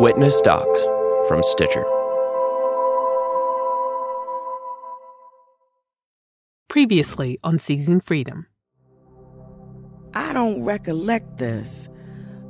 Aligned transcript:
Witness 0.00 0.40
Docs 0.42 0.84
from 1.26 1.42
Stitcher. 1.42 1.84
Previously 6.68 7.40
on 7.42 7.58
Seizing 7.58 7.98
Freedom. 7.98 8.46
I 10.14 10.32
don't 10.32 10.62
recollect 10.62 11.38
this, 11.38 11.88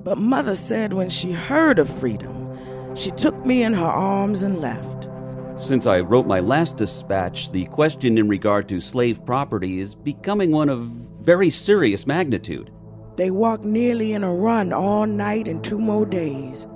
but 0.05 0.19
Mother 0.19 0.55
said 0.55 0.93
when 0.93 1.09
she 1.09 1.33
heard 1.33 1.79
of 1.79 1.89
freedom, 1.89 2.95
she 2.95 3.13
took 3.13 3.47
me 3.47 3.63
in 3.63 3.73
her 3.73 3.83
arms 3.83 4.43
and 4.43 4.59
left. 4.59 5.09
Since 5.57 5.87
I 5.87 6.01
wrote 6.01 6.27
my 6.27 6.41
last 6.41 6.77
dispatch, 6.77 7.51
the 7.51 7.65
question 7.65 8.19
in 8.19 8.29
regard 8.29 8.69
to 8.69 8.79
slave 8.79 9.25
property 9.25 9.79
is 9.79 9.95
becoming 9.95 10.51
one 10.51 10.69
of 10.69 10.81
very 11.23 11.49
serious 11.49 12.07
magnitude. 12.07 12.71
They 13.17 13.31
walked 13.31 13.65
nearly 13.65 14.13
in 14.13 14.23
a 14.23 14.35
run 14.35 14.75
all 14.75 15.07
night 15.07 15.49
and 15.49 15.65
two 15.65 15.79
more 15.79 16.05
days. 16.05 16.67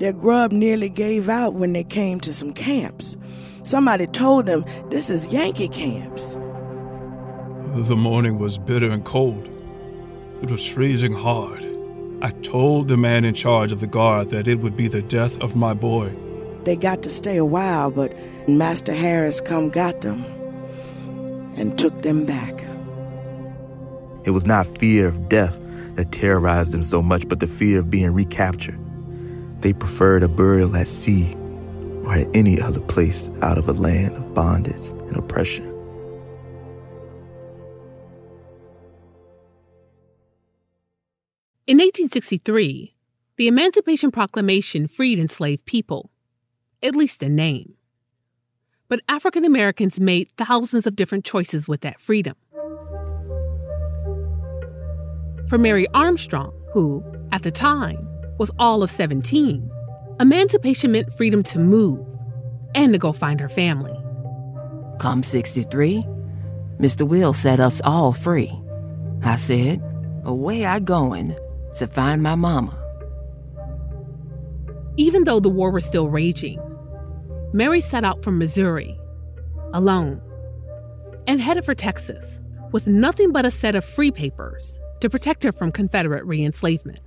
Their 0.00 0.14
grub 0.14 0.50
nearly 0.50 0.88
gave 0.88 1.28
out 1.28 1.52
when 1.52 1.74
they 1.74 1.84
came 1.84 2.20
to 2.20 2.32
some 2.32 2.54
camps. 2.54 3.18
Somebody 3.64 4.06
told 4.06 4.46
them 4.46 4.64
this 4.88 5.10
is 5.10 5.28
Yankee 5.28 5.68
camps. 5.68 6.38
The 7.74 7.96
morning 7.96 8.38
was 8.38 8.56
bitter 8.56 8.88
and 8.88 9.04
cold. 9.04 9.50
It 10.40 10.50
was 10.50 10.66
freezing 10.66 11.12
hard. 11.12 11.66
I 12.22 12.30
told 12.30 12.88
the 12.88 12.96
man 12.96 13.26
in 13.26 13.34
charge 13.34 13.72
of 13.72 13.80
the 13.80 13.86
guard 13.86 14.30
that 14.30 14.48
it 14.48 14.60
would 14.60 14.74
be 14.74 14.88
the 14.88 15.02
death 15.02 15.38
of 15.42 15.54
my 15.54 15.74
boy. 15.74 16.16
They 16.64 16.76
got 16.76 17.02
to 17.02 17.10
stay 17.10 17.36
a 17.36 17.44
while, 17.44 17.90
but 17.90 18.14
Master 18.48 18.94
Harris 18.94 19.42
come 19.42 19.68
got 19.68 20.00
them 20.00 20.24
and 21.56 21.78
took 21.78 22.00
them 22.00 22.24
back. 22.24 22.64
It 24.24 24.30
was 24.30 24.46
not 24.46 24.66
fear 24.66 25.08
of 25.08 25.28
death 25.28 25.58
that 25.96 26.10
terrorized 26.10 26.72
them 26.72 26.84
so 26.84 27.02
much, 27.02 27.28
but 27.28 27.40
the 27.40 27.46
fear 27.46 27.80
of 27.80 27.90
being 27.90 28.14
recaptured. 28.14 28.78
They 29.60 29.72
preferred 29.72 30.22
a 30.22 30.28
burial 30.28 30.74
at 30.74 30.88
sea 30.88 31.34
or 32.04 32.14
at 32.14 32.34
any 32.34 32.60
other 32.60 32.80
place 32.80 33.30
out 33.42 33.58
of 33.58 33.68
a 33.68 33.72
land 33.72 34.16
of 34.16 34.32
bondage 34.32 34.86
and 34.86 35.16
oppression. 35.16 35.66
In 41.66 41.76
1863, 41.76 42.96
the 43.36 43.46
Emancipation 43.46 44.10
Proclamation 44.10 44.88
freed 44.88 45.18
enslaved 45.18 45.64
people, 45.66 46.10
at 46.82 46.96
least 46.96 47.22
in 47.22 47.36
name. 47.36 47.74
But 48.88 49.02
African 49.08 49.44
Americans 49.44 50.00
made 50.00 50.30
thousands 50.36 50.86
of 50.86 50.96
different 50.96 51.24
choices 51.24 51.68
with 51.68 51.82
that 51.82 52.00
freedom. 52.00 52.34
For 55.48 55.58
Mary 55.58 55.86
Armstrong, 55.94 56.52
who, 56.72 57.04
at 57.30 57.44
the 57.44 57.52
time, 57.52 58.09
was 58.40 58.50
all 58.58 58.82
of 58.82 58.90
17, 58.90 59.70
emancipation 60.18 60.92
meant 60.92 61.12
freedom 61.12 61.42
to 61.42 61.58
move 61.58 62.06
and 62.74 62.90
to 62.94 62.98
go 62.98 63.12
find 63.12 63.38
her 63.38 63.50
family. 63.50 63.92
Come 64.98 65.22
63, 65.22 66.02
Mr. 66.78 67.06
Will 67.06 67.34
set 67.34 67.60
us 67.60 67.82
all 67.84 68.14
free. 68.14 68.50
I 69.22 69.36
said, 69.36 69.82
away 70.24 70.64
I 70.64 70.78
going 70.78 71.36
to 71.76 71.86
find 71.86 72.22
my 72.22 72.34
mama. 72.34 72.74
Even 74.96 75.24
though 75.24 75.40
the 75.40 75.50
war 75.50 75.70
was 75.70 75.84
still 75.84 76.08
raging, 76.08 76.58
Mary 77.52 77.80
set 77.80 78.04
out 78.04 78.24
from 78.24 78.38
Missouri, 78.38 78.98
alone, 79.74 80.18
and 81.26 81.42
headed 81.42 81.66
for 81.66 81.74
Texas 81.74 82.38
with 82.72 82.86
nothing 82.86 83.32
but 83.32 83.44
a 83.44 83.50
set 83.50 83.74
of 83.74 83.84
free 83.84 84.10
papers 84.10 84.80
to 85.00 85.10
protect 85.10 85.42
her 85.42 85.52
from 85.52 85.70
Confederate 85.70 86.24
re 86.24 86.42
enslavement. 86.42 87.00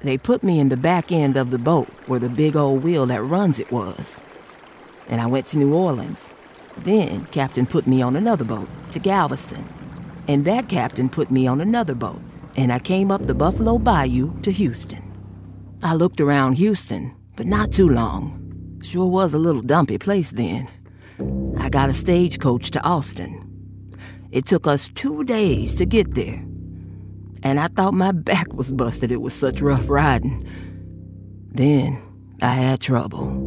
They 0.00 0.16
put 0.18 0.42
me 0.42 0.60
in 0.60 0.68
the 0.68 0.76
back 0.76 1.10
end 1.10 1.36
of 1.36 1.50
the 1.50 1.58
boat 1.58 1.88
where 2.06 2.20
the 2.20 2.28
big 2.28 2.56
old 2.56 2.82
wheel 2.82 3.06
that 3.06 3.22
runs 3.22 3.58
it 3.58 3.70
was. 3.70 4.20
And 5.08 5.20
I 5.20 5.26
went 5.26 5.46
to 5.48 5.58
New 5.58 5.74
Orleans. 5.74 6.28
Then 6.76 7.24
Captain 7.26 7.66
put 7.66 7.86
me 7.86 8.02
on 8.02 8.14
another 8.14 8.44
boat 8.44 8.68
to 8.92 8.98
Galveston. 8.98 9.66
And 10.28 10.44
that 10.44 10.68
captain 10.68 11.08
put 11.08 11.30
me 11.30 11.46
on 11.46 11.60
another 11.60 11.94
boat 11.94 12.20
and 12.58 12.72
I 12.72 12.80
came 12.80 13.12
up 13.12 13.24
the 13.24 13.34
Buffalo 13.34 13.78
Bayou 13.78 14.38
to 14.42 14.50
Houston. 14.50 15.00
I 15.80 15.94
looked 15.94 16.20
around 16.20 16.54
Houston, 16.54 17.14
but 17.36 17.46
not 17.46 17.70
too 17.70 17.88
long. 17.88 18.80
Sure 18.82 19.06
was 19.06 19.32
a 19.32 19.38
little 19.38 19.62
dumpy 19.62 19.96
place 19.96 20.32
then. 20.32 20.68
I 21.56 21.68
got 21.68 21.88
a 21.88 21.94
stagecoach 21.94 22.72
to 22.72 22.82
Austin. 22.82 23.44
It 24.32 24.44
took 24.44 24.66
us 24.66 24.90
two 24.96 25.22
days 25.22 25.76
to 25.76 25.86
get 25.86 26.14
there. 26.14 26.44
And 27.42 27.60
I 27.60 27.68
thought 27.68 27.94
my 27.94 28.12
back 28.12 28.52
was 28.54 28.72
busted, 28.72 29.12
it 29.12 29.20
was 29.20 29.34
such 29.34 29.60
rough 29.60 29.88
riding. 29.88 30.46
Then 31.50 32.00
I 32.42 32.54
had 32.54 32.80
trouble. 32.80 33.46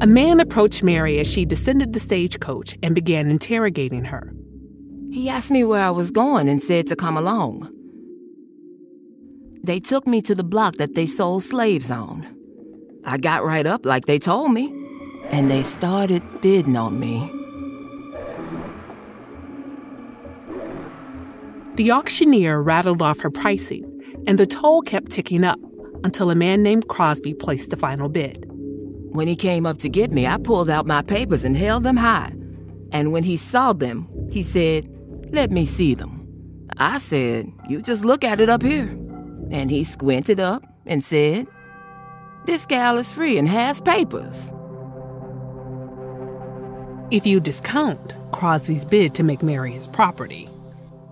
A 0.00 0.06
man 0.06 0.38
approached 0.38 0.82
Mary 0.82 1.18
as 1.18 1.26
she 1.26 1.44
descended 1.44 1.92
the 1.92 2.00
stagecoach 2.00 2.78
and 2.82 2.94
began 2.94 3.30
interrogating 3.30 4.04
her. 4.04 4.32
He 5.10 5.28
asked 5.28 5.50
me 5.50 5.64
where 5.64 5.84
I 5.84 5.90
was 5.90 6.10
going 6.10 6.48
and 6.48 6.62
said 6.62 6.86
to 6.86 6.96
come 6.96 7.16
along. 7.16 7.72
They 9.64 9.80
took 9.80 10.06
me 10.06 10.22
to 10.22 10.34
the 10.34 10.44
block 10.44 10.76
that 10.76 10.94
they 10.94 11.06
sold 11.06 11.42
slaves 11.42 11.90
on. 11.90 12.26
I 13.04 13.18
got 13.18 13.44
right 13.44 13.66
up 13.66 13.84
like 13.84 14.06
they 14.06 14.18
told 14.18 14.52
me, 14.52 14.72
and 15.30 15.50
they 15.50 15.62
started 15.62 16.22
bidding 16.40 16.76
on 16.76 17.00
me. 17.00 17.32
The 21.78 21.92
auctioneer 21.92 22.60
rattled 22.60 23.00
off 23.00 23.20
her 23.20 23.30
pricing, 23.30 23.84
and 24.26 24.36
the 24.36 24.48
toll 24.48 24.82
kept 24.82 25.12
ticking 25.12 25.44
up 25.44 25.60
until 26.02 26.28
a 26.28 26.34
man 26.34 26.60
named 26.64 26.88
Crosby 26.88 27.34
placed 27.34 27.70
the 27.70 27.76
final 27.76 28.08
bid. 28.08 28.44
When 28.50 29.28
he 29.28 29.36
came 29.36 29.64
up 29.64 29.78
to 29.78 29.88
get 29.88 30.10
me, 30.10 30.26
I 30.26 30.38
pulled 30.38 30.68
out 30.68 30.88
my 30.88 31.02
papers 31.02 31.44
and 31.44 31.56
held 31.56 31.84
them 31.84 31.96
high. 31.96 32.32
And 32.90 33.12
when 33.12 33.22
he 33.22 33.36
saw 33.36 33.72
them, 33.72 34.08
he 34.32 34.42
said, 34.42 34.88
let 35.30 35.52
me 35.52 35.66
see 35.66 35.94
them. 35.94 36.66
I 36.78 36.98
said, 36.98 37.52
You 37.68 37.80
just 37.80 38.04
look 38.04 38.24
at 38.24 38.40
it 38.40 38.50
up 38.50 38.62
here. 38.62 38.88
And 39.52 39.70
he 39.70 39.84
squinted 39.84 40.40
up 40.40 40.64
and 40.84 41.04
said, 41.04 41.46
This 42.44 42.66
gal 42.66 42.98
is 42.98 43.12
free 43.12 43.38
and 43.38 43.48
has 43.48 43.80
papers. 43.80 44.52
If 47.12 47.24
you 47.24 47.38
discount 47.38 48.14
Crosby's 48.32 48.84
bid 48.84 49.14
to 49.14 49.22
make 49.22 49.44
Mary 49.44 49.70
his 49.70 49.86
property, 49.86 50.48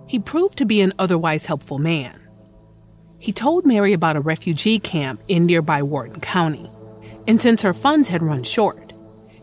he 0.07 0.19
proved 0.19 0.59
to 0.59 0.65
be 0.65 0.81
an 0.81 0.93
otherwise 0.99 1.47
helpful 1.47 1.79
man. 1.79 2.21
He 3.19 3.33
told 3.33 3.67
Mary 3.67 3.93
about 3.93 4.17
a 4.17 4.21
refugee 4.21 4.79
camp 4.79 5.23
in 5.29 5.47
nearby 5.47 5.83
Wharton 5.83 6.21
County, 6.21 6.71
and 7.27 7.41
since 7.41 7.63
her 7.63 7.75
funds 7.75 8.09
had 8.09 8.23
run 8.23 8.43
short, 8.43 8.93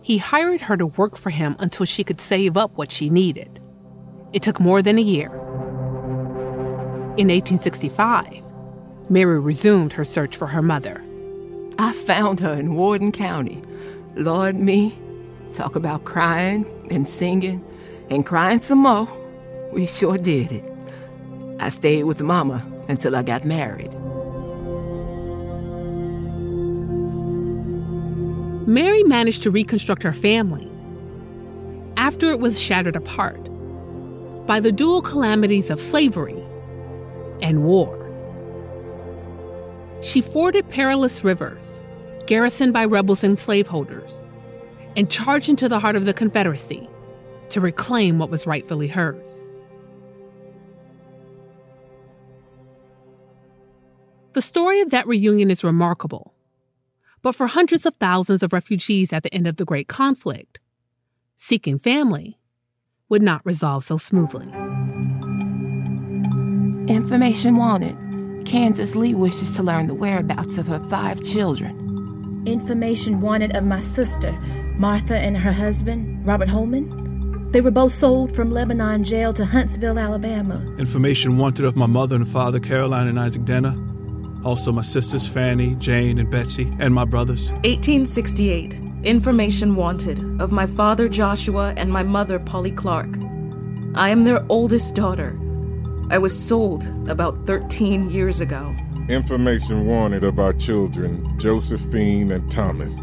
he 0.01 0.17
hired 0.17 0.61
her 0.61 0.77
to 0.77 0.87
work 0.87 1.17
for 1.17 1.29
him 1.29 1.55
until 1.59 1.85
she 1.85 2.03
could 2.03 2.19
save 2.19 2.57
up 2.57 2.77
what 2.77 2.91
she 2.91 3.09
needed. 3.09 3.59
It 4.31 4.43
took 4.43 4.59
more 4.59 4.81
than 4.81 4.97
a 4.97 5.01
year. 5.01 5.29
In 7.15 7.27
1865, 7.29 8.43
Mary 9.09 9.39
resumed 9.39 9.93
her 9.93 10.03
search 10.03 10.35
for 10.35 10.47
her 10.47 10.61
mother. 10.61 11.03
I 11.77 11.93
found 11.93 12.39
her 12.39 12.53
in 12.53 12.75
Wharton 12.75 13.11
County. 13.11 13.61
Lord 14.15 14.55
me, 14.55 14.97
talk 15.53 15.75
about 15.75 16.05
crying 16.05 16.65
and 16.91 17.07
singing 17.07 17.63
and 18.09 18.25
crying 18.25 18.61
some 18.61 18.79
more. 18.79 19.22
We 19.73 19.87
sure 19.87 20.19
did 20.19 20.51
it. 20.51 20.63
I 21.59 21.69
stayed 21.69 22.03
with 22.03 22.21
Mama 22.21 22.63
until 22.87 23.15
I 23.15 23.23
got 23.23 23.43
married. 23.43 23.91
Mary 28.67 29.01
managed 29.01 29.41
to 29.43 29.49
reconstruct 29.49 30.03
her 30.03 30.13
family 30.13 30.69
after 31.97 32.29
it 32.29 32.39
was 32.39 32.59
shattered 32.59 32.95
apart 32.95 33.49
by 34.45 34.59
the 34.59 34.71
dual 34.71 35.01
calamities 35.01 35.71
of 35.71 35.81
slavery 35.81 36.43
and 37.41 37.63
war. 37.63 37.99
She 40.03 40.21
forded 40.21 40.69
perilous 40.69 41.23
rivers, 41.23 41.81
garrisoned 42.27 42.73
by 42.73 42.85
rebels 42.85 43.23
and 43.23 43.39
slaveholders, 43.39 44.23
and 44.95 45.09
charged 45.09 45.49
into 45.49 45.67
the 45.67 45.79
heart 45.79 45.95
of 45.95 46.05
the 46.05 46.13
Confederacy 46.13 46.87
to 47.49 47.59
reclaim 47.59 48.19
what 48.19 48.29
was 48.29 48.45
rightfully 48.45 48.87
hers. 48.87 49.47
The 54.33 54.41
story 54.41 54.81
of 54.81 54.89
that 54.89 55.07
reunion 55.07 55.51
is 55.51 55.63
remarkable. 55.63 56.33
But 57.21 57.35
for 57.35 57.45
hundreds 57.45 57.85
of 57.85 57.95
thousands 57.95 58.41
of 58.41 58.51
refugees 58.51 59.13
at 59.13 59.21
the 59.21 59.33
end 59.33 59.45
of 59.45 59.57
the 59.57 59.65
Great 59.65 59.87
Conflict, 59.87 60.59
seeking 61.37 61.77
family 61.77 62.39
would 63.09 63.21
not 63.21 63.45
resolve 63.45 63.85
so 63.85 63.97
smoothly. 63.97 64.47
Information 66.91 67.57
wanted. 67.57 67.95
Kansas 68.45 68.95
Lee 68.95 69.13
wishes 69.13 69.55
to 69.55 69.61
learn 69.61 69.85
the 69.85 69.93
whereabouts 69.93 70.57
of 70.57 70.67
her 70.67 70.79
five 70.89 71.21
children. 71.23 72.43
Information 72.47 73.21
wanted 73.21 73.55
of 73.55 73.63
my 73.63 73.81
sister, 73.81 74.31
Martha, 74.77 75.15
and 75.15 75.37
her 75.37 75.53
husband, 75.53 76.25
Robert 76.25 76.49
Holman. 76.49 77.51
They 77.51 77.61
were 77.61 77.71
both 77.71 77.93
sold 77.93 78.35
from 78.35 78.51
Lebanon 78.51 79.03
jail 79.03 79.31
to 79.33 79.45
Huntsville, 79.45 79.99
Alabama. 79.99 80.55
Information 80.79 81.37
wanted 81.37 81.65
of 81.65 81.75
my 81.75 81.85
mother 81.85 82.15
and 82.15 82.27
father, 82.27 82.59
Caroline 82.59 83.07
and 83.07 83.19
Isaac 83.19 83.45
Denner. 83.45 83.77
Also, 84.43 84.71
my 84.71 84.81
sisters, 84.81 85.27
Fanny, 85.27 85.75
Jane, 85.75 86.19
and 86.19 86.29
Betsy, 86.29 86.71
and 86.79 86.93
my 86.93 87.05
brothers. 87.05 87.51
1868. 87.63 88.81
Information 89.03 89.75
wanted 89.75 90.19
of 90.41 90.51
my 90.51 90.65
father, 90.65 91.07
Joshua, 91.09 91.73
and 91.77 91.91
my 91.91 92.03
mother, 92.03 92.39
Polly 92.39 92.71
Clark. 92.71 93.17
I 93.95 94.09
am 94.09 94.23
their 94.23 94.45
oldest 94.49 94.95
daughter. 94.95 95.37
I 96.09 96.17
was 96.17 96.37
sold 96.37 96.85
about 97.09 97.45
13 97.45 98.09
years 98.09 98.41
ago. 98.41 98.75
Information 99.09 99.87
wanted 99.87 100.23
of 100.23 100.39
our 100.39 100.53
children, 100.53 101.37
Josephine 101.37 102.31
and 102.31 102.49
Thomas 102.51 102.93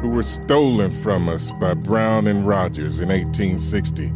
who 0.00 0.08
were 0.08 0.22
stolen 0.22 0.90
from 1.02 1.28
us 1.28 1.50
by 1.52 1.74
Brown 1.74 2.26
and 2.26 2.46
Rogers 2.46 3.00
in 3.00 3.08
1860 3.08 4.12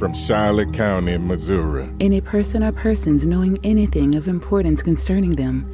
from 0.00 0.14
Shiloh 0.14 0.64
County, 0.72 1.18
Missouri. 1.18 1.88
Any 2.00 2.22
person 2.22 2.64
or 2.64 2.72
persons 2.72 3.26
knowing 3.26 3.58
anything 3.62 4.14
of 4.14 4.26
importance 4.26 4.82
concerning 4.82 5.32
them, 5.32 5.70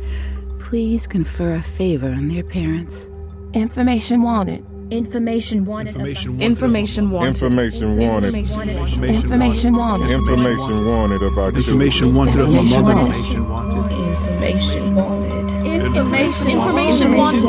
please 0.59 1.07
confer 1.07 1.55
a 1.55 1.63
favor 1.63 2.09
on 2.09 2.27
their 2.29 2.43
parents. 2.43 3.09
Information 3.55 4.23
wanted. 4.23 4.67
Information 4.91 5.65
wanted. 5.65 5.97
Information 5.97 6.41
wanted. 6.41 7.29
Information 7.29 7.97
wanted. 7.99 8.35
Information 8.35 9.77
wanted. 9.77 10.11
Information 10.11 10.87
wanted 10.87 11.23
about 11.23 11.55
Information 11.55 12.15
wanted 12.15 12.41
of 12.41 12.53
my 12.53 12.63
mother. 12.83 13.01
Information 13.03 13.49
wanted. 13.49 13.77
Information 13.93 14.95
wanted. 14.97 15.37
Information. 15.67 16.51
Information 16.51 17.17
wanted. 17.17 17.45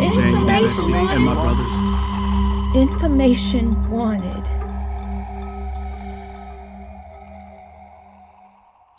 Information. 0.00 0.94
And 0.94 1.24
my 1.24 1.34
brothers. 1.34 1.72
Information 2.76 3.90
wanted. 3.90 4.61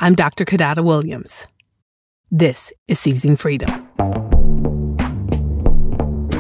I'm 0.04 0.16
Dr. 0.16 0.44
Kidada 0.44 0.84
Williams. 0.84 1.48
This 2.30 2.74
is 2.90 3.00
Seizing 3.00 3.38
Freedom. 3.38 3.88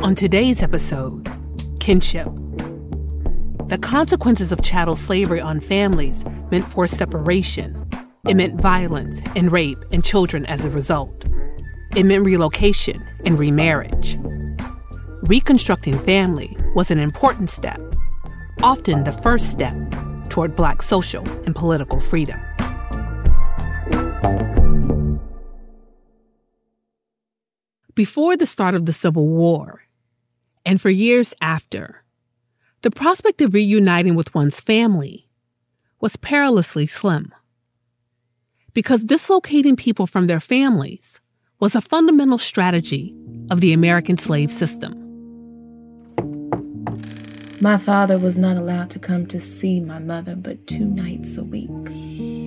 On 0.03 0.15
today's 0.15 0.61
episode, 0.61 1.31
kinship. 1.79 2.27
The 3.69 3.77
consequences 3.81 4.51
of 4.51 4.61
chattel 4.63 4.97
slavery 4.97 5.39
on 5.39 5.61
families 5.61 6.25
meant 6.51 6.69
forced 6.69 6.97
separation. 6.97 7.89
It 8.27 8.35
meant 8.35 8.59
violence 8.59 9.21
and 9.33 9.49
rape 9.49 9.79
and 9.93 10.03
children 10.03 10.45
as 10.47 10.65
a 10.65 10.69
result. 10.69 11.23
It 11.95 12.03
meant 12.03 12.25
relocation 12.25 13.01
and 13.25 13.39
remarriage. 13.39 14.19
Reconstructing 15.21 15.99
family 15.99 16.57
was 16.75 16.91
an 16.91 16.99
important 16.99 17.49
step, 17.49 17.79
often 18.61 19.05
the 19.05 19.13
first 19.13 19.51
step 19.51 19.77
toward 20.27 20.53
Black 20.53 20.81
social 20.81 21.25
and 21.45 21.55
political 21.55 22.01
freedom. 22.01 22.41
Before 27.95 28.35
the 28.35 28.47
start 28.47 28.73
of 28.73 28.87
the 28.87 28.93
Civil 28.93 29.27
War, 29.27 29.83
and 30.65 30.81
for 30.81 30.89
years 30.89 31.33
after, 31.41 32.03
the 32.81 32.89
prospect 32.89 33.39
of 33.41 33.53
reuniting 33.53 34.15
with 34.15 34.33
one's 34.33 34.59
family 34.59 35.29
was 35.99 36.15
perilously 36.15 36.87
slim. 36.87 37.31
Because 38.73 39.03
dislocating 39.03 39.75
people 39.75 40.07
from 40.07 40.25
their 40.25 40.39
families 40.39 41.19
was 41.59 41.75
a 41.75 41.81
fundamental 41.81 42.39
strategy 42.39 43.15
of 43.51 43.61
the 43.61 43.73
American 43.73 44.17
slave 44.17 44.51
system. 44.51 44.99
My 47.61 47.77
father 47.77 48.17
was 48.17 48.39
not 48.39 48.57
allowed 48.57 48.89
to 48.89 48.99
come 48.99 49.27
to 49.27 49.39
see 49.39 49.79
my 49.79 49.99
mother 49.99 50.35
but 50.35 50.65
two 50.65 50.85
nights 50.85 51.37
a 51.37 51.43
week. 51.43 52.42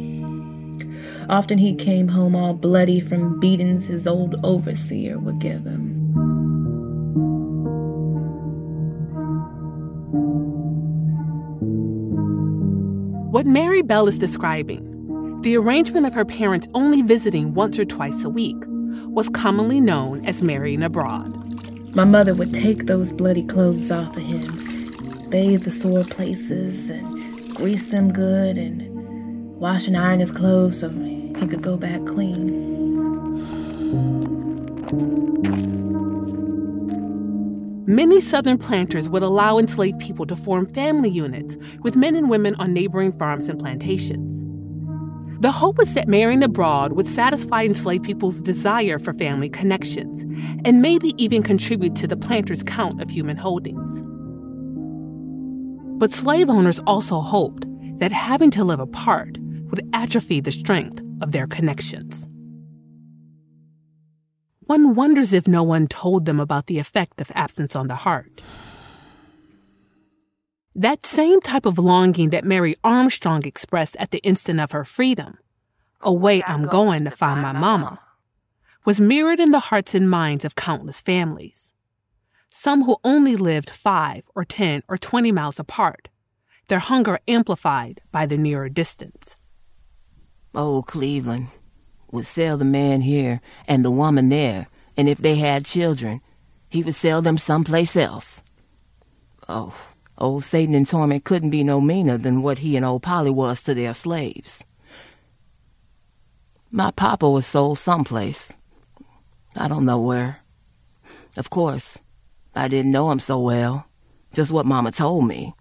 Often 1.28 1.58
he 1.58 1.74
came 1.74 2.08
home 2.08 2.36
all 2.36 2.54
bloody 2.54 3.00
from 3.00 3.40
beatings 3.40 3.86
his 3.86 4.06
old 4.06 4.36
overseer 4.44 5.18
would 5.18 5.40
give 5.40 5.64
him. 5.64 5.94
What 13.32 13.46
Mary 13.46 13.82
Bell 13.82 14.08
is 14.08 14.18
describing, 14.18 15.40
the 15.42 15.56
arrangement 15.56 16.06
of 16.06 16.14
her 16.14 16.24
parents 16.24 16.68
only 16.74 17.02
visiting 17.02 17.54
once 17.54 17.78
or 17.78 17.84
twice 17.84 18.24
a 18.24 18.30
week, 18.30 18.56
was 19.08 19.28
commonly 19.30 19.80
known 19.80 20.24
as 20.24 20.42
marrying 20.42 20.82
abroad. 20.82 21.34
My 21.94 22.04
mother 22.04 22.34
would 22.34 22.54
take 22.54 22.86
those 22.86 23.12
bloody 23.12 23.44
clothes 23.44 23.90
off 23.90 24.16
of 24.16 24.22
him, 24.22 25.28
bathe 25.28 25.64
the 25.64 25.72
sore 25.72 26.04
places, 26.04 26.88
and 26.88 27.54
grease 27.54 27.86
them 27.86 28.12
good, 28.12 28.56
and 28.58 28.88
wash 29.56 29.86
and 29.86 29.96
iron 29.96 30.20
his 30.20 30.30
clothes 30.30 30.80
so 30.80 30.90
he 31.40 31.46
could 31.46 31.62
go 31.62 31.76
back 31.76 32.04
clean. 32.06 32.66
Many 37.88 38.20
Southern 38.20 38.58
planters 38.58 39.08
would 39.08 39.22
allow 39.22 39.58
enslaved 39.58 40.00
people 40.00 40.26
to 40.26 40.34
form 40.34 40.66
family 40.66 41.08
units 41.08 41.56
with 41.82 41.94
men 41.94 42.16
and 42.16 42.28
women 42.28 42.56
on 42.56 42.72
neighboring 42.72 43.12
farms 43.12 43.48
and 43.48 43.60
plantations. 43.60 44.42
The 45.40 45.52
hope 45.52 45.78
was 45.78 45.94
that 45.94 46.08
marrying 46.08 46.42
abroad 46.42 46.94
would 46.94 47.06
satisfy 47.06 47.62
enslaved 47.62 48.04
people's 48.04 48.40
desire 48.40 48.98
for 48.98 49.12
family 49.12 49.48
connections 49.48 50.22
and 50.64 50.82
maybe 50.82 51.12
even 51.22 51.44
contribute 51.44 51.94
to 51.96 52.08
the 52.08 52.16
planters' 52.16 52.64
count 52.64 53.00
of 53.00 53.10
human 53.10 53.36
holdings. 53.36 54.02
But 55.98 56.12
slave 56.12 56.50
owners 56.50 56.80
also 56.88 57.20
hoped 57.20 57.66
that 57.98 58.10
having 58.12 58.50
to 58.52 58.64
live 58.64 58.80
apart 58.80 59.38
would 59.70 59.88
atrophy 59.92 60.40
the 60.40 60.52
strength 60.52 61.00
of 61.20 61.32
their 61.32 61.46
connections. 61.46 62.26
One 64.60 64.94
wonders 64.94 65.32
if 65.32 65.46
no 65.46 65.62
one 65.62 65.86
told 65.86 66.24
them 66.24 66.40
about 66.40 66.66
the 66.66 66.78
effect 66.78 67.20
of 67.20 67.30
absence 67.34 67.76
on 67.76 67.86
the 67.86 67.94
heart. 67.94 68.42
That 70.74 71.06
same 71.06 71.40
type 71.40 71.64
of 71.64 71.78
longing 71.78 72.30
that 72.30 72.44
Mary 72.44 72.76
Armstrong 72.82 73.46
expressed 73.46 73.96
at 73.96 74.10
the 74.10 74.18
instant 74.18 74.60
of 74.60 74.72
her 74.72 74.84
freedom, 74.84 75.38
away 76.00 76.42
I'm 76.42 76.66
going 76.66 77.04
to 77.04 77.10
find 77.10 77.40
my 77.40 77.52
mama, 77.52 78.00
was 78.84 79.00
mirrored 79.00 79.40
in 79.40 79.52
the 79.52 79.60
hearts 79.70 79.94
and 79.94 80.10
minds 80.10 80.44
of 80.44 80.54
countless 80.54 81.00
families. 81.00 81.72
Some 82.50 82.84
who 82.84 82.98
only 83.04 83.36
lived 83.36 83.70
five 83.70 84.24
or 84.34 84.44
10 84.44 84.82
or 84.88 84.98
20 84.98 85.32
miles 85.32 85.58
apart, 85.58 86.08
their 86.68 86.78
hunger 86.80 87.20
amplified 87.28 88.00
by 88.10 88.26
the 88.26 88.36
nearer 88.36 88.68
distance. 88.68 89.36
Old 90.56 90.86
Cleveland 90.86 91.48
would 92.10 92.24
sell 92.24 92.56
the 92.56 92.64
man 92.64 93.02
here 93.02 93.42
and 93.68 93.84
the 93.84 93.90
woman 93.90 94.30
there, 94.30 94.68
and 94.96 95.06
if 95.06 95.18
they 95.18 95.34
had 95.36 95.66
children, 95.66 96.22
he 96.70 96.82
would 96.82 96.94
sell 96.94 97.20
them 97.20 97.36
someplace 97.36 97.94
else. 97.94 98.40
Oh, 99.50 99.74
old 100.16 100.44
Satan 100.44 100.74
and 100.74 100.88
Torment 100.88 101.24
couldn't 101.24 101.50
be 101.50 101.62
no 101.62 101.78
meaner 101.82 102.16
than 102.16 102.40
what 102.40 102.58
he 102.58 102.74
and 102.74 102.86
old 102.86 103.02
Polly 103.02 103.30
was 103.30 103.62
to 103.64 103.74
their 103.74 103.92
slaves. 103.92 104.64
My 106.70 106.90
papa 106.90 107.28
was 107.28 107.46
sold 107.46 107.78
someplace. 107.78 108.50
I 109.54 109.68
don't 109.68 109.84
know 109.84 110.00
where. 110.00 110.40
Of 111.36 111.50
course, 111.50 111.98
I 112.54 112.68
didn't 112.68 112.92
know 112.92 113.10
him 113.10 113.20
so 113.20 113.38
well, 113.38 113.86
just 114.32 114.50
what 114.50 114.64
Mama 114.64 114.90
told 114.90 115.28
me, 115.28 115.52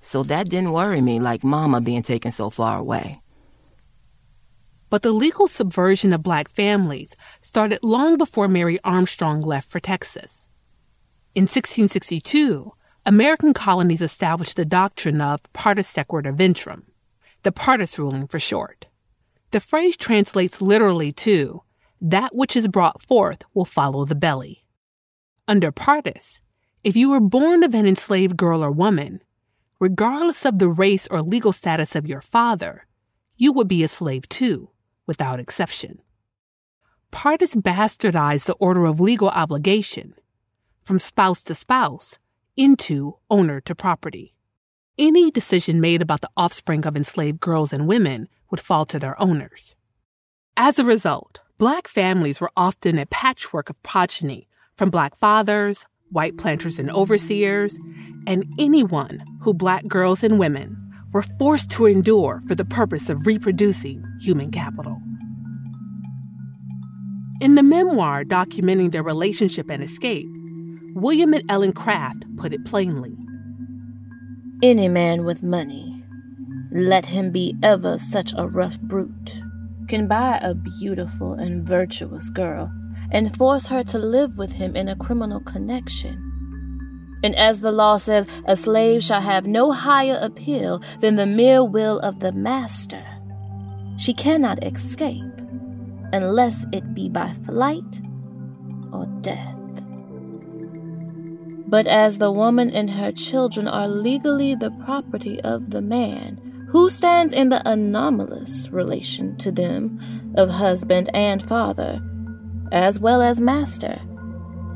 so 0.00 0.22
that 0.22 0.48
didn't 0.48 0.72
worry 0.72 1.02
me 1.02 1.20
like 1.20 1.44
Mama 1.44 1.82
being 1.82 2.02
taken 2.02 2.32
so 2.32 2.48
far 2.48 2.78
away. 2.78 3.20
But 4.90 5.02
the 5.02 5.12
legal 5.12 5.48
subversion 5.48 6.12
of 6.12 6.22
black 6.22 6.48
families 6.48 7.14
started 7.42 7.80
long 7.82 8.16
before 8.16 8.48
Mary 8.48 8.78
Armstrong 8.84 9.42
left 9.42 9.70
for 9.70 9.80
Texas. 9.80 10.48
In 11.34 11.42
1662, 11.42 12.72
American 13.04 13.52
colonies 13.52 14.00
established 14.00 14.56
the 14.56 14.64
doctrine 14.64 15.20
of 15.20 15.42
partus 15.52 15.88
sequitur 15.88 16.32
ventrem, 16.32 16.84
the 17.42 17.52
partus 17.52 17.98
ruling 17.98 18.26
for 18.26 18.38
short. 18.38 18.86
The 19.50 19.60
phrase 19.60 19.96
translates 19.96 20.62
literally 20.62 21.12
to, 21.12 21.62
that 22.00 22.34
which 22.34 22.56
is 22.56 22.68
brought 22.68 23.02
forth 23.02 23.42
will 23.54 23.64
follow 23.64 24.04
the 24.04 24.14
belly. 24.14 24.64
Under 25.46 25.70
partus, 25.70 26.40
if 26.82 26.96
you 26.96 27.10
were 27.10 27.20
born 27.20 27.62
of 27.62 27.74
an 27.74 27.86
enslaved 27.86 28.36
girl 28.36 28.64
or 28.64 28.70
woman, 28.70 29.22
regardless 29.80 30.44
of 30.44 30.58
the 30.58 30.68
race 30.68 31.06
or 31.10 31.22
legal 31.22 31.52
status 31.52 31.94
of 31.94 32.06
your 32.06 32.20
father, 32.20 32.86
you 33.36 33.52
would 33.52 33.68
be 33.68 33.82
a 33.84 33.88
slave 33.88 34.28
too 34.28 34.70
without 35.08 35.40
exception. 35.40 36.00
Partus 37.10 37.56
bastardized 37.56 38.44
the 38.44 38.54
order 38.60 38.84
of 38.84 39.00
legal 39.00 39.30
obligation 39.30 40.14
from 40.84 41.00
spouse 41.00 41.42
to 41.42 41.54
spouse 41.54 42.18
into 42.56 43.16
owner 43.30 43.60
to 43.62 43.74
property. 43.74 44.34
Any 44.98 45.30
decision 45.30 45.80
made 45.80 46.02
about 46.02 46.20
the 46.20 46.30
offspring 46.36 46.86
of 46.86 46.96
enslaved 46.96 47.40
girls 47.40 47.72
and 47.72 47.88
women 47.88 48.28
would 48.50 48.60
fall 48.60 48.84
to 48.86 48.98
their 48.98 49.20
owners. 49.20 49.74
As 50.56 50.78
a 50.78 50.84
result, 50.84 51.40
black 51.56 51.88
families 51.88 52.40
were 52.40 52.50
often 52.56 52.98
a 52.98 53.06
patchwork 53.06 53.70
of 53.70 53.82
progeny 53.82 54.48
from 54.76 54.90
black 54.90 55.16
fathers, 55.16 55.86
white 56.10 56.36
planters 56.36 56.78
and 56.78 56.90
overseers, 56.90 57.78
and 58.26 58.44
anyone 58.58 59.24
who 59.42 59.54
black 59.54 59.86
girls 59.86 60.22
and 60.22 60.38
women 60.38 60.87
were 61.12 61.22
forced 61.38 61.70
to 61.70 61.86
endure 61.86 62.42
for 62.46 62.54
the 62.54 62.64
purpose 62.64 63.08
of 63.08 63.26
reproducing 63.26 64.04
human 64.20 64.50
capital. 64.50 65.00
In 67.40 67.54
the 67.54 67.62
memoir 67.62 68.24
documenting 68.24 68.90
their 68.90 69.02
relationship 69.02 69.70
and 69.70 69.82
escape, 69.82 70.28
William 70.94 71.32
and 71.32 71.48
Ellen 71.48 71.72
Craft 71.72 72.24
put 72.36 72.52
it 72.52 72.64
plainly 72.64 73.16
Any 74.62 74.88
man 74.88 75.24
with 75.24 75.42
money, 75.42 76.02
let 76.72 77.06
him 77.06 77.30
be 77.30 77.54
ever 77.62 77.96
such 77.96 78.32
a 78.36 78.48
rough 78.48 78.80
brute, 78.80 79.40
can 79.86 80.08
buy 80.08 80.38
a 80.42 80.54
beautiful 80.54 81.34
and 81.34 81.66
virtuous 81.66 82.28
girl 82.28 82.70
and 83.10 83.34
force 83.36 83.68
her 83.68 83.82
to 83.84 83.98
live 83.98 84.36
with 84.36 84.52
him 84.52 84.76
in 84.76 84.88
a 84.88 84.96
criminal 84.96 85.40
connection. 85.40 86.27
And 87.22 87.34
as 87.36 87.60
the 87.60 87.72
law 87.72 87.96
says, 87.96 88.26
a 88.46 88.56
slave 88.56 89.02
shall 89.02 89.20
have 89.20 89.46
no 89.46 89.72
higher 89.72 90.18
appeal 90.20 90.82
than 91.00 91.16
the 91.16 91.26
mere 91.26 91.64
will 91.64 91.98
of 92.00 92.20
the 92.20 92.32
master. 92.32 93.04
She 93.96 94.14
cannot 94.14 94.62
escape 94.64 95.24
unless 96.12 96.64
it 96.72 96.94
be 96.94 97.08
by 97.08 97.34
flight 97.44 98.00
or 98.92 99.06
death. 99.20 99.54
But 101.66 101.86
as 101.86 102.16
the 102.16 102.32
woman 102.32 102.70
and 102.70 102.88
her 102.90 103.12
children 103.12 103.68
are 103.68 103.88
legally 103.88 104.54
the 104.54 104.70
property 104.70 105.40
of 105.42 105.70
the 105.70 105.82
man, 105.82 106.40
who 106.70 106.88
stands 106.88 107.32
in 107.32 107.48
the 107.48 107.66
anomalous 107.68 108.70
relation 108.70 109.36
to 109.38 109.50
them 109.50 110.00
of 110.36 110.48
husband 110.48 111.10
and 111.14 111.42
father, 111.42 112.00
as 112.72 112.98
well 113.00 113.20
as 113.20 113.40
master, 113.40 114.00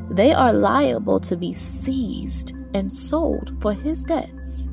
they 0.09 0.33
are 0.33 0.53
liable 0.53 1.19
to 1.21 1.35
be 1.35 1.53
seized 1.53 2.53
and 2.73 2.91
sold 2.91 3.55
for 3.61 3.73
his 3.73 4.03
debts, 4.03 4.67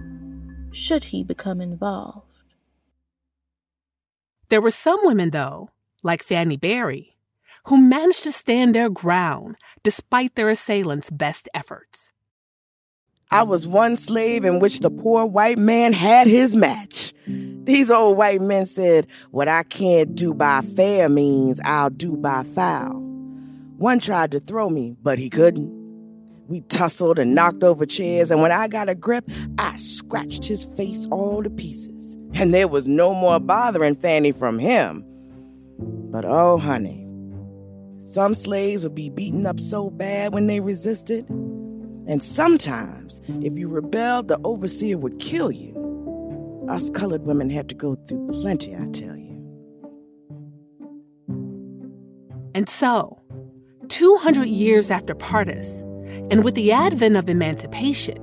should 0.72 1.04
he 1.04 1.22
become 1.24 1.60
involved. 1.60 2.26
There 4.48 4.60
were 4.60 4.70
some 4.70 5.00
women, 5.04 5.30
though, 5.30 5.70
like 6.02 6.22
Fanny 6.22 6.56
Berry, 6.56 7.16
who 7.66 7.80
managed 7.80 8.24
to 8.24 8.32
stand 8.32 8.74
their 8.74 8.90
ground 8.90 9.56
despite 9.82 10.34
their 10.34 10.50
assailants' 10.50 11.10
best 11.10 11.48
efforts. 11.54 12.12
I 13.30 13.44
was 13.44 13.64
one 13.64 13.96
slave 13.96 14.44
in 14.44 14.58
which 14.58 14.80
the 14.80 14.90
poor 14.90 15.24
white 15.24 15.58
man 15.58 15.92
had 15.92 16.26
his 16.26 16.52
match. 16.52 17.14
These 17.26 17.88
old 17.90 18.16
white 18.16 18.40
men 18.40 18.66
said, 18.66 19.06
What 19.30 19.46
I 19.46 19.62
can't 19.62 20.16
do 20.16 20.34
by 20.34 20.62
fair 20.62 21.08
means, 21.08 21.60
I'll 21.64 21.90
do 21.90 22.16
by 22.16 22.42
foul. 22.42 22.99
One 23.80 23.98
tried 23.98 24.30
to 24.32 24.40
throw 24.40 24.68
me, 24.68 24.94
but 25.02 25.18
he 25.18 25.30
couldn't. 25.30 25.70
We 26.48 26.60
tussled 26.60 27.18
and 27.18 27.34
knocked 27.34 27.64
over 27.64 27.86
chairs, 27.86 28.30
and 28.30 28.42
when 28.42 28.52
I 28.52 28.68
got 28.68 28.90
a 28.90 28.94
grip, 28.94 29.24
I 29.56 29.76
scratched 29.76 30.44
his 30.44 30.64
face 30.64 31.08
all 31.10 31.42
to 31.42 31.48
pieces. 31.48 32.18
And 32.34 32.52
there 32.52 32.68
was 32.68 32.86
no 32.86 33.14
more 33.14 33.40
bothering 33.40 33.96
Fanny 33.96 34.32
from 34.32 34.58
him. 34.58 35.02
But 36.10 36.26
oh, 36.26 36.58
honey, 36.58 37.06
some 38.02 38.34
slaves 38.34 38.82
would 38.82 38.94
be 38.94 39.08
beaten 39.08 39.46
up 39.46 39.58
so 39.58 39.88
bad 39.88 40.34
when 40.34 40.46
they 40.46 40.60
resisted. 40.60 41.26
And 41.30 42.22
sometimes, 42.22 43.22
if 43.40 43.56
you 43.56 43.66
rebelled, 43.66 44.28
the 44.28 44.38
overseer 44.44 44.98
would 44.98 45.18
kill 45.20 45.50
you. 45.50 46.66
Us 46.68 46.90
colored 46.90 47.22
women 47.22 47.48
had 47.48 47.70
to 47.70 47.74
go 47.74 47.94
through 48.06 48.28
plenty, 48.30 48.76
I 48.76 48.84
tell 48.92 49.16
you. 49.16 49.30
And 52.54 52.68
so, 52.68 53.19
200 53.90 54.48
years 54.48 54.90
after 54.90 55.14
Partus, 55.14 55.80
and 56.30 56.44
with 56.44 56.54
the 56.54 56.72
advent 56.72 57.16
of 57.16 57.28
emancipation, 57.28 58.16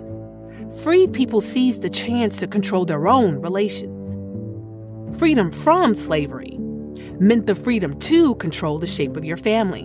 freed 0.82 1.14
people 1.14 1.42
seized 1.42 1.82
the 1.82 1.90
chance 1.90 2.38
to 2.38 2.48
control 2.48 2.86
their 2.86 3.08
own 3.08 3.36
relations. 3.42 4.16
Freedom 5.20 5.52
from 5.52 5.94
slavery 5.94 6.58
meant 7.20 7.48
the 7.48 7.56
freedom 7.56 8.00
to 8.00 8.36
control 8.36 8.80
the 8.80 8.88
shape 8.88 9.18
of 9.18 9.26
your 9.26 9.38
family. 9.38 9.84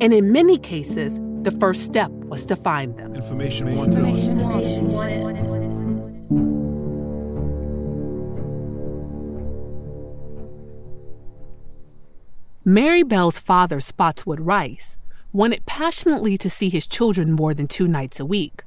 And 0.00 0.12
in 0.14 0.32
many 0.32 0.58
cases, 0.58 1.20
the 1.42 1.50
first 1.60 1.82
step 1.82 2.10
was 2.10 2.46
to 2.46 2.56
find 2.56 2.96
them. 2.96 3.14
Information 3.14 3.76
wanted. 3.76 3.98
Information 3.98 4.92
wanted. 4.92 5.55
Mary 12.68 13.04
Bell's 13.04 13.38
father, 13.38 13.78
Spotswood 13.78 14.40
Rice, 14.40 14.96
wanted 15.32 15.64
passionately 15.66 16.36
to 16.36 16.50
see 16.50 16.68
his 16.68 16.84
children 16.84 17.30
more 17.30 17.54
than 17.54 17.68
two 17.68 17.86
nights 17.86 18.18
a 18.18 18.26
week. 18.26 18.64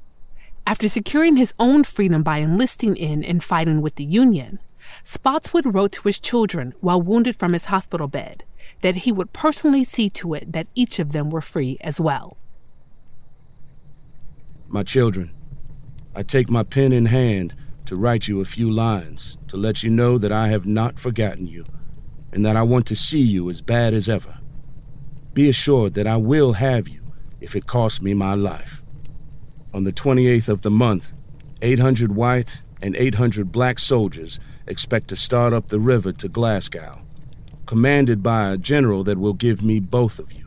After 0.65 0.87
securing 0.87 1.35
his 1.35 1.53
own 1.59 1.83
freedom 1.83 2.23
by 2.23 2.37
enlisting 2.37 2.95
in 2.95 3.25
and 3.25 3.43
fighting 3.43 3.81
with 3.81 3.95
the 3.95 4.05
Union, 4.05 4.59
Spotswood 5.03 5.73
wrote 5.73 5.91
to 5.91 6.07
his 6.07 6.17
children 6.17 6.71
while 6.79 7.01
wounded 7.01 7.35
from 7.35 7.51
his 7.51 7.65
hospital 7.65 8.07
bed 8.07 8.43
that 8.83 9.03
he 9.03 9.11
would 9.11 9.33
personally 9.33 9.83
see 9.83 10.09
to 10.11 10.33
it 10.33 10.53
that 10.53 10.67
each 10.75 10.99
of 10.99 11.11
them 11.11 11.29
were 11.29 11.41
free 11.41 11.77
as 11.81 11.99
well. 11.99 12.37
My 14.69 14.83
children, 14.83 15.29
I 16.15 16.23
take 16.23 16.49
my 16.49 16.63
pen 16.63 16.93
in 16.93 17.07
hand 17.07 17.53
to 17.87 17.97
write 17.97 18.29
you 18.29 18.39
a 18.39 18.45
few 18.45 18.71
lines 18.71 19.35
to 19.49 19.57
let 19.57 19.83
you 19.83 19.89
know 19.89 20.17
that 20.17 20.31
I 20.31 20.47
have 20.47 20.65
not 20.65 20.97
forgotten 20.97 21.47
you 21.47 21.65
and 22.31 22.45
that 22.45 22.55
I 22.55 22.63
want 22.63 22.85
to 22.87 22.95
see 22.95 23.21
you 23.21 23.49
as 23.49 23.61
bad 23.61 23.93
as 23.93 24.07
ever. 24.07 24.35
Be 25.33 25.49
assured 25.49 25.93
that 25.95 26.07
I 26.07 26.17
will 26.17 26.53
have 26.53 26.87
you 26.87 27.01
if 27.41 27.55
it 27.55 27.67
costs 27.67 28.01
me 28.01 28.13
my 28.13 28.33
life. 28.33 28.81
On 29.73 29.83
the 29.83 29.91
28th 29.91 30.49
of 30.49 30.61
the 30.61 30.71
month, 30.71 31.11
800 31.61 32.15
white 32.15 32.61
and 32.81 32.95
800 32.95 33.51
black 33.51 33.79
soldiers 33.79 34.39
expect 34.67 35.07
to 35.09 35.15
start 35.15 35.53
up 35.53 35.67
the 35.67 35.79
river 35.79 36.11
to 36.13 36.27
Glasgow, 36.27 36.99
commanded 37.65 38.23
by 38.23 38.51
a 38.51 38.57
general 38.57 39.03
that 39.03 39.17
will 39.17 39.33
give 39.33 39.63
me 39.63 39.79
both 39.79 40.19
of 40.19 40.31
you. 40.31 40.45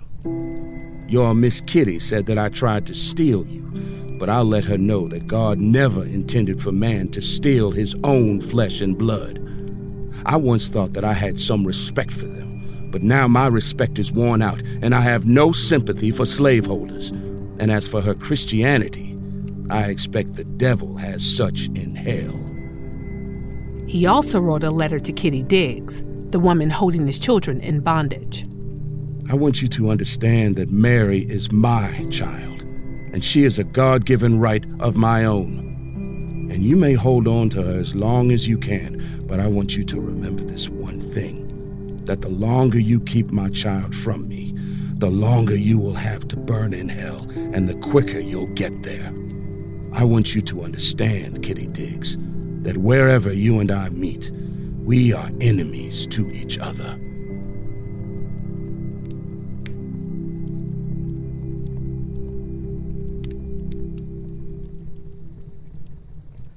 Your 1.09 1.35
Miss 1.35 1.61
Kitty 1.61 1.99
said 1.99 2.27
that 2.27 2.39
I 2.39 2.49
tried 2.49 2.87
to 2.87 2.95
steal 2.95 3.47
you, 3.47 3.63
but 4.19 4.29
I'll 4.29 4.45
let 4.45 4.65
her 4.65 4.79
know 4.79 5.09
that 5.09 5.27
God 5.27 5.59
never 5.59 6.05
intended 6.05 6.63
for 6.63 6.73
man 6.73 7.09
to 7.09 7.21
steal 7.21 7.73
his 7.73 7.95
own 8.05 8.41
flesh 8.41 8.81
and 8.81 8.97
blood. 8.97 9.42
I 10.25 10.37
once 10.37 10.69
thought 10.69 10.93
that 10.93 11.05
I 11.05 11.13
had 11.13 11.39
some 11.39 11.67
respect 11.67 12.13
for 12.13 12.27
them, 12.27 12.89
but 12.91 13.03
now 13.03 13.27
my 13.27 13.47
respect 13.47 13.99
is 13.99 14.13
worn 14.13 14.43
out, 14.43 14.63
and 14.83 14.95
I 14.95 15.01
have 15.01 15.27
no 15.27 15.53
sympathy 15.53 16.11
for 16.11 16.27
slaveholders. 16.27 17.11
And 17.59 17.71
as 17.71 17.89
for 17.89 18.01
her 18.01 18.15
Christianity, 18.15 19.17
I 19.71 19.85
expect 19.85 20.37
the 20.37 20.45
devil 20.45 20.97
has 20.97 21.25
such 21.25 21.67
in 21.69 21.95
hell. 21.95 22.39
He 23.89 24.07
also 24.07 24.41
wrote 24.41 24.65
a 24.65 24.71
letter 24.71 24.99
to 25.01 25.13
Kitty 25.13 25.43
Diggs, 25.43 26.03
the 26.31 26.41
woman 26.41 26.71
holding 26.71 27.07
his 27.07 27.19
children 27.19 27.61
in 27.61 27.81
bondage. 27.81 28.45
I 29.31 29.35
want 29.35 29.63
you 29.63 29.69
to 29.69 29.91
understand 29.91 30.57
that 30.57 30.71
Mary 30.71 31.21
is 31.21 31.53
my 31.53 32.07
child, 32.11 32.63
and 33.13 33.25
she 33.25 33.45
is 33.45 33.59
a 33.59 33.65
God 33.65 34.05
given 34.05 34.41
right 34.41 34.65
of 34.81 34.97
my 34.97 35.25
own. 35.25 35.59
And 36.51 36.63
you 36.63 36.77
may 36.77 36.95
hold 36.95 37.27
on 37.29 37.49
to 37.51 37.63
her 37.63 37.79
as 37.79 37.95
long 37.95 38.31
as 38.31 38.47
you 38.49 38.59
can, 38.59 39.02
but 39.33 39.41
I 39.41 39.49
want 39.49 39.79
you 39.79 39.85
to 39.85 39.99
remember 39.99 40.43
this 40.45 40.69
one 40.69 41.01
thing 41.01 42.05
that 42.05 42.21
the 42.21 42.29
longer 42.29 42.79
you 42.79 43.01
keep 43.01 43.33
my 43.33 43.49
child 43.49 43.97
from 43.97 44.29
me, 44.29 44.53
the 44.99 45.09
longer 45.09 45.57
you 45.57 45.79
will 45.79 45.95
have 45.95 46.29
to 46.29 46.37
burn 46.37 46.75
in 46.75 46.87
hell, 46.87 47.27
and 47.55 47.67
the 47.67 47.75
quicker 47.77 48.19
you'll 48.19 48.53
get 48.55 48.83
there. 48.83 49.11
I 49.95 50.05
want 50.05 50.35
you 50.35 50.43
to 50.43 50.61
understand, 50.61 51.43
Kitty 51.43 51.67
Diggs, 51.69 52.19
that 52.63 52.77
wherever 52.77 53.33
you 53.33 53.61
and 53.61 53.71
I 53.71 53.89
meet, 53.89 54.31
we 54.85 55.15
are 55.15 55.31
enemies 55.41 56.07
to 56.09 56.31
each 56.31 56.59
other. 56.59 56.99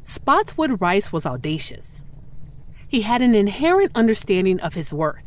Spotswood 0.04 0.82
Rice 0.82 1.14
was 1.14 1.26
audacious. 1.26 1.95
He 2.90 3.02
had 3.02 3.22
an 3.22 3.36
inherent 3.36 3.92
understanding 3.96 4.60
of 4.62 4.74
his 4.74 4.94
worth. 4.94 5.24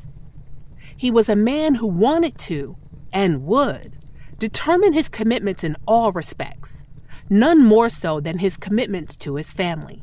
He 0.96 1.10
was 1.10 1.28
a 1.28 1.36
man 1.36 1.76
who 1.76 1.86
wanted 1.86 2.38
to, 2.40 2.76
and 3.12 3.44
would, 3.44 3.92
determine 4.38 4.92
his 4.92 5.08
commitments 5.08 5.64
in 5.64 5.76
all 5.86 6.12
respects, 6.12 6.84
none 7.30 7.64
more 7.64 7.88
so 7.88 8.20
than 8.20 8.38
his 8.38 8.56
commitments 8.56 9.16
to 9.18 9.36
his 9.36 9.52
family. 9.52 10.02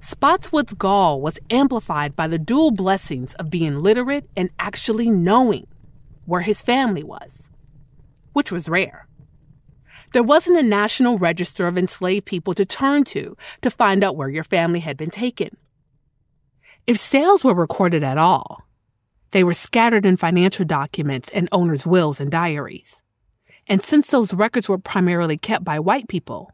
Spotswood's 0.00 0.74
gall 0.74 1.20
was 1.20 1.38
amplified 1.50 2.14
by 2.16 2.28
the 2.28 2.38
dual 2.38 2.70
blessings 2.70 3.34
of 3.34 3.50
being 3.50 3.76
literate 3.76 4.28
and 4.36 4.50
actually 4.58 5.10
knowing. 5.10 5.66
where 6.26 6.42
his 6.42 6.62
family 6.62 7.04
was, 7.04 7.50
which 8.32 8.52
was 8.52 8.68
rare. 8.68 9.06
There 10.12 10.22
wasn't 10.22 10.58
a 10.58 10.62
national 10.62 11.18
register 11.18 11.66
of 11.66 11.78
enslaved 11.78 12.26
people 12.26 12.54
to 12.54 12.64
turn 12.64 13.04
to 13.04 13.36
to 13.62 13.70
find 13.70 14.02
out 14.04 14.16
where 14.16 14.28
your 14.28 14.44
family 14.44 14.80
had 14.80 14.96
been 14.96 15.10
taken. 15.10 15.56
If 16.86 16.98
sales 16.98 17.42
were 17.42 17.54
recorded 17.54 18.04
at 18.04 18.16
all, 18.16 18.62
they 19.32 19.42
were 19.42 19.54
scattered 19.54 20.06
in 20.06 20.16
financial 20.16 20.64
documents 20.64 21.28
and 21.34 21.48
owners' 21.50 21.84
wills 21.84 22.20
and 22.20 22.30
diaries. 22.30 23.02
And 23.66 23.82
since 23.82 24.06
those 24.08 24.32
records 24.32 24.68
were 24.68 24.78
primarily 24.78 25.36
kept 25.36 25.64
by 25.64 25.80
white 25.80 26.06
people, 26.06 26.52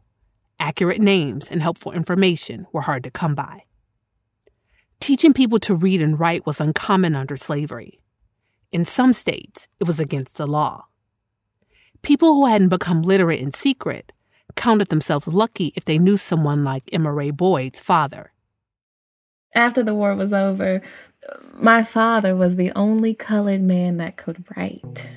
accurate 0.59 0.99
names 0.99 1.51
and 1.51 1.61
helpful 1.61 1.91
information 1.91 2.65
were 2.73 2.81
hard 2.81 3.03
to 3.03 3.11
come 3.11 3.35
by. 3.35 3.65
Teaching 4.99 5.33
people 5.33 5.59
to 5.59 5.75
read 5.75 6.01
and 6.01 6.19
write 6.19 6.47
was 6.47 6.59
uncommon 6.59 7.15
under 7.15 7.37
slavery. 7.37 8.01
In 8.71 8.85
some 8.85 9.13
states, 9.13 9.67
it 9.79 9.87
was 9.87 9.99
against 9.99 10.37
the 10.37 10.47
law. 10.47 10.85
People 12.01 12.33
who 12.33 12.47
hadn't 12.47 12.69
become 12.69 13.03
literate 13.03 13.39
in 13.39 13.53
secret 13.53 14.11
counted 14.55 14.87
themselves 14.87 15.27
lucky 15.27 15.73
if 15.75 15.85
they 15.85 15.99
knew 15.99 16.17
someone 16.17 16.63
like 16.63 16.89
Emma 16.91 17.13
Ray 17.13 17.29
Boyd's 17.29 17.79
father. 17.79 18.32
After 19.55 19.83
the 19.83 19.95
war 19.95 20.15
was 20.15 20.33
over, 20.33 20.81
my 21.53 21.83
father 21.83 22.35
was 22.35 22.55
the 22.55 22.71
only 22.75 23.13
colored 23.13 23.61
man 23.61 23.97
that 23.97 24.17
could 24.17 24.43
write. 24.55 25.13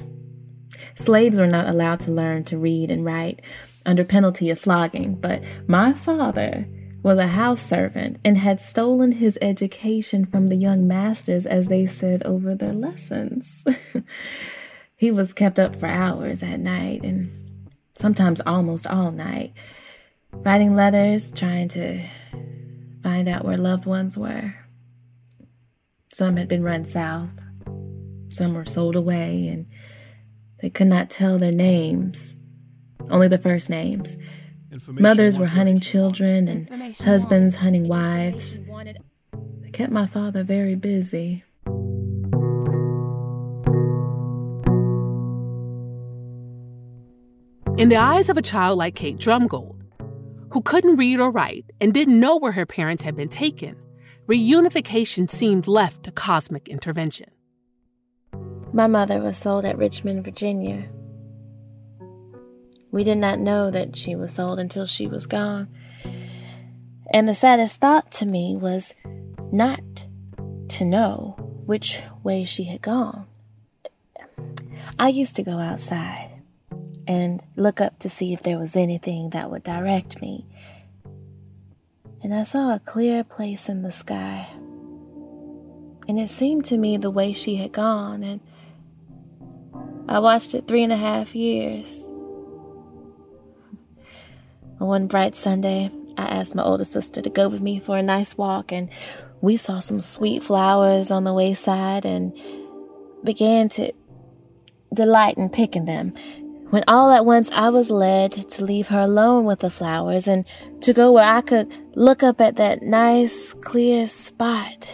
Slaves 0.94 1.38
were 1.38 1.46
not 1.46 1.68
allowed 1.68 2.00
to 2.00 2.12
learn 2.12 2.44
to 2.44 2.58
read 2.58 2.90
and 2.90 3.04
write 3.04 3.42
under 3.84 4.04
penalty 4.04 4.50
of 4.50 4.58
flogging, 4.58 5.14
but 5.14 5.42
my 5.66 5.92
father 5.92 6.66
was 7.02 7.18
a 7.18 7.28
house 7.28 7.62
servant 7.62 8.18
and 8.24 8.36
had 8.36 8.60
stolen 8.60 9.12
his 9.12 9.38
education 9.40 10.26
from 10.26 10.48
the 10.48 10.56
young 10.56 10.88
masters 10.88 11.46
as 11.46 11.68
they 11.68 11.86
said 11.86 12.22
over 12.24 12.54
their 12.54 12.72
lessons. 12.72 13.64
he 14.96 15.10
was 15.10 15.32
kept 15.32 15.58
up 15.58 15.76
for 15.76 15.86
hours 15.86 16.42
at 16.42 16.58
night 16.58 17.04
and 17.04 17.30
sometimes 17.94 18.40
almost 18.44 18.86
all 18.86 19.12
night, 19.12 19.52
writing 20.32 20.74
letters, 20.74 21.30
trying 21.30 21.68
to 21.68 22.02
find 23.06 23.28
out 23.28 23.44
where 23.44 23.56
loved 23.56 23.86
ones 23.86 24.18
were. 24.18 24.52
Some 26.12 26.36
had 26.36 26.48
been 26.48 26.64
run 26.64 26.84
south, 26.84 27.30
some 28.30 28.52
were 28.52 28.64
sold 28.64 28.96
away, 28.96 29.46
and 29.46 29.66
they 30.60 30.70
could 30.70 30.88
not 30.88 31.08
tell 31.08 31.38
their 31.38 31.52
names, 31.52 32.34
only 33.08 33.28
the 33.28 33.38
first 33.38 33.70
names. 33.70 34.16
Mothers 34.88 35.38
were 35.38 35.46
hunting 35.46 35.78
children 35.78 36.48
and 36.48 36.96
husbands 36.96 37.54
hunting 37.54 37.86
wives. 37.86 38.58
They 39.60 39.70
kept 39.72 39.92
my 39.92 40.06
father 40.06 40.42
very 40.42 40.74
busy. 40.74 41.44
In 47.78 47.88
the 47.88 47.98
eyes 47.98 48.28
of 48.28 48.36
a 48.36 48.42
child 48.42 48.78
like 48.78 48.96
Kate 48.96 49.16
Drumgoold, 49.16 49.75
who 50.50 50.62
couldn't 50.62 50.96
read 50.96 51.20
or 51.20 51.30
write 51.30 51.66
and 51.80 51.92
didn't 51.92 52.20
know 52.20 52.36
where 52.36 52.52
her 52.52 52.66
parents 52.66 53.02
had 53.02 53.16
been 53.16 53.28
taken, 53.28 53.76
reunification 54.26 55.30
seemed 55.30 55.66
left 55.66 56.04
to 56.04 56.12
cosmic 56.12 56.68
intervention. 56.68 57.30
My 58.72 58.86
mother 58.86 59.20
was 59.20 59.36
sold 59.36 59.64
at 59.64 59.78
Richmond, 59.78 60.24
Virginia. 60.24 60.88
We 62.90 63.04
did 63.04 63.18
not 63.18 63.38
know 63.38 63.70
that 63.70 63.96
she 63.96 64.14
was 64.14 64.32
sold 64.32 64.58
until 64.58 64.86
she 64.86 65.06
was 65.06 65.26
gone. 65.26 65.68
And 67.12 67.28
the 67.28 67.34
saddest 67.34 67.80
thought 67.80 68.10
to 68.12 68.26
me 68.26 68.56
was 68.56 68.94
not 69.52 69.80
to 70.68 70.84
know 70.84 71.36
which 71.66 72.00
way 72.22 72.44
she 72.44 72.64
had 72.64 72.82
gone. 72.82 73.26
I 74.98 75.08
used 75.08 75.36
to 75.36 75.42
go 75.42 75.58
outside 75.58 76.25
and 77.06 77.42
look 77.56 77.80
up 77.80 77.98
to 78.00 78.08
see 78.08 78.32
if 78.32 78.42
there 78.42 78.58
was 78.58 78.76
anything 78.76 79.30
that 79.30 79.50
would 79.50 79.62
direct 79.62 80.20
me. 80.20 80.46
And 82.22 82.34
I 82.34 82.42
saw 82.42 82.74
a 82.74 82.80
clear 82.80 83.22
place 83.22 83.68
in 83.68 83.82
the 83.82 83.92
sky. 83.92 84.48
And 86.08 86.18
it 86.18 86.30
seemed 86.30 86.64
to 86.66 86.78
me 86.78 86.96
the 86.96 87.10
way 87.10 87.32
she 87.32 87.56
had 87.56 87.72
gone, 87.72 88.22
and 88.22 88.40
I 90.08 90.20
watched 90.20 90.54
it 90.54 90.68
three 90.68 90.84
and 90.84 90.92
a 90.92 90.96
half 90.96 91.34
years. 91.34 92.08
One 94.78 95.08
bright 95.08 95.34
Sunday, 95.34 95.90
I 96.16 96.26
asked 96.26 96.54
my 96.54 96.62
older 96.62 96.84
sister 96.84 97.22
to 97.22 97.30
go 97.30 97.48
with 97.48 97.60
me 97.60 97.80
for 97.80 97.96
a 97.96 98.02
nice 98.02 98.38
walk, 98.38 98.72
and 98.72 98.88
we 99.40 99.56
saw 99.56 99.80
some 99.80 100.00
sweet 100.00 100.42
flowers 100.42 101.10
on 101.10 101.24
the 101.24 101.34
wayside 101.34 102.04
and 102.04 102.32
began 103.24 103.68
to 103.70 103.92
delight 104.94 105.36
in 105.36 105.48
picking 105.48 105.84
them. 105.84 106.14
When 106.70 106.82
all 106.88 107.10
at 107.10 107.24
once 107.24 107.50
I 107.52 107.68
was 107.68 107.90
led 107.90 108.50
to 108.50 108.64
leave 108.64 108.88
her 108.88 109.00
alone 109.00 109.44
with 109.44 109.60
the 109.60 109.70
flowers 109.70 110.26
and 110.26 110.44
to 110.80 110.92
go 110.92 111.12
where 111.12 111.24
I 111.24 111.40
could 111.40 111.72
look 111.94 112.22
up 112.22 112.40
at 112.40 112.56
that 112.56 112.82
nice, 112.82 113.54
clear 113.54 114.06
spot. 114.06 114.88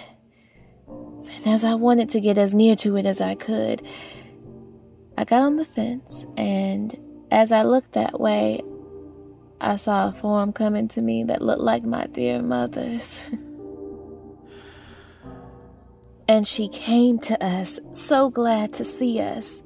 And 0.86 1.46
as 1.46 1.64
I 1.64 1.74
wanted 1.74 2.10
to 2.10 2.20
get 2.20 2.36
as 2.36 2.52
near 2.52 2.76
to 2.76 2.96
it 2.96 3.06
as 3.06 3.22
I 3.22 3.34
could, 3.34 3.82
I 5.16 5.24
got 5.24 5.42
on 5.42 5.56
the 5.56 5.64
fence, 5.64 6.26
and 6.36 6.94
as 7.30 7.52
I 7.52 7.62
looked 7.62 7.92
that 7.92 8.20
way, 8.20 8.60
I 9.60 9.76
saw 9.76 10.08
a 10.08 10.12
form 10.12 10.52
coming 10.52 10.88
to 10.88 11.00
me 11.00 11.24
that 11.24 11.42
looked 11.42 11.62
like 11.62 11.84
my 11.84 12.06
dear 12.06 12.42
mother's. 12.42 13.22
and 16.28 16.46
she 16.46 16.68
came 16.68 17.18
to 17.20 17.42
us, 17.44 17.80
so 17.92 18.30
glad 18.30 18.72
to 18.74 18.84
see 18.84 19.20
us, 19.20 19.62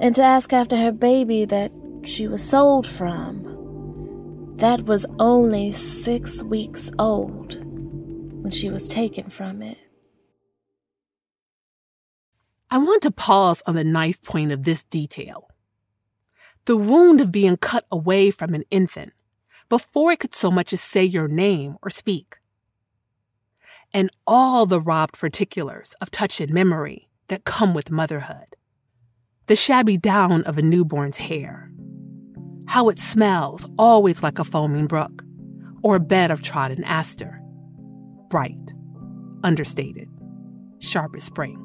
and 0.00 0.14
to 0.14 0.22
ask 0.22 0.52
after 0.52 0.76
her 0.76 0.92
baby 0.92 1.44
that 1.44 1.72
she 2.02 2.26
was 2.26 2.42
sold 2.42 2.86
from. 2.86 3.42
That 4.56 4.84
was 4.84 5.06
only 5.18 5.72
six 5.72 6.42
weeks 6.42 6.90
old 6.98 7.56
when 8.42 8.50
she 8.50 8.70
was 8.70 8.88
taken 8.88 9.30
from 9.30 9.62
it. 9.62 9.78
I 12.70 12.78
want 12.78 13.02
to 13.02 13.10
pause 13.10 13.62
on 13.66 13.74
the 13.74 13.84
knife 13.84 14.20
point 14.22 14.52
of 14.52 14.64
this 14.64 14.84
detail. 14.84 15.48
The 16.64 16.76
wound 16.76 17.20
of 17.20 17.30
being 17.30 17.56
cut 17.56 17.84
away 17.90 18.30
from 18.30 18.54
an 18.54 18.64
infant 18.70 19.12
before 19.68 20.12
it 20.12 20.20
could 20.20 20.34
so 20.34 20.50
much 20.50 20.72
as 20.72 20.80
say 20.80 21.04
your 21.04 21.28
name 21.28 21.76
or 21.82 21.90
speak. 21.90 22.36
And 23.92 24.10
all 24.26 24.66
the 24.66 24.80
robbed 24.80 25.18
particulars 25.18 25.94
of 26.00 26.10
touch 26.10 26.40
and 26.40 26.52
memory 26.52 27.10
that 27.28 27.44
come 27.44 27.74
with 27.74 27.90
motherhood. 27.90 28.53
The 29.46 29.56
shabby 29.56 29.98
down 29.98 30.42
of 30.44 30.56
a 30.56 30.62
newborn's 30.62 31.18
hair. 31.18 31.70
How 32.66 32.88
it 32.88 32.98
smells 32.98 33.68
always 33.78 34.22
like 34.22 34.38
a 34.38 34.44
foaming 34.44 34.86
brook 34.86 35.22
or 35.82 35.96
a 35.96 36.00
bed 36.00 36.30
of 36.30 36.40
trodden 36.40 36.82
aster. 36.84 37.42
Bright, 38.30 38.72
understated, 39.42 40.08
sharp 40.78 41.14
as 41.14 41.24
spring. 41.24 41.60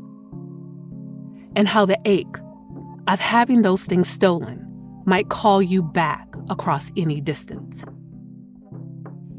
And 1.55 1.69
how 1.69 1.85
the 1.85 1.97
ache 2.03 2.37
of 3.07 3.21
having 3.21 3.61
those 3.61 3.85
things 3.85 4.09
stolen 4.09 4.65
might 5.05 5.29
call 5.29 5.61
you 5.61 5.81
back 5.81 6.27
across 6.49 6.91
any 6.97 7.21
distance. 7.21 7.85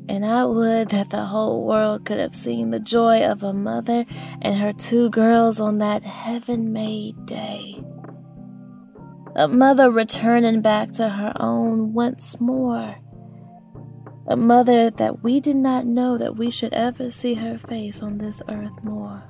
And 0.09 0.25
I 0.25 0.47
would 0.47 0.89
that 0.89 1.11
the 1.11 1.27
whole 1.27 1.67
world 1.67 2.07
could 2.07 2.19
have 2.19 2.35
seen 2.35 2.71
the 2.71 2.81
joy 2.81 3.23
of 3.23 3.45
a 3.45 3.53
mother 3.53 4.07
and 4.41 4.59
her 4.59 4.73
two 4.73 5.11
girls 5.11 5.61
on 5.61 5.77
that 5.79 6.03
heaven 6.05 6.73
made 6.73 7.27
day. 7.27 7.85
A 9.41 9.49
mother 9.49 9.91
returning 9.91 10.61
back 10.61 10.93
to 10.93 11.09
her 11.09 11.33
own 11.41 11.95
once 11.95 12.39
more. 12.43 12.97
A 14.29 14.37
mother 14.37 14.91
that 14.91 15.25
we 15.25 15.41
did 15.41 15.57
not 15.57 15.87
know 15.87 16.19
that 16.19 16.37
we 16.37 16.51
should 16.51 16.75
ever 16.75 17.11
see 17.11 17.33
her 17.33 17.57
face 17.57 18.03
on 18.03 18.19
this 18.19 18.43
earth 18.51 18.85
more. 18.85 19.23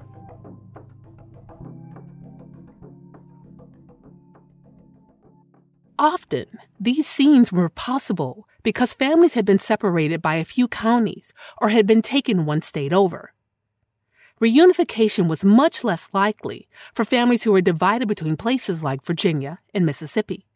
Often, 5.97 6.47
these 6.81 7.07
scenes 7.07 7.53
were 7.53 7.69
possible 7.69 8.49
because 8.65 8.93
families 8.93 9.35
had 9.35 9.45
been 9.45 9.61
separated 9.61 10.21
by 10.21 10.35
a 10.35 10.45
few 10.45 10.67
counties 10.67 11.33
or 11.61 11.69
had 11.69 11.87
been 11.87 12.03
taken 12.03 12.47
one 12.47 12.63
state 12.63 12.93
over. 12.93 13.33
Reunification 14.43 15.29
was 15.29 15.45
much 15.45 15.85
less 15.85 16.09
likely 16.15 16.67
for 16.95 17.05
families 17.05 17.43
who 17.43 17.53
were 17.53 17.61
divided 17.61 18.09
between 18.09 18.37
places 18.37 18.83
like 18.83 19.05
Virginia 19.05 19.59
and 19.75 19.85
Mississippi. 19.85 20.47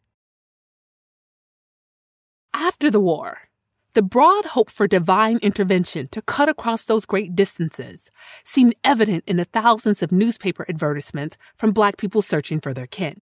After 2.51 2.89
the 2.89 2.99
war, 2.99 3.49
the 3.93 4.01
broad 4.01 4.45
hope 4.45 4.71
for 4.71 4.87
divine 4.87 5.37
intervention 5.37 6.07
to 6.07 6.21
cut 6.23 6.49
across 6.49 6.83
those 6.83 7.05
great 7.05 7.35
distances 7.35 8.09
seemed 8.43 8.75
evident 8.83 9.23
in 9.27 9.37
the 9.37 9.45
thousands 9.45 10.01
of 10.01 10.11
newspaper 10.11 10.65
advertisements 10.67 11.37
from 11.55 11.71
Black 11.71 11.97
people 11.97 12.23
searching 12.23 12.59
for 12.59 12.73
their 12.73 12.87
kin. 12.87 13.21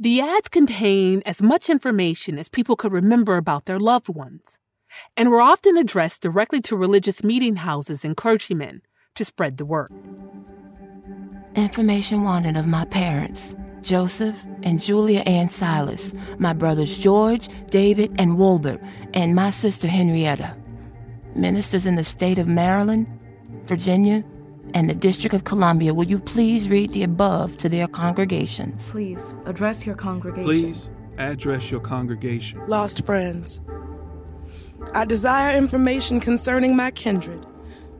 The 0.00 0.20
ads 0.20 0.48
contained 0.48 1.22
as 1.24 1.40
much 1.40 1.70
information 1.70 2.38
as 2.38 2.48
people 2.48 2.76
could 2.76 2.92
remember 2.92 3.36
about 3.36 3.66
their 3.66 3.78
loved 3.78 4.08
ones, 4.08 4.58
and 5.16 5.30
were 5.30 5.40
often 5.40 5.76
addressed 5.76 6.22
directly 6.22 6.60
to 6.62 6.76
religious 6.76 7.22
meeting 7.22 7.56
houses 7.56 8.04
and 8.04 8.16
clergymen 8.16 8.82
to 9.18 9.24
spread 9.24 9.56
the 9.56 9.66
word. 9.66 9.92
Information 11.56 12.22
wanted 12.22 12.56
of 12.56 12.68
my 12.68 12.84
parents, 12.84 13.54
Joseph 13.82 14.36
and 14.62 14.80
Julia 14.80 15.20
Ann 15.20 15.48
Silas, 15.48 16.14
my 16.38 16.52
brothers 16.52 16.96
George, 16.98 17.48
David, 17.66 18.14
and 18.16 18.38
Wilbur, 18.38 18.80
and 19.14 19.34
my 19.34 19.50
sister 19.50 19.88
Henrietta. 19.88 20.56
Ministers 21.34 21.84
in 21.84 21.96
the 21.96 22.04
state 22.04 22.38
of 22.38 22.46
Maryland, 22.46 23.06
Virginia, 23.64 24.24
and 24.74 24.88
the 24.88 24.94
District 24.94 25.34
of 25.34 25.42
Columbia, 25.42 25.94
will 25.94 26.06
you 26.06 26.20
please 26.20 26.68
read 26.68 26.92
the 26.92 27.02
above 27.02 27.56
to 27.56 27.68
their 27.68 27.88
congregations? 27.88 28.88
Please 28.90 29.34
address 29.46 29.84
your 29.84 29.96
congregation. 29.96 30.44
Please 30.44 30.88
address 31.16 31.72
your 31.72 31.80
congregation. 31.80 32.60
Lost 32.68 33.04
friends. 33.04 33.60
I 34.94 35.04
desire 35.04 35.56
information 35.56 36.20
concerning 36.20 36.76
my 36.76 36.92
kindred, 36.92 37.44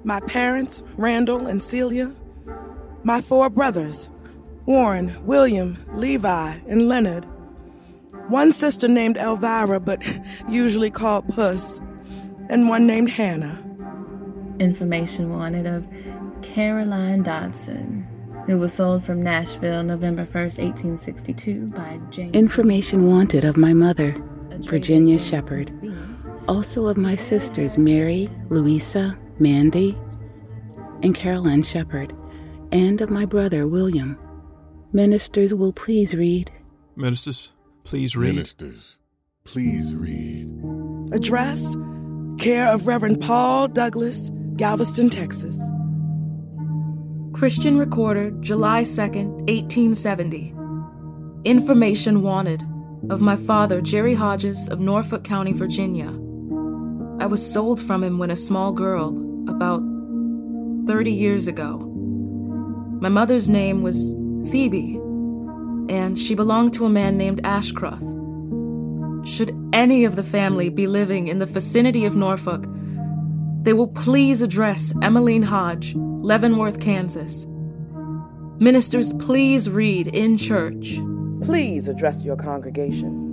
my 0.08 0.20
parents, 0.20 0.82
Randall 0.96 1.46
and 1.46 1.62
Celia, 1.62 2.14
my 3.04 3.20
four 3.20 3.50
brothers, 3.50 4.08
Warren, 4.64 5.14
William, 5.26 5.76
Levi, 5.96 6.56
and 6.66 6.88
Leonard. 6.88 7.26
One 8.28 8.50
sister 8.50 8.88
named 8.88 9.18
Elvira, 9.18 9.78
but 9.78 10.02
usually 10.48 10.90
called 10.90 11.28
Puss, 11.28 11.78
and 12.48 12.70
one 12.70 12.86
named 12.86 13.10
Hannah. 13.10 13.62
Information 14.58 15.28
wanted 15.28 15.66
of 15.66 15.86
Caroline 16.40 17.22
Dodson, 17.22 18.06
who 18.46 18.58
was 18.58 18.72
sold 18.72 19.04
from 19.04 19.22
Nashville 19.22 19.82
November 19.82 20.24
1st, 20.24 20.58
1862 20.58 21.66
by 21.66 22.00
James. 22.08 22.34
Information 22.34 23.10
wanted 23.10 23.44
of 23.44 23.58
my 23.58 23.74
mother, 23.74 24.16
Virginia 24.60 25.18
Shepard. 25.18 25.70
Also 26.48 26.86
of 26.86 26.96
my 26.96 27.14
sisters, 27.14 27.76
Mary, 27.76 28.30
Louisa, 28.48 29.18
Mandy, 29.40 29.96
and 31.02 31.14
Caroline 31.14 31.62
Shepard, 31.62 32.14
and 32.72 33.00
of 33.00 33.10
my 33.10 33.24
brother, 33.24 33.66
William. 33.66 34.18
Ministers 34.92 35.54
will 35.54 35.72
please 35.72 36.14
read. 36.14 36.50
Ministers, 36.96 37.52
please 37.84 38.16
read. 38.16 38.34
Ministers, 38.34 38.98
please 39.44 39.94
read. 39.94 40.48
Address 41.12 41.76
Care 42.38 42.68
of 42.68 42.86
Reverend 42.86 43.20
Paul 43.20 43.66
Douglas, 43.66 44.30
Galveston, 44.56 45.10
Texas. 45.10 45.60
Christian 47.32 47.78
Recorder, 47.78 48.30
July 48.40 48.82
2nd, 48.82 49.48
1870. 49.48 50.54
Information 51.44 52.22
wanted 52.22 52.62
of 53.10 53.20
my 53.20 53.34
father, 53.34 53.80
Jerry 53.80 54.14
Hodges 54.14 54.68
of 54.68 54.78
Norfolk 54.78 55.24
County, 55.24 55.52
Virginia. 55.52 56.08
I 57.20 57.26
was 57.26 57.44
sold 57.44 57.80
from 57.80 58.04
him 58.04 58.18
when 58.18 58.30
a 58.30 58.36
small 58.36 58.72
girl, 58.72 59.12
about 59.48 59.82
30 60.86 61.10
years 61.10 61.48
ago. 61.48 61.78
My 63.00 63.08
mother's 63.08 63.48
name 63.48 63.82
was 63.82 64.14
Phoebe, 64.50 64.94
and 65.88 66.18
she 66.18 66.34
belonged 66.34 66.74
to 66.74 66.84
a 66.84 66.90
man 66.90 67.16
named 67.16 67.40
Ashcroft. 67.44 68.02
Should 69.26 69.58
any 69.72 70.04
of 70.04 70.16
the 70.16 70.22
family 70.22 70.68
be 70.68 70.86
living 70.86 71.28
in 71.28 71.38
the 71.38 71.46
vicinity 71.46 72.04
of 72.04 72.16
Norfolk, 72.16 72.66
they 73.62 73.72
will 73.72 73.88
please 73.88 74.40
address 74.40 74.92
Emmeline 75.02 75.42
Hodge, 75.42 75.94
Leavenworth, 75.96 76.80
Kansas. 76.80 77.46
Ministers, 78.58 79.12
please 79.14 79.68
read 79.68 80.08
in 80.08 80.36
church. 80.38 80.98
Please 81.42 81.88
address 81.88 82.24
your 82.24 82.36
congregation. 82.36 83.27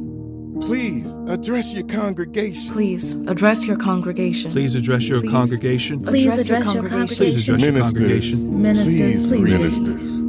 Please 0.62 1.14
address 1.28 1.74
your 1.74 1.84
congregation. 1.84 2.74
Please 2.74 3.14
address 3.28 3.68
your 3.68 3.78
congregation. 3.78 4.52
Please 4.52 4.76
address 4.76 5.10
your 5.10 5.22
Please. 5.22 5.32
congregation. 5.32 6.02
Please 6.02 6.26
Address 6.26 6.48
your 6.48 6.62
congregation. 6.62 7.18
Please 7.18 7.48
address 7.48 7.62
your 7.62 7.72
Ministers, 7.72 7.94
congregation. 7.94 8.62
Ministers, 8.62 9.28
please 9.28 9.54
read. 9.54 9.72
Ministers, 9.72 10.22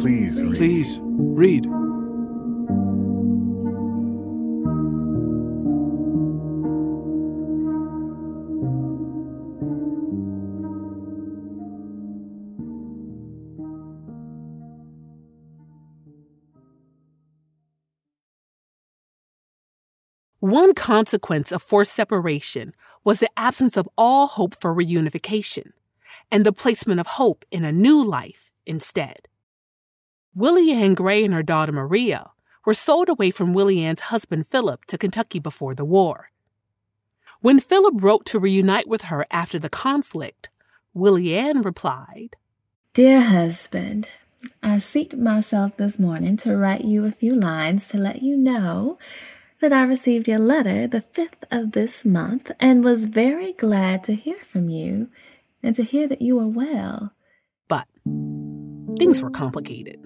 please 0.00 0.42
read. 0.42 0.56
Please 0.56 1.00
read. 1.02 1.77
One 20.58 20.74
consequence 20.74 21.52
of 21.52 21.62
forced 21.62 21.92
separation 21.92 22.74
was 23.04 23.20
the 23.20 23.30
absence 23.38 23.76
of 23.76 23.88
all 23.96 24.26
hope 24.26 24.60
for 24.60 24.74
reunification 24.74 25.70
and 26.32 26.44
the 26.44 26.52
placement 26.52 26.98
of 26.98 27.06
hope 27.06 27.44
in 27.52 27.64
a 27.64 27.70
new 27.70 28.04
life 28.04 28.50
instead. 28.66 29.28
Willie 30.34 30.72
Ann 30.72 30.94
Gray 30.94 31.24
and 31.24 31.32
her 31.32 31.44
daughter 31.44 31.70
Maria 31.70 32.32
were 32.66 32.74
sold 32.74 33.08
away 33.08 33.30
from 33.30 33.52
Willie 33.52 33.84
Ann's 33.84 34.10
husband 34.10 34.48
Philip 34.48 34.84
to 34.86 34.98
Kentucky 34.98 35.38
before 35.38 35.76
the 35.76 35.84
war. 35.84 36.32
When 37.40 37.60
Philip 37.60 38.02
wrote 38.02 38.26
to 38.26 38.40
reunite 38.40 38.88
with 38.88 39.02
her 39.02 39.26
after 39.30 39.60
the 39.60 39.70
conflict, 39.70 40.48
Willie 40.92 41.36
Ann 41.36 41.62
replied, 41.62 42.34
Dear 42.94 43.20
husband, 43.20 44.08
I 44.60 44.80
seated 44.80 45.20
myself 45.20 45.76
this 45.76 46.00
morning 46.00 46.36
to 46.38 46.56
write 46.56 46.84
you 46.84 47.04
a 47.04 47.12
few 47.12 47.36
lines 47.36 47.86
to 47.90 47.96
let 47.96 48.22
you 48.22 48.36
know 48.36 48.98
that 49.60 49.72
I 49.72 49.82
received 49.82 50.28
your 50.28 50.38
letter 50.38 50.86
the 50.86 51.00
5th 51.00 51.44
of 51.50 51.72
this 51.72 52.04
month 52.04 52.50
and 52.60 52.84
was 52.84 53.06
very 53.06 53.52
glad 53.52 54.04
to 54.04 54.14
hear 54.14 54.38
from 54.44 54.68
you 54.68 55.08
and 55.62 55.74
to 55.74 55.82
hear 55.82 56.06
that 56.06 56.22
you 56.22 56.38
are 56.38 56.46
well. 56.46 57.12
But 57.66 57.86
things 58.98 59.20
were 59.20 59.30
complicated. 59.30 59.98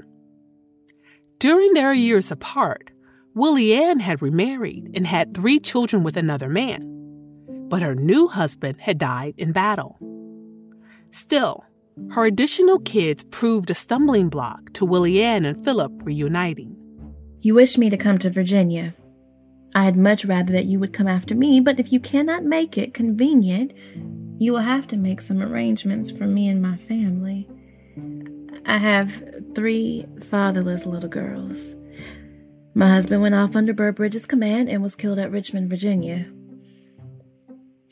During 1.39 1.75
their 1.75 1.93
years 1.93 2.31
apart, 2.31 2.91
Willie 3.35 3.75
Ann 3.75 4.01
had 4.01 4.23
remarried 4.23 4.91
and 4.95 5.07
had 5.07 5.35
three 5.35 5.59
children 5.59 6.03
with 6.03 6.17
another 6.17 6.49
man, 6.49 6.81
but 7.69 7.83
her 7.83 7.95
new 7.95 8.29
husband 8.29 8.81
had 8.81 8.99
died 8.99 9.35
in 9.37 9.53
battle. 9.53 9.99
Still, 11.11 11.65
her 12.11 12.25
additional 12.25 12.79
kids 12.79 13.25
proved 13.25 13.71
a 13.71 13.75
stumbling 13.75 14.29
block 14.29 14.73
to 14.75 14.87
Willie 14.87 15.23
Ann 15.23 15.45
and 15.45 15.63
Philip 15.63 15.93
reuniting. 16.05 16.77
You 17.41 17.55
wish 17.55 17.77
me 17.77 17.91
to 17.91 17.97
come 17.97 18.19
to 18.19 18.31
Virginia. 18.31 18.95
I 19.75 19.85
had 19.85 19.97
much 19.97 20.25
rather 20.25 20.53
that 20.53 20.67
you 20.67 20.79
would 20.81 20.93
come 20.93 21.09
after 21.09 21.35
me, 21.35 21.61
but 21.61 21.81
if 21.81 21.93
you 21.93 22.01
cannot 22.01 22.45
make 22.45 22.77
it 22.77 22.93
convenient, 22.93 23.73
you 24.39 24.53
will 24.53 24.61
have 24.61 24.87
to 24.89 24.97
make 24.97 25.21
some 25.21 25.41
arrangements 25.41 26.11
for 26.11 26.27
me 26.27 26.49
and 26.49 26.61
my 26.61 26.77
family. 26.77 27.49
I 28.67 28.79
have 28.79 29.23
three 29.55 30.07
fatherless 30.31 30.85
little 30.85 31.09
girls. 31.09 31.75
My 32.75 32.89
husband 32.89 33.23
went 33.23 33.35
off 33.35 33.57
under 33.57 33.73
Burbridge's 33.73 34.27
command 34.27 34.69
and 34.69 34.83
was 34.83 34.95
killed 34.95 35.19
at 35.19 35.31
Richmond, 35.31 35.71
Virginia. 35.71 36.27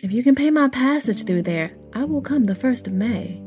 If 0.03 0.13
you 0.13 0.23
can 0.23 0.35
pay 0.35 0.51
my 0.51 0.69
passage 0.69 1.25
through 1.25 1.43
there, 1.43 1.73
I 1.93 2.05
will 2.05 2.23
come 2.23 2.45
the 2.45 2.55
1st 2.55 2.87
of 2.87 2.93
May. 2.95 3.43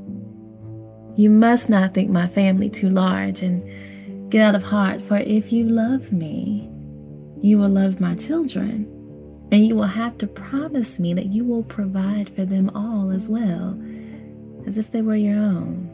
You 1.16 1.30
must 1.30 1.70
not 1.70 1.94
think 1.94 2.10
my 2.10 2.28
family 2.28 2.70
too 2.70 2.90
large 2.90 3.42
and 3.44 4.32
get 4.32 4.42
out 4.42 4.56
of 4.56 4.64
heart, 4.64 5.02
for 5.02 5.18
if 5.18 5.52
you 5.52 5.68
love 5.68 6.12
me, 6.12 6.70
you 7.44 7.60
will 7.60 7.70
love 7.70 8.00
my 8.00 8.16
children, 8.16 8.88
and 9.52 9.68
you 9.68 9.76
will 9.76 9.84
have 9.84 10.18
to 10.18 10.26
promise 10.26 10.98
me 10.98 11.14
that 11.14 11.26
you 11.26 11.44
will 11.44 11.64
provide 11.64 12.34
for 12.34 12.46
them 12.46 12.70
all 12.70 13.12
as 13.12 13.28
well, 13.28 13.78
as 14.66 14.78
if 14.78 14.92
they 14.92 15.02
were 15.02 15.18
your 15.18 15.38
own. 15.38 15.90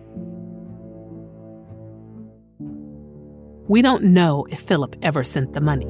We 3.67 3.81
don't 3.81 4.03
know 4.03 4.45
if 4.51 4.59
Philip 4.59 4.95
ever 5.01 5.23
sent 5.23 5.53
the 5.53 5.61
money. 5.61 5.87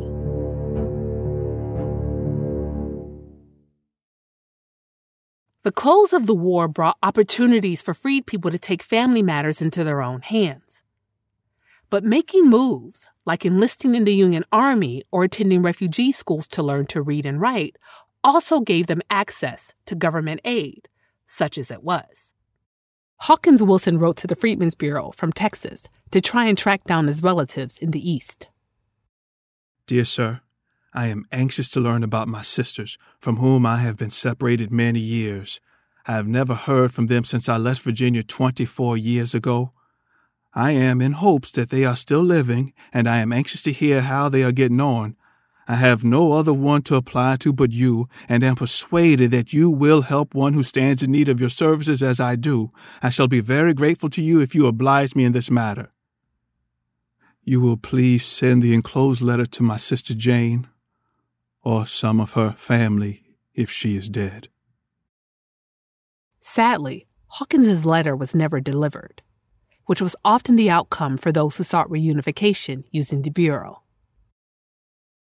The 5.64 5.74
close 5.74 6.14
of 6.14 6.26
the 6.26 6.34
war 6.34 6.70
brought 6.70 6.98
opportunities 7.04 7.82
for 7.82 7.94
freed 7.94 8.26
people 8.26 8.50
to 8.50 8.58
take 8.58 8.82
family 8.82 9.22
matters 9.22 9.62
into 9.62 9.84
their 9.84 10.02
own 10.02 10.22
hands. 10.22 10.84
But 11.90 12.06
making 12.06 12.50
moves, 12.50 13.10
like 13.30 13.46
enlisting 13.46 13.94
in 13.94 14.06
the 14.06 14.14
Union 14.16 14.44
Army 14.52 15.04
or 15.12 15.24
attending 15.24 15.62
refugee 15.62 16.12
schools 16.12 16.48
to 16.48 16.64
learn 16.64 16.88
to 16.88 17.00
read 17.00 17.28
and 17.28 17.40
write, 17.40 17.76
also 18.24 18.60
gave 18.60 18.88
them 18.88 19.04
access 19.12 19.76
to 19.86 19.94
government 19.94 20.42
aid, 20.44 20.90
such 21.28 21.56
as 21.60 21.70
it 21.70 21.84
was. 21.84 22.34
Hawkins 23.18 23.62
Wilson 23.62 24.00
wrote 24.00 24.18
to 24.18 24.26
the 24.26 24.36
Freedmen's 24.36 24.74
Bureau 24.74 25.12
from 25.12 25.32
Texas 25.32 25.88
to 26.10 26.20
try 26.20 26.48
and 26.48 26.58
track 26.58 26.86
down 26.86 27.06
his 27.06 27.22
relatives 27.22 27.78
in 27.78 27.92
the 27.92 28.12
East. 28.12 28.48
Dear 29.86 30.06
sir, 30.06 30.42
I 30.92 31.06
am 31.06 31.26
anxious 31.32 31.70
to 31.70 31.80
learn 31.80 32.04
about 32.04 32.28
my 32.28 32.42
sisters, 32.42 32.98
from 33.20 33.36
whom 33.36 33.64
I 33.64 33.78
have 33.78 33.98
been 33.98 34.10
separated 34.10 34.72
many 34.72 35.02
years. 35.02 35.60
I 36.08 36.14
have 36.14 36.28
never 36.28 36.56
heard 36.56 36.92
from 36.94 37.06
them 37.06 37.24
since 37.24 37.48
I 37.48 37.58
left 37.58 37.84
Virginia 37.84 38.24
24 38.24 38.98
years 38.98 39.36
ago. 39.36 39.74
I 40.54 40.72
am 40.72 41.02
in 41.02 41.14
hopes 41.14 41.52
that 41.52 41.70
they 41.70 41.86
are 41.86 41.96
still 41.96 42.24
living, 42.24 42.74
and 42.92 43.08
I 43.08 43.18
am 43.18 43.32
anxious 43.32 43.62
to 43.64 43.72
hear 43.72 44.02
how 44.02 44.30
they 44.30 44.44
are 44.44 44.52
getting 44.52 44.82
on. 44.82 45.16
I 45.68 45.76
have 45.76 46.04
no 46.04 46.34
other 46.34 46.54
one 46.54 46.82
to 46.84 46.96
apply 46.96 47.36
to 47.42 47.54
but 47.54 47.72
you, 47.72 48.10
and 48.28 48.44
am 48.44 48.56
persuaded 48.56 49.30
that 49.32 49.54
you 49.54 49.70
will 49.70 50.02
help 50.02 50.34
one 50.34 50.56
who 50.56 50.64
stands 50.64 51.04
in 51.04 51.12
need 51.12 51.30
of 51.30 51.40
your 51.40 51.50
services 51.50 52.02
as 52.02 52.20
I 52.20 52.36
do. 52.36 52.72
I 53.04 53.12
shall 53.12 53.28
be 53.28 53.40
very 53.42 53.76
grateful 53.76 54.10
to 54.10 54.22
you 54.22 54.42
if 54.42 54.56
you 54.56 54.66
oblige 54.66 55.16
me 55.16 55.26
in 55.26 55.32
this 55.32 55.52
matter. 55.52 55.90
you 57.44 57.62
will 57.62 57.78
please 57.78 58.26
send 58.26 58.62
the 58.62 58.74
enclosed 58.74 59.22
letter 59.22 59.46
to 59.46 59.64
my 59.64 59.78
sister 59.78 60.14
Jane, 60.14 60.68
or 61.64 61.88
some 61.88 62.20
of 62.20 62.32
her 62.34 62.52
family 62.52 63.24
if 63.56 63.72
she 63.72 63.98
is 63.98 64.10
dead. 64.10 64.50
Sadly, 66.42 67.08
Hawkins's 67.28 67.86
letter 67.86 68.16
was 68.16 68.36
never 68.36 68.60
delivered, 68.62 69.22
which 69.90 70.04
was 70.04 70.16
often 70.24 70.56
the 70.56 70.70
outcome 70.70 71.18
for 71.18 71.32
those 71.32 71.58
who 71.58 71.64
sought 71.64 71.90
reunification 71.90 72.84
using 72.92 73.24
the 73.24 73.32
Bureau. 73.32 73.82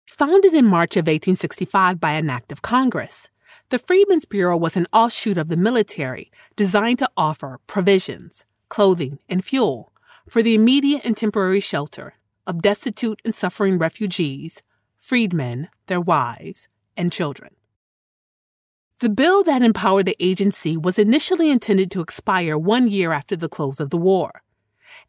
Founded 0.09 0.53
in 0.53 0.65
March 0.65 0.97
of 0.97 1.03
1865 1.03 2.01
by 2.01 2.11
an 2.11 2.29
act 2.29 2.51
of 2.51 2.61
Congress, 2.61 3.29
the 3.69 3.79
Freedmen's 3.79 4.25
Bureau 4.25 4.57
was 4.57 4.75
an 4.75 4.87
offshoot 4.91 5.37
of 5.37 5.47
the 5.47 5.55
military 5.55 6.29
designed 6.57 6.99
to 6.99 7.09
offer 7.15 7.61
provisions, 7.65 8.43
clothing, 8.67 9.19
and 9.29 9.41
fuel 9.41 9.93
for 10.27 10.43
the 10.43 10.53
immediate 10.53 11.05
and 11.05 11.15
temporary 11.15 11.61
shelter 11.61 12.15
of 12.45 12.61
destitute 12.61 13.21
and 13.23 13.33
suffering 13.33 13.77
refugees, 13.77 14.61
freedmen, 14.97 15.69
their 15.87 16.01
wives, 16.01 16.67
and 16.97 17.13
children. 17.13 17.55
The 19.01 19.09
bill 19.09 19.43
that 19.45 19.63
empowered 19.63 20.05
the 20.05 20.15
agency 20.19 20.77
was 20.77 20.99
initially 20.99 21.49
intended 21.49 21.89
to 21.89 22.01
expire 22.01 22.55
one 22.55 22.87
year 22.87 23.13
after 23.13 23.35
the 23.35 23.49
close 23.49 23.79
of 23.79 23.89
the 23.89 23.97
war, 23.97 24.43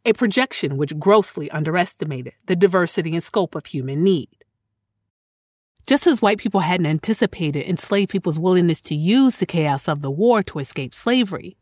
a 0.03 0.13
projection 0.13 0.77
which 0.77 0.97
grossly 0.97 1.47
underestimated 1.51 2.33
the 2.47 2.55
diversity 2.55 3.13
and 3.13 3.23
scope 3.23 3.53
of 3.53 3.67
human 3.67 4.03
need. 4.03 4.45
Just 5.85 6.07
as 6.07 6.23
white 6.23 6.39
people 6.39 6.61
hadn't 6.61 6.87
anticipated 6.87 7.69
enslaved 7.69 8.09
people's 8.09 8.39
willingness 8.39 8.81
to 8.81 8.95
use 8.95 9.35
the 9.35 9.45
chaos 9.45 9.87
of 9.87 10.01
the 10.01 10.09
war 10.09 10.41
to 10.41 10.57
escape 10.57 10.95
slavery, 10.95 11.55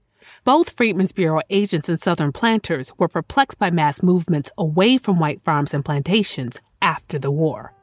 both 0.46 0.78
Freedmen's 0.78 1.12
Bureau 1.12 1.42
agents 1.50 1.90
and 1.90 2.00
Southern 2.00 2.32
planters 2.32 2.94
were 2.98 3.10
perplexed 3.10 3.60
by 3.60 3.72
mass 3.72 4.02
movements 4.02 4.50
away 4.58 4.98
from 4.98 5.20
white 5.20 5.44
farms 5.44 5.74
and 5.74 5.84
plantations 5.84 6.62
after 6.82 7.20
the 7.20 7.30
war. 7.30 7.74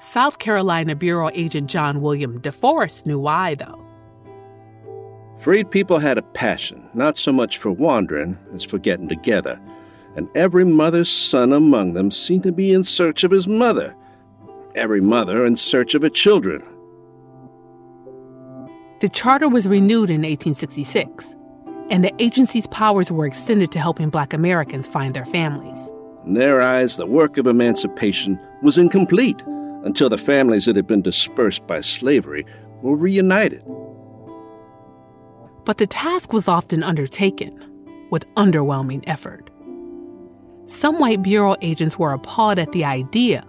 South 0.00 0.38
Carolina 0.38 0.96
Bureau 0.96 1.28
agent 1.34 1.68
John 1.68 2.00
William 2.00 2.40
DeForest 2.40 3.04
knew 3.04 3.18
why, 3.18 3.54
though. 3.54 3.84
Freed 5.36 5.70
people 5.70 5.98
had 5.98 6.16
a 6.16 6.22
passion, 6.22 6.88
not 6.94 7.18
so 7.18 7.30
much 7.30 7.58
for 7.58 7.70
wandering 7.70 8.38
as 8.54 8.64
for 8.64 8.78
getting 8.78 9.10
together, 9.10 9.60
and 10.16 10.26
every 10.34 10.64
mother's 10.64 11.10
son 11.10 11.52
among 11.52 11.92
them 11.92 12.10
seemed 12.10 12.44
to 12.44 12.52
be 12.52 12.72
in 12.72 12.82
search 12.82 13.24
of 13.24 13.30
his 13.30 13.46
mother, 13.46 13.94
every 14.74 15.02
mother 15.02 15.44
in 15.44 15.54
search 15.54 15.94
of 15.94 16.00
her 16.00 16.08
children. 16.08 16.64
The 19.02 19.10
charter 19.10 19.50
was 19.50 19.68
renewed 19.68 20.08
in 20.08 20.22
1866, 20.22 21.36
and 21.90 22.02
the 22.02 22.14
agency's 22.18 22.66
powers 22.68 23.12
were 23.12 23.26
extended 23.26 23.70
to 23.72 23.78
helping 23.78 24.08
black 24.08 24.32
Americans 24.32 24.88
find 24.88 25.12
their 25.12 25.26
families. 25.26 25.78
In 26.24 26.32
their 26.32 26.62
eyes, 26.62 26.96
the 26.96 27.06
work 27.06 27.36
of 27.36 27.46
emancipation 27.46 28.40
was 28.62 28.78
incomplete 28.78 29.42
until 29.84 30.08
the 30.08 30.18
families 30.18 30.66
that 30.66 30.76
had 30.76 30.86
been 30.86 31.02
dispersed 31.02 31.66
by 31.66 31.80
slavery 31.80 32.44
were 32.82 32.96
reunited. 32.96 33.62
But 35.64 35.78
the 35.78 35.86
task 35.86 36.32
was 36.32 36.48
often 36.48 36.82
undertaken 36.82 37.58
with 38.10 38.26
underwhelming 38.34 39.04
effort. 39.06 39.50
Some 40.66 40.98
white 40.98 41.22
Bureau 41.22 41.56
agents 41.62 41.98
were 41.98 42.12
appalled 42.12 42.58
at 42.58 42.72
the 42.72 42.84
idea 42.84 43.44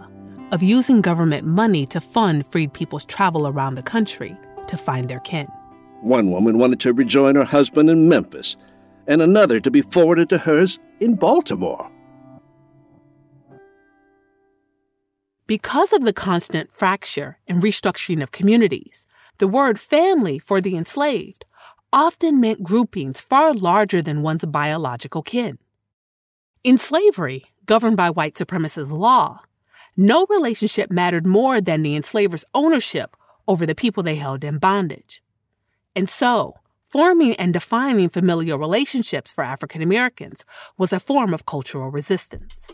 of 0.52 0.64
using 0.64 1.02
government 1.02 1.46
money 1.46 1.86
to 1.88 2.02
fund 2.02 2.46
freed 2.48 2.74
people's 2.74 3.06
travel 3.06 3.48
around 3.48 3.76
the 3.76 3.84
country 3.84 4.36
to 4.68 4.78
find 4.78 5.10
their 5.10 5.20
kin. 5.20 5.48
One 6.02 6.32
woman 6.32 6.58
wanted 6.58 6.80
to 6.82 6.94
rejoin 6.94 7.36
her 7.36 7.44
husband 7.44 7.90
in 7.90 8.10
Memphis, 8.10 8.56
and 9.08 9.22
another 9.22 9.60
to 9.60 9.72
be 9.72 9.82
forwarded 9.82 10.30
to 10.30 10.38
hers 10.38 10.80
in 11.00 11.16
Baltimore. 11.16 11.91
Because 15.52 15.92
of 15.92 16.06
the 16.06 16.14
constant 16.14 16.72
fracture 16.72 17.38
and 17.46 17.62
restructuring 17.62 18.24
of 18.24 18.32
communities, 18.32 19.06
the 19.38 19.50
word 19.50 19.82
family 19.82 20.40
for 20.40 20.62
the 20.62 20.78
enslaved 20.78 21.44
often 21.92 22.40
meant 22.40 22.64
groupings 22.64 23.20
far 23.20 23.54
larger 23.54 24.02
than 24.02 24.22
one's 24.22 24.46
biological 24.46 25.22
kin. 25.22 25.58
In 26.64 26.78
slavery, 26.78 27.48
governed 27.66 27.98
by 27.98 28.10
white 28.10 28.36
supremacist 28.36 28.92
law, 28.92 29.42
no 29.98 30.26
relationship 30.30 30.90
mattered 30.90 31.28
more 31.28 31.60
than 31.60 31.84
the 31.84 31.98
enslaver's 31.98 32.46
ownership 32.54 33.18
over 33.46 33.66
the 33.66 33.76
people 33.76 34.04
they 34.04 34.16
held 34.16 34.46
in 34.46 34.58
bondage. 34.58 35.22
And 35.98 36.10
so, 36.10 36.56
forming 36.88 37.36
and 37.36 37.52
defining 37.52 38.08
familial 38.08 38.58
relationships 38.58 39.34
for 39.34 39.44
African 39.44 39.82
Americans 39.82 40.46
was 40.78 40.94
a 40.94 41.00
form 41.02 41.34
of 41.34 41.46
cultural 41.46 41.92
resistance. 41.92 42.68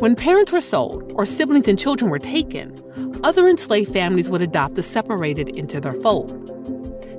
When 0.00 0.14
parents 0.14 0.52
were 0.52 0.60
sold 0.60 1.12
or 1.14 1.24
siblings 1.24 1.68
and 1.68 1.78
children 1.78 2.10
were 2.10 2.18
taken, 2.18 2.82
other 3.22 3.48
enslaved 3.48 3.92
families 3.92 4.28
would 4.28 4.42
adopt 4.42 4.74
the 4.74 4.82
separated 4.82 5.48
into 5.48 5.80
their 5.80 5.94
fold. 5.94 6.42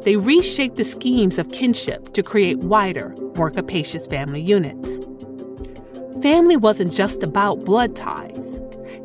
They 0.04 0.16
reshaped 0.16 0.78
the 0.78 0.86
schemes 0.86 1.38
of 1.38 1.52
kinship 1.52 2.14
to 2.14 2.24
create 2.24 2.60
wider, 2.60 3.16
more 3.36 3.50
capacious 3.50 4.08
family 4.08 4.42
units. 4.42 5.00
Family 6.22 6.56
wasn't 6.56 6.94
just 6.94 7.24
about 7.24 7.64
blood 7.64 7.96
ties. 7.96 8.60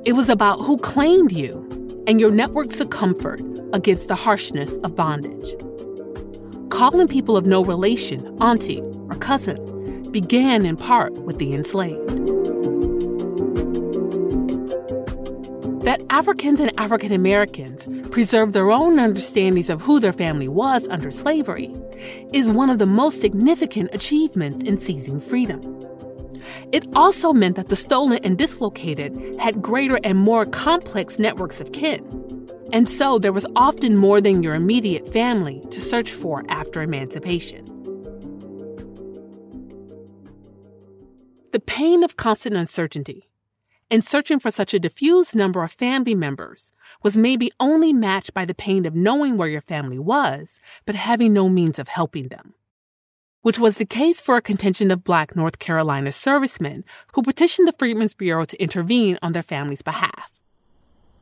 It 0.04 0.12
was 0.12 0.28
about 0.28 0.60
who 0.60 0.76
claimed 0.78 1.32
you 1.32 2.04
and 2.06 2.20
your 2.20 2.30
networks 2.30 2.80
of 2.80 2.90
comfort 2.90 3.40
against 3.72 4.08
the 4.08 4.14
harshness 4.14 4.76
of 4.84 4.96
bondage. 4.96 5.54
Calling 6.70 7.08
people 7.08 7.36
of 7.36 7.46
no 7.46 7.64
relation 7.64 8.26
auntie 8.40 8.80
or 9.08 9.14
cousin 9.16 10.10
began 10.10 10.66
in 10.66 10.76
part 10.76 11.12
with 11.14 11.38
the 11.38 11.54
enslaved. 11.54 12.41
That 15.82 16.00
Africans 16.10 16.60
and 16.60 16.72
African 16.78 17.10
Americans 17.10 17.88
preserved 18.10 18.54
their 18.54 18.70
own 18.70 19.00
understandings 19.00 19.68
of 19.68 19.82
who 19.82 19.98
their 19.98 20.12
family 20.12 20.46
was 20.46 20.86
under 20.86 21.10
slavery 21.10 21.74
is 22.32 22.48
one 22.48 22.70
of 22.70 22.78
the 22.78 22.86
most 22.86 23.20
significant 23.20 23.90
achievements 23.92 24.62
in 24.62 24.78
seizing 24.78 25.20
freedom. 25.20 25.60
It 26.70 26.86
also 26.94 27.32
meant 27.32 27.56
that 27.56 27.68
the 27.68 27.74
stolen 27.74 28.20
and 28.22 28.38
dislocated 28.38 29.36
had 29.40 29.60
greater 29.60 29.98
and 30.04 30.18
more 30.18 30.46
complex 30.46 31.18
networks 31.18 31.60
of 31.60 31.72
kin. 31.72 32.48
And 32.72 32.88
so 32.88 33.18
there 33.18 33.32
was 33.32 33.46
often 33.56 33.96
more 33.96 34.20
than 34.20 34.44
your 34.44 34.54
immediate 34.54 35.12
family 35.12 35.64
to 35.72 35.80
search 35.80 36.12
for 36.12 36.44
after 36.48 36.80
emancipation. 36.80 37.66
The 41.50 41.60
pain 41.60 42.04
of 42.04 42.16
constant 42.16 42.56
uncertainty 42.56 43.28
and 43.92 44.04
searching 44.04 44.40
for 44.40 44.50
such 44.50 44.74
a 44.74 44.80
diffuse 44.80 45.36
number 45.36 45.62
of 45.62 45.70
family 45.70 46.16
members 46.16 46.72
was 47.04 47.16
maybe 47.16 47.52
only 47.60 47.92
matched 47.92 48.34
by 48.34 48.44
the 48.44 48.54
pain 48.54 48.86
of 48.86 48.96
knowing 48.96 49.36
where 49.36 49.48
your 49.48 49.60
family 49.60 50.00
was, 50.00 50.58
but 50.84 50.96
having 50.96 51.32
no 51.32 51.48
means 51.48 51.78
of 51.78 51.86
helping 51.86 52.26
them 52.26 52.54
which 53.42 53.58
was 53.58 53.76
the 53.76 53.84
case 53.84 54.20
for 54.20 54.36
a 54.36 54.42
contingent 54.42 54.90
of 54.90 55.04
black 55.04 55.36
North 55.36 55.58
Carolina 55.58 56.10
servicemen 56.10 56.84
who 57.12 57.22
petitioned 57.22 57.68
the 57.68 57.74
Freedmen's 57.78 58.14
Bureau 58.14 58.44
to 58.44 58.62
intervene 58.62 59.18
on 59.20 59.32
their 59.32 59.42
family's 59.42 59.82
behalf. 59.82 60.30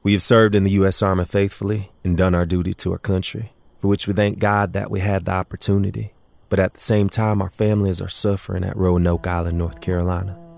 We 0.03 0.13
have 0.13 0.23
served 0.23 0.55
in 0.55 0.65
the 0.65 0.71
U.S. 0.73 1.03
Army 1.03 1.25
faithfully 1.25 1.91
and 2.05 2.17
done 2.17 2.35
our 2.35 2.47
duty 2.47 2.73
to 2.75 2.93
our 2.93 2.99
country, 2.99 3.53
for 3.79 3.89
which 3.89 4.07
we 4.07 4.15
thank 4.15 4.39
God 4.39 4.73
that 4.75 4.91
we 4.91 5.01
had 5.01 5.25
the 5.25 5.33
opportunity. 5.33 6.13
But 6.49 6.61
at 6.61 6.75
the 6.75 6.81
same 6.81 7.09
time, 7.09 7.43
our 7.43 7.51
families 7.51 8.01
are 8.01 8.09
suffering 8.09 8.65
at 8.65 8.77
Roanoke 8.77 9.27
Island, 9.27 9.59
North 9.59 9.81
Carolina. 9.81 10.50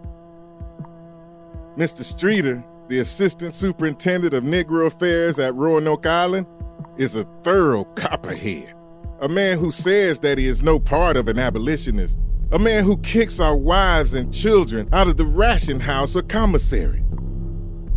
Mr. 1.76 2.04
Streeter, 2.04 2.62
the 2.88 2.98
Assistant 2.98 3.54
Superintendent 3.54 4.34
of 4.34 4.44
Negro 4.44 4.86
Affairs 4.86 5.38
at 5.38 5.54
Roanoke 5.54 6.06
Island, 6.06 6.46
is 6.98 7.16
a 7.16 7.24
thorough 7.42 7.84
copperhead 7.84 8.74
a 9.22 9.28
man 9.28 9.56
who 9.56 9.70
says 9.70 10.18
that 10.18 10.36
he 10.36 10.48
is 10.48 10.64
no 10.64 10.80
part 10.80 11.16
of 11.16 11.28
an 11.28 11.38
abolitionist, 11.38 12.18
a 12.50 12.58
man 12.58 12.84
who 12.84 12.96
kicks 12.98 13.38
our 13.38 13.56
wives 13.56 14.14
and 14.14 14.34
children 14.34 14.88
out 14.92 15.06
of 15.06 15.16
the 15.16 15.24
ration 15.24 15.78
house 15.78 16.16
or 16.16 16.22
commissary. 16.22 17.00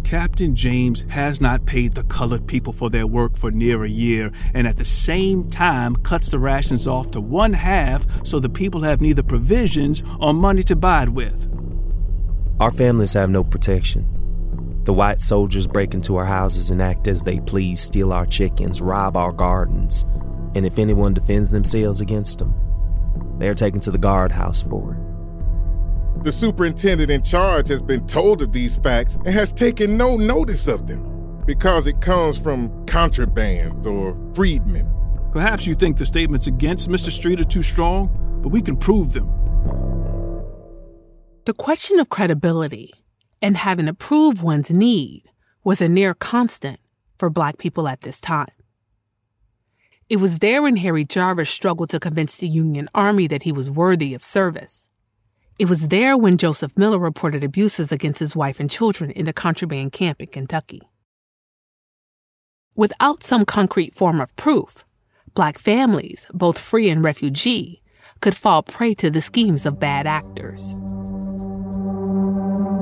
Captain 0.04 0.56
James 0.56 1.02
has 1.10 1.42
not 1.42 1.66
paid 1.66 1.96
the 1.96 2.04
colored 2.04 2.46
people 2.46 2.72
for 2.72 2.92
their 2.92 3.08
work 3.08 3.36
for 3.36 3.50
near 3.50 3.84
a 3.84 3.90
year, 3.90 4.32
and 4.54 4.68
at 4.68 4.78
the 4.78 4.86
same 4.86 5.50
time 5.50 5.96
cuts 5.96 6.30
the 6.30 6.38
rations 6.38 6.88
off 6.88 7.10
to 7.10 7.20
one 7.20 7.54
half 7.54 8.06
so 8.24 8.40
the 8.40 8.48
people 8.48 8.82
have 8.82 9.02
neither 9.02 9.24
provisions 9.24 10.04
or 10.20 10.32
money 10.32 10.62
to 10.62 10.76
buy 10.76 11.02
it 11.02 11.10
with. 11.10 11.48
Our 12.58 12.72
families 12.72 13.12
have 13.14 13.30
no 13.30 13.44
protection. 13.44 14.06
The 14.86 14.94
white 14.94 15.20
soldiers 15.20 15.68
break 15.68 15.94
into 15.94 16.16
our 16.16 16.24
houses 16.24 16.70
and 16.70 16.82
act 16.82 17.10
as 17.10 17.22
they 17.22 17.42
please, 17.42 17.82
steal 17.82 18.14
our 18.14 18.26
chickens, 18.26 18.82
rob 18.82 19.18
our 19.18 19.34
gardens, 19.34 20.04
and 20.56 20.66
if 20.66 20.80
anyone 20.80 21.14
defends 21.14 21.52
themselves 21.52 22.00
against 22.00 22.40
them, 22.40 22.54
they 23.40 23.50
are 23.50 23.54
taken 23.54 23.82
to 23.82 23.92
the 23.92 23.98
guardhouse 23.98 24.62
for 24.62 24.94
it. 24.94 26.24
The 26.24 26.32
superintendent 26.32 27.12
in 27.12 27.24
charge 27.24 27.68
has 27.68 27.82
been 27.82 28.08
told 28.08 28.42
of 28.42 28.54
these 28.54 28.78
facts 28.78 29.16
and 29.16 29.28
has 29.28 29.52
taken 29.52 29.98
no 29.98 30.16
notice 30.16 30.68
of 30.68 30.88
them 30.88 31.44
because 31.46 31.88
it 31.88 32.00
comes 32.00 32.38
from 32.38 32.70
contrabands 32.86 33.86
or 33.86 34.16
freedmen. 34.34 34.90
Perhaps 35.34 35.68
you 35.68 35.76
think 35.76 35.98
the 35.98 36.06
statements 36.06 36.48
against 36.48 36.90
Mr. 36.90 37.12
Street 37.12 37.42
are 37.42 37.44
too 37.44 37.62
strong, 37.62 38.08
but 38.42 38.50
we 38.50 38.62
can 38.62 38.78
prove 38.78 39.12
them. 39.12 39.30
The 41.46 41.54
question 41.54 42.00
of 42.00 42.10
credibility 42.10 42.92
and 43.40 43.56
having 43.56 43.86
to 43.86 43.94
prove 43.94 44.42
one's 44.42 44.72
need 44.72 45.30
was 45.64 45.80
a 45.80 45.88
near 45.88 46.16
constant 46.16 46.80
for 47.20 47.30
black 47.30 47.60
people 47.60 47.88
at 47.88 48.02
this 48.02 48.20
time. 48.20 48.50
It 50.10 50.16
was 50.16 50.40
there 50.40 50.64
when 50.64 50.78
Harry 50.78 51.06
Jarvis 51.06 51.52
struggled 51.52 51.92
to 51.92 52.00
convince 52.00 52.36
the 52.36 52.48
Union 52.48 52.90
Army 52.96 53.28
that 53.28 53.44
he 53.44 53.52
was 53.52 53.70
worthy 53.70 54.16
of 54.16 54.24
service. 54.24 54.90
It 55.60 55.70
was 55.70 55.90
there 55.90 56.18
when 56.18 56.40
Joseph 56.40 56.76
Miller 56.76 56.98
reported 56.98 57.44
abuses 57.44 57.92
against 57.92 58.20
his 58.20 58.36
wife 58.36 58.60
and 58.60 58.70
children 58.70 59.12
in 59.12 59.26
the 59.26 59.34
contraband 59.34 59.92
camp 59.92 60.22
in 60.22 60.28
Kentucky. 60.28 60.82
Without 62.76 63.22
some 63.22 63.46
concrete 63.46 63.94
form 63.94 64.20
of 64.20 64.36
proof, 64.36 64.84
black 65.36 65.60
families, 65.60 66.26
both 66.34 66.58
free 66.58 66.90
and 66.90 67.04
refugee, 67.04 67.84
could 68.20 68.36
fall 68.36 68.64
prey 68.64 68.96
to 68.96 69.12
the 69.12 69.22
schemes 69.22 69.68
of 69.68 69.80
bad 69.80 70.08
actors. 70.08 70.76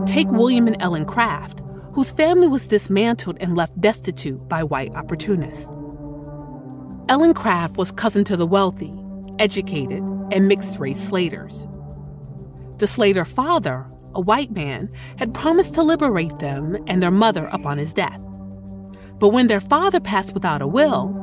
Take 0.05 0.29
William 0.29 0.67
and 0.67 0.75
Ellen 0.81 1.05
Craft, 1.05 1.61
whose 1.93 2.11
family 2.11 2.47
was 2.47 2.67
dismantled 2.67 3.37
and 3.39 3.55
left 3.55 3.79
destitute 3.79 4.47
by 4.49 4.63
white 4.63 4.93
opportunists. 4.95 5.69
Ellen 7.09 7.33
Craft 7.33 7.77
was 7.77 7.91
cousin 7.91 8.23
to 8.25 8.35
the 8.35 8.45
wealthy, 8.45 8.93
educated, 9.39 10.03
and 10.31 10.47
mixed 10.47 10.79
race 10.79 10.99
Slaters. 10.99 11.67
The 12.79 12.87
Slater 12.87 13.25
father, 13.25 13.87
a 14.13 14.21
white 14.21 14.51
man, 14.51 14.91
had 15.17 15.33
promised 15.33 15.73
to 15.75 15.83
liberate 15.83 16.37
them 16.39 16.77
and 16.87 17.01
their 17.01 17.11
mother 17.11 17.45
upon 17.47 17.77
his 17.77 17.93
death. 17.93 18.19
But 19.19 19.29
when 19.29 19.47
their 19.47 19.61
father 19.61 19.99
passed 19.99 20.33
without 20.33 20.61
a 20.61 20.67
will, 20.67 21.15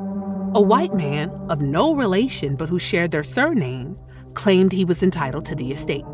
a 0.55 0.63
white 0.63 0.95
man 0.95 1.31
of 1.51 1.61
no 1.61 1.95
relation 1.95 2.57
but 2.57 2.69
who 2.69 2.79
shared 2.79 3.11
their 3.11 3.23
surname 3.23 3.99
claimed 4.35 4.73
he 4.73 4.85
was 4.85 5.03
entitled 5.03 5.45
to 5.47 5.55
the 5.55 5.71
estate. 5.71 6.05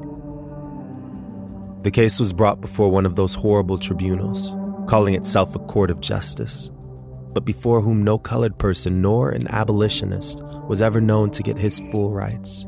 The 1.87 1.91
case 1.91 2.19
was 2.19 2.35
brought 2.35 2.61
before 2.61 2.91
one 2.91 3.07
of 3.07 3.17
those 3.17 3.35
horrible 3.35 3.79
tribunals, 3.79 4.53
calling 4.87 5.15
itself 5.15 5.55
a 5.55 5.61
court 5.61 5.91
of 5.91 6.01
justice 6.01 6.69
but 7.37 7.45
before 7.45 7.83
whom 7.83 8.03
no 8.03 8.17
colored 8.17 8.57
person 8.57 9.03
nor 9.03 9.29
an 9.29 9.47
abolitionist 9.49 10.43
was 10.71 10.81
ever 10.81 11.03
known 11.03 11.31
to 11.31 11.43
get 11.43 11.59
his 11.59 11.79
full 11.91 12.11
rights. 12.11 12.65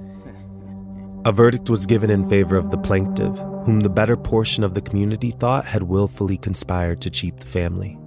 A 1.24 1.32
verdict 1.32 1.70
was 1.70 1.86
given 1.86 2.10
in 2.10 2.28
favor 2.28 2.54
of 2.58 2.70
the 2.70 2.76
plaintiff, 2.76 3.34
whom 3.64 3.80
the 3.80 3.88
better 3.88 4.14
portion 4.14 4.62
of 4.62 4.74
the 4.74 4.82
community 4.82 5.30
thought 5.30 5.64
had 5.64 5.84
willfully 5.84 6.36
conspired 6.36 7.00
to 7.00 7.08
cheat 7.08 7.38
the 7.38 7.46
family. 7.46 7.98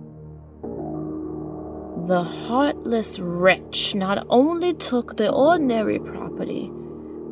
The 2.06 2.22
heartless 2.22 3.20
wretch 3.20 3.96
not 3.96 4.24
only 4.30 4.76
took 4.76 5.18
the 5.18 5.32
ordinary 5.32 5.98
property, 5.98 6.72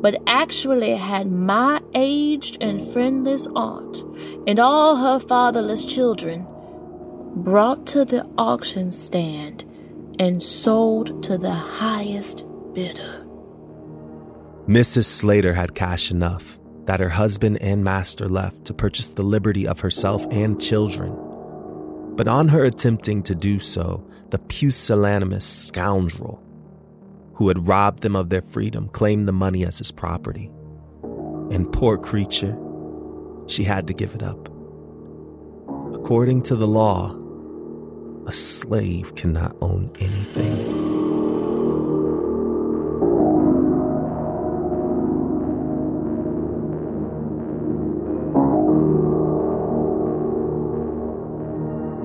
but 0.00 0.20
actually 0.26 0.92
had 0.92 1.30
my 1.30 1.80
aged 1.94 2.58
and 2.60 2.80
friendless 2.92 3.46
aunt 3.54 4.02
and 4.46 4.58
all 4.58 4.96
her 4.96 5.20
fatherless 5.20 5.84
children 5.84 6.46
brought 7.36 7.86
to 7.86 8.04
the 8.04 8.26
auction 8.38 8.90
stand 8.90 9.64
and 10.18 10.42
sold 10.42 11.22
to 11.22 11.38
the 11.38 11.50
highest 11.50 12.44
bidder. 12.74 13.26
Mrs. 14.66 15.04
Slater 15.04 15.54
had 15.54 15.74
cash 15.74 16.10
enough 16.10 16.58
that 16.84 17.00
her 17.00 17.08
husband 17.08 17.58
and 17.60 17.84
master 17.84 18.28
left 18.28 18.64
to 18.64 18.74
purchase 18.74 19.08
the 19.08 19.22
liberty 19.22 19.66
of 19.66 19.80
herself 19.80 20.26
and 20.30 20.60
children. 20.60 21.16
But 22.16 22.28
on 22.28 22.48
her 22.48 22.64
attempting 22.64 23.22
to 23.24 23.34
do 23.34 23.58
so, 23.60 24.06
the 24.30 24.38
pusillanimous 24.38 25.44
scoundrel 25.44 26.42
who 27.40 27.48
had 27.48 27.66
robbed 27.66 28.02
them 28.02 28.14
of 28.14 28.28
their 28.28 28.42
freedom 28.42 28.86
claimed 28.90 29.26
the 29.26 29.32
money 29.32 29.64
as 29.64 29.78
his 29.78 29.90
property. 29.90 30.50
And 31.50 31.72
poor 31.72 31.96
creature, 31.96 32.54
she 33.46 33.64
had 33.64 33.86
to 33.86 33.94
give 33.94 34.14
it 34.14 34.22
up. 34.22 34.46
According 35.94 36.42
to 36.42 36.54
the 36.54 36.66
law, 36.66 37.16
a 38.26 38.32
slave 38.32 39.14
cannot 39.14 39.56
own 39.62 39.90
anything. 40.00 40.54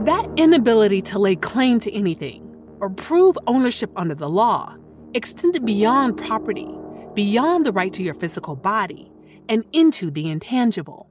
That 0.05 0.29
inability 0.37 1.01
to 1.01 1.19
lay 1.19 1.35
claim 1.35 1.81
to 1.81 1.93
anything 1.93 2.55
or 2.79 2.89
prove 2.89 3.37
ownership 3.47 3.91
under 3.97 4.15
the 4.15 4.29
law 4.29 4.77
extended 5.15 5.65
beyond 5.65 6.17
property, 6.17 6.69
beyond 7.13 7.65
the 7.65 7.71
right 7.71 7.93
to 7.93 8.03
your 8.03 8.13
physical 8.13 8.55
body, 8.55 9.09
and 9.47 9.63
into 9.71 10.11
the 10.11 10.29
intangible. 10.29 11.09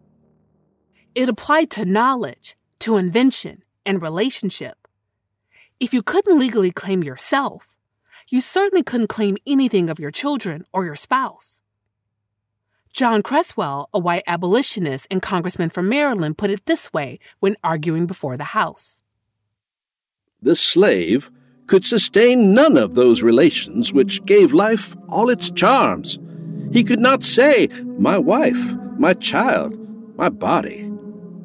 It 1.15 1.31
applied 1.31 1.71
to 1.71 1.87
knowledge, 1.87 2.57
to 2.81 2.99
invention, 2.99 3.63
and 3.87 4.03
relationship. 4.03 4.87
If 5.81 5.95
you 5.95 6.03
couldn't 6.03 6.39
legally 6.39 6.71
claim 6.71 7.03
yourself, 7.03 7.77
you 8.29 8.43
certainly 8.43 8.83
couldn't 8.83 9.09
claim 9.09 9.39
anything 9.47 9.89
of 9.89 9.99
your 9.99 10.11
children 10.11 10.67
or 10.73 10.85
your 10.85 10.97
spouse. 10.97 11.63
John 12.93 13.23
Creswell, 13.23 13.89
a 13.93 13.99
white 13.99 14.23
abolitionist 14.27 15.07
and 15.11 15.23
congressman 15.23 15.71
from 15.71 15.89
Maryland, 15.89 16.37
put 16.37 16.51
it 16.51 16.67
this 16.67 16.93
way 16.93 17.19
when 17.41 17.57
arguing 17.65 18.07
before 18.07 18.37
the 18.37 18.45
House 18.45 19.01
The 20.43 20.55
slave 20.55 21.31
could 21.67 21.85
sustain 21.85 22.55
none 22.55 22.77
of 22.77 22.95
those 22.95 23.23
relations 23.23 23.93
which 23.93 24.25
gave 24.25 24.53
life 24.53 24.97
all 25.09 25.31
its 25.31 25.51
charms. 25.51 26.19
He 26.73 26.85
could 26.85 27.01
not 27.01 27.23
say, 27.23 27.69
My 27.99 28.19
wife, 28.19 28.77
my 28.99 29.15
child, 29.15 29.79
my 30.17 30.29
body. 30.29 30.91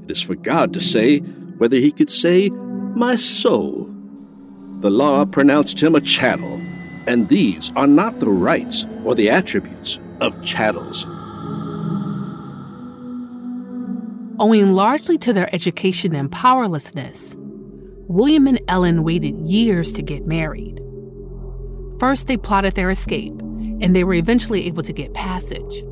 It 0.03 0.11
is 0.11 0.21
for 0.21 0.35
God 0.35 0.73
to 0.73 0.81
say 0.81 1.19
whether 1.59 1.77
he 1.77 1.91
could 1.91 2.09
say, 2.09 2.49
My 2.49 3.15
soul. 3.15 3.89
The 4.81 4.89
law 4.89 5.25
pronounced 5.25 5.81
him 5.81 5.95
a 5.95 6.01
chattel, 6.01 6.59
and 7.05 7.27
these 7.27 7.71
are 7.75 7.87
not 7.87 8.19
the 8.19 8.29
rights 8.29 8.85
or 9.03 9.13
the 9.13 9.29
attributes 9.29 9.99
of 10.21 10.43
chattels. 10.43 11.05
Owing 14.39 14.71
largely 14.71 15.17
to 15.17 15.33
their 15.33 15.53
education 15.53 16.15
and 16.15 16.31
powerlessness, 16.31 17.35
William 18.09 18.47
and 18.47 18.59
Ellen 18.67 19.03
waited 19.03 19.37
years 19.37 19.93
to 19.93 20.01
get 20.01 20.25
married. 20.25 20.81
First, 21.99 22.25
they 22.25 22.37
plotted 22.37 22.73
their 22.73 22.89
escape, 22.89 23.39
and 23.39 23.95
they 23.95 24.03
were 24.03 24.15
eventually 24.15 24.65
able 24.65 24.81
to 24.81 24.91
get 24.91 25.13
passage. 25.13 25.83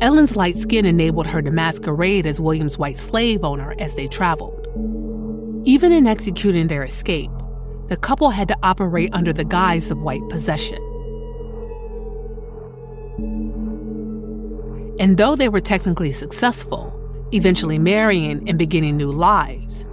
Ellen's 0.00 0.34
light 0.34 0.56
skin 0.56 0.86
enabled 0.86 1.26
her 1.26 1.42
to 1.42 1.50
masquerade 1.50 2.26
as 2.26 2.40
William's 2.40 2.78
white 2.78 2.96
slave 2.96 3.44
owner 3.44 3.74
as 3.78 3.94
they 3.96 4.08
traveled. 4.08 4.66
Even 5.64 5.92
in 5.92 6.06
executing 6.06 6.68
their 6.68 6.84
escape, 6.84 7.30
the 7.88 7.98
couple 7.98 8.30
had 8.30 8.48
to 8.48 8.56
operate 8.62 9.12
under 9.12 9.34
the 9.34 9.44
guise 9.44 9.90
of 9.90 10.00
white 10.00 10.26
possession. 10.30 10.82
And 14.98 15.18
though 15.18 15.36
they 15.36 15.50
were 15.50 15.60
technically 15.60 16.12
successful, 16.12 16.94
eventually 17.32 17.78
marrying 17.78 18.48
and 18.48 18.58
beginning 18.58 18.96
new 18.96 19.12
lives, 19.12 19.85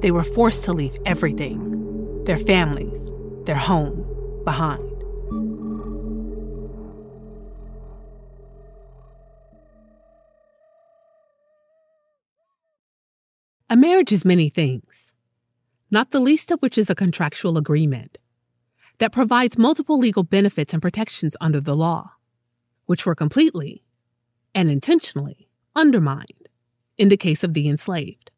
they 0.00 0.10
were 0.10 0.24
forced 0.24 0.64
to 0.64 0.72
leave 0.72 0.96
everything 1.04 2.24
their 2.24 2.38
families, 2.38 3.10
their 3.44 3.56
home 3.56 4.04
behind. 4.44 4.82
A 13.68 13.76
marriage 13.76 14.12
is 14.12 14.24
many 14.24 14.48
things 14.48 15.06
not 15.90 16.10
the 16.10 16.20
least 16.20 16.50
of 16.50 16.60
which 16.60 16.76
is 16.76 16.90
a 16.90 16.94
contractual 16.94 17.56
agreement 17.56 18.18
that 18.98 19.12
provides 19.12 19.58
multiple 19.58 19.98
legal 19.98 20.22
benefits 20.22 20.72
and 20.72 20.82
protections 20.82 21.36
under 21.40 21.60
the 21.60 21.76
law, 21.76 22.12
which 22.86 23.06
were 23.06 23.14
completely 23.14 23.84
and 24.54 24.70
intentionally 24.70 25.48
undermined 25.74 26.48
in 26.96 27.08
the 27.08 27.16
case 27.16 27.44
of 27.44 27.54
the 27.54 27.68
enslaved. 27.68 28.30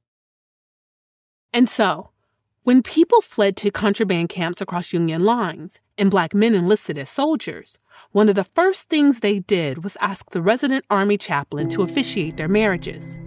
And 1.58 1.68
so, 1.68 2.10
when 2.62 2.84
people 2.84 3.20
fled 3.20 3.56
to 3.56 3.72
contraband 3.72 4.28
camps 4.28 4.60
across 4.60 4.92
Union 4.92 5.24
lines 5.24 5.80
and 5.98 6.08
black 6.08 6.32
men 6.32 6.54
enlisted 6.54 6.96
as 6.96 7.08
soldiers, 7.10 7.80
one 8.12 8.28
of 8.28 8.36
the 8.36 8.44
first 8.44 8.88
things 8.88 9.18
they 9.18 9.40
did 9.40 9.82
was 9.82 9.96
ask 10.00 10.30
the 10.30 10.40
resident 10.40 10.84
Army 10.88 11.18
chaplain 11.18 11.68
to 11.70 11.82
officiate 11.82 12.36
their 12.36 12.46
marriages, 12.46 13.18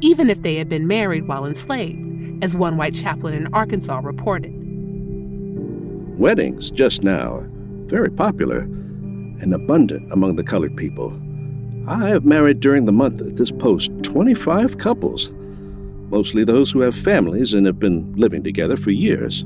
even 0.00 0.28
if 0.28 0.42
they 0.42 0.56
had 0.56 0.68
been 0.68 0.88
married 0.88 1.28
while 1.28 1.46
enslaved 1.46 2.42
as 2.42 2.56
one 2.56 2.76
white 2.76 2.96
chaplain 2.96 3.32
in 3.32 3.54
Arkansas 3.54 4.00
reported. 4.02 4.52
Weddings 6.18 6.68
just 6.68 7.04
now 7.04 7.36
are 7.36 7.48
very 7.86 8.10
popular 8.10 8.62
and 8.62 9.54
abundant 9.54 10.12
among 10.12 10.34
the 10.34 10.42
colored 10.42 10.76
people. 10.76 11.16
I 11.86 12.08
have 12.08 12.24
married 12.24 12.58
during 12.58 12.86
the 12.86 12.92
month 12.92 13.20
at 13.20 13.36
this 13.36 13.52
post 13.52 13.92
25 14.02 14.78
couples, 14.78 15.30
mostly 16.12 16.44
those 16.44 16.70
who 16.70 16.80
have 16.80 16.94
families 16.94 17.54
and 17.54 17.64
have 17.64 17.80
been 17.80 18.12
living 18.16 18.44
together 18.44 18.76
for 18.76 18.90
years. 18.90 19.44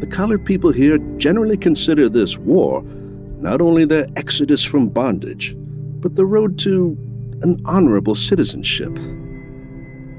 The 0.00 0.08
colored 0.10 0.44
people 0.46 0.72
here 0.72 0.96
generally 1.18 1.58
consider 1.58 2.08
this 2.08 2.38
war 2.38 2.82
not 2.82 3.60
only 3.60 3.84
their 3.84 4.06
exodus 4.16 4.64
from 4.64 4.88
bondage, 4.88 5.54
but 6.00 6.16
the 6.16 6.24
road 6.24 6.58
to 6.60 6.96
an 7.42 7.60
honorable 7.66 8.14
citizenship. 8.14 8.94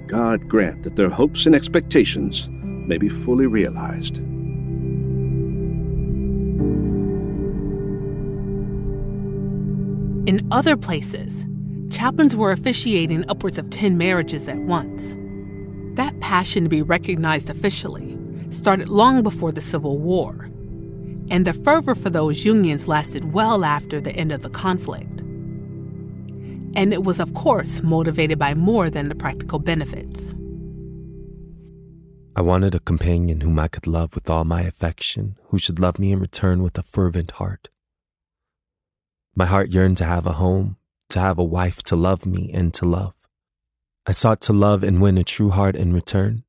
God 0.07 0.47
grant 0.47 0.83
that 0.83 0.95
their 0.95 1.09
hopes 1.09 1.47
and 1.47 1.55
expectations 1.55 2.47
may 2.51 2.99
be 2.99 3.09
fully 3.09 3.47
realized. 3.47 4.17
In 10.27 10.47
other 10.51 10.77
places, 10.77 11.47
chaplains 11.89 12.35
were 12.35 12.51
officiating 12.51 13.27
upwards 13.27 13.57
of 13.57 13.71
10 13.71 13.97
marriages 13.97 14.47
at 14.47 14.57
once. 14.57 15.15
That 16.01 16.19
passion 16.19 16.63
to 16.63 16.69
be 16.69 16.81
recognized 16.81 17.51
officially 17.51 18.17
started 18.49 18.89
long 18.89 19.21
before 19.21 19.51
the 19.51 19.61
Civil 19.61 19.99
War, 19.99 20.49
and 21.29 21.45
the 21.45 21.53
fervor 21.53 21.93
for 21.93 22.09
those 22.09 22.43
unions 22.43 22.87
lasted 22.87 23.33
well 23.33 23.63
after 23.63 24.01
the 24.01 24.11
end 24.13 24.31
of 24.31 24.41
the 24.41 24.49
conflict. 24.49 25.19
And 26.73 26.91
it 26.91 27.03
was, 27.03 27.19
of 27.19 27.35
course, 27.35 27.83
motivated 27.83 28.39
by 28.39 28.55
more 28.55 28.89
than 28.89 29.09
the 29.09 29.15
practical 29.23 29.59
benefits. 29.59 30.33
I 32.35 32.41
wanted 32.41 32.73
a 32.73 32.79
companion 32.79 33.41
whom 33.41 33.59
I 33.59 33.67
could 33.67 33.85
love 33.85 34.15
with 34.15 34.27
all 34.27 34.43
my 34.43 34.63
affection, 34.63 35.35
who 35.49 35.59
should 35.59 35.79
love 35.79 35.99
me 35.99 36.11
in 36.11 36.19
return 36.19 36.63
with 36.63 36.79
a 36.79 36.83
fervent 36.83 37.29
heart. 37.39 37.69
My 39.35 39.45
heart 39.45 39.69
yearned 39.69 39.97
to 39.97 40.05
have 40.05 40.25
a 40.25 40.33
home, 40.33 40.77
to 41.09 41.19
have 41.19 41.37
a 41.37 41.43
wife 41.43 41.83
to 41.83 41.95
love 41.95 42.25
me 42.25 42.49
and 42.51 42.73
to 42.73 42.85
love. 42.87 43.20
I 44.07 44.11
sought 44.13 44.41
to 44.41 44.53
love 44.53 44.83
and 44.83 45.01
win 45.01 45.17
a 45.17 45.23
true 45.23 45.51
heart 45.51 45.75
in 45.75 45.93
return. 45.93 46.43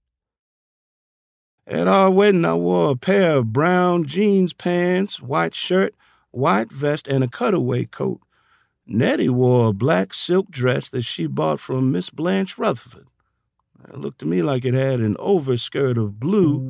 At 1.67 1.87
our 1.87 2.11
wedding, 2.11 2.45
I 2.45 2.55
wore 2.55 2.91
a 2.91 2.97
pair 2.97 3.37
of 3.37 3.53
brown 3.53 4.05
jeans 4.05 4.53
pants, 4.53 5.21
white 5.21 5.55
shirt, 5.55 5.95
white 6.31 6.73
vest, 6.73 7.07
and 7.07 7.23
a 7.23 7.29
cutaway 7.29 7.85
coat. 7.85 8.21
Nettie 8.87 9.29
wore 9.29 9.69
a 9.69 9.73
black 9.73 10.13
silk 10.13 10.51
dress 10.51 10.89
that 10.91 11.03
she 11.03 11.27
bought 11.27 11.61
from 11.61 11.93
Miss 11.93 12.11
Blanche 12.11 12.59
Rutherford. 12.59 13.07
It 13.89 13.99
looked 13.99 14.21
to 14.21 14.27
me 14.27 14.43
like 14.43 14.65
it 14.65 14.75
had 14.75 15.01
an 15.01 15.17
overskirt 15.19 15.99
of 15.99 16.19
blue 16.19 16.63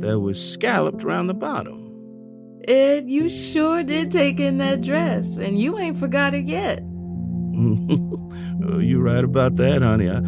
that 0.00 0.20
was 0.20 0.52
scalloped 0.52 1.04
around 1.04 1.26
the 1.26 1.34
bottom. 1.34 1.88
Ed, 2.68 3.10
you 3.10 3.28
sure 3.28 3.82
did 3.82 4.10
take 4.10 4.38
in 4.38 4.58
that 4.58 4.82
dress, 4.82 5.38
and 5.38 5.58
you 5.58 5.78
ain't 5.78 5.96
forgot 5.96 6.34
it 6.34 6.46
yet. 6.46 6.82
oh, 8.64 8.78
you're 8.78 9.02
right 9.02 9.24
about 9.24 9.56
that, 9.56 9.82
honey. 9.82 10.08
I, 10.10 10.20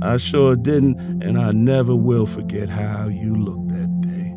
I 0.00 0.16
sure 0.16 0.56
didn't, 0.56 1.22
and 1.22 1.38
I 1.38 1.52
never 1.52 1.94
will 1.94 2.26
forget 2.26 2.68
how 2.68 3.08
you 3.08 3.34
looked 3.36 3.68
that 3.68 4.00
day. 4.00 4.34